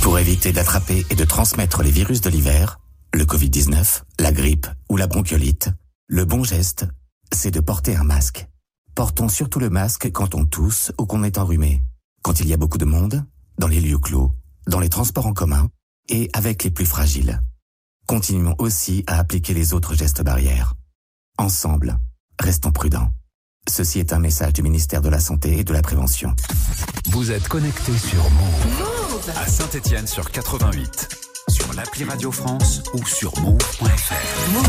Pour 0.01 0.19
éviter 0.19 0.51
d'attraper 0.51 1.05
et 1.09 1.15
de 1.15 1.25
transmettre 1.25 1.83
les 1.83 1.91
virus 1.91 2.21
de 2.21 2.29
l'hiver, 2.29 2.77
le 3.15 3.23
Covid-19, 3.23 4.01
la 4.19 4.31
grippe 4.33 4.67
ou 4.89 4.97
la 4.97 5.07
bronchiolite, 5.07 5.69
le 6.07 6.25
bon 6.25 6.43
geste, 6.43 6.85
c'est 7.33 7.49
de 7.49 7.61
porter 7.61 7.95
un 7.95 8.03
masque. 8.03 8.47
Portons 8.93 9.29
surtout 9.29 9.59
le 9.59 9.69
masque 9.69 10.11
quand 10.11 10.35
on 10.35 10.45
tousse 10.45 10.91
ou 10.99 11.05
qu'on 11.05 11.23
est 11.23 11.37
enrhumé, 11.37 11.81
quand 12.23 12.41
il 12.41 12.47
y 12.47 12.53
a 12.53 12.57
beaucoup 12.57 12.77
de 12.77 12.83
monde, 12.83 13.23
dans 13.57 13.67
les 13.67 13.79
lieux 13.79 13.99
clos, 13.99 14.33
dans 14.67 14.81
les 14.81 14.89
transports 14.89 15.27
en 15.27 15.33
commun 15.33 15.69
et 16.09 16.29
avec 16.33 16.65
les 16.65 16.71
plus 16.71 16.85
fragiles. 16.85 17.41
Continuons 18.05 18.55
aussi 18.59 19.05
à 19.07 19.17
appliquer 19.17 19.53
les 19.53 19.73
autres 19.73 19.95
gestes 19.95 20.21
barrières. 20.21 20.73
Ensemble, 21.37 21.97
restons 22.37 22.73
prudents. 22.73 23.13
Ceci 23.69 23.99
est 23.99 24.11
un 24.11 24.19
message 24.19 24.53
du 24.53 24.61
ministère 24.61 25.01
de 25.01 25.09
la 25.09 25.21
Santé 25.21 25.57
et 25.59 25.63
de 25.63 25.71
la 25.71 25.81
Prévention. 25.81 26.35
Vous 27.11 27.31
êtes 27.31 27.47
connecté 27.47 27.97
sur 27.97 28.29
Move. 28.29 29.31
À 29.37 29.47
Saint-Étienne 29.47 30.05
sur 30.05 30.29
88. 30.29 31.24
Sur 31.55 31.73
l'appli 31.73 32.03
Radio 32.03 32.31
France 32.33 32.81
ou 32.93 33.05
sur 33.07 33.31
move.fr. 33.39 34.51
Move. 34.51 34.65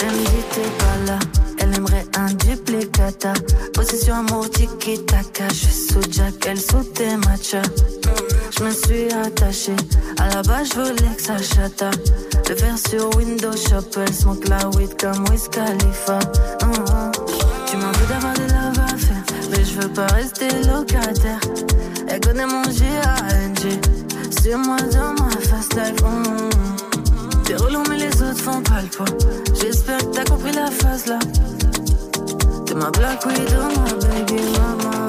Elle 0.00 0.68
pas 0.78 0.96
là, 1.04 1.18
elle 1.58 1.74
aimerait 1.74 2.06
un. 2.14 2.28
Amour 4.04 4.48
tiki 4.50 4.98
taka, 5.04 5.48
je 5.48 5.54
suis 5.54 5.72
sous 5.72 6.00
Jack, 6.10 6.46
elle 6.46 6.60
sous 6.60 6.84
tes 6.94 7.16
matchas. 7.16 7.62
Je 8.56 8.62
me 8.62 8.70
suis 8.70 9.10
attachée, 9.12 9.74
à 10.18 10.28
la 10.28 10.42
base 10.42 10.68
je 10.68 10.80
voulais 10.80 11.14
que 11.16 11.22
ça 11.22 11.38
chata. 11.38 11.90
Le 12.48 12.54
faire 12.54 12.76
sur 12.78 13.16
Windows 13.16 13.56
Shop, 13.56 13.88
elle 13.96 14.12
smoke 14.12 14.48
la 14.48 14.68
weed 14.70 15.00
comme 15.00 15.24
Wiz 15.30 15.48
Khalifa. 15.48 16.18
Hum. 16.62 17.10
Tu 17.66 17.76
m'en 17.78 17.90
veux 17.90 18.06
d'avoir 18.06 18.34
des 18.34 18.46
love 18.46 18.78
à 18.84 18.96
faire, 18.96 19.24
mais 19.50 19.64
je 19.64 19.80
veux 19.80 19.88
pas 19.88 20.06
rester 20.08 20.48
locataire. 20.68 21.40
Elle 22.06 22.20
connaît 22.20 22.46
mon 22.46 22.64
G-A-N-G, 22.64 23.80
sur 24.42 24.58
moi 24.58 24.76
dans 24.92 25.14
ma 25.24 25.30
fast 25.40 25.74
life. 25.74 25.96
T'es 27.44 27.56
relou 27.56 27.82
mais 27.88 27.96
les 27.96 28.22
autres 28.22 28.40
font 28.40 28.60
pas 28.60 28.82
le 28.82 28.88
poids 28.88 29.06
J'espère 29.60 29.98
que 29.98 30.16
t'as 30.16 30.24
compris 30.24 30.52
la 30.52 30.70
phase 30.70 31.06
là 31.06 31.18
my 32.76 32.90
black 32.90 33.24
widow, 33.24 33.70
my 33.70 33.94
baby 33.94 34.36
mama. 34.52 35.05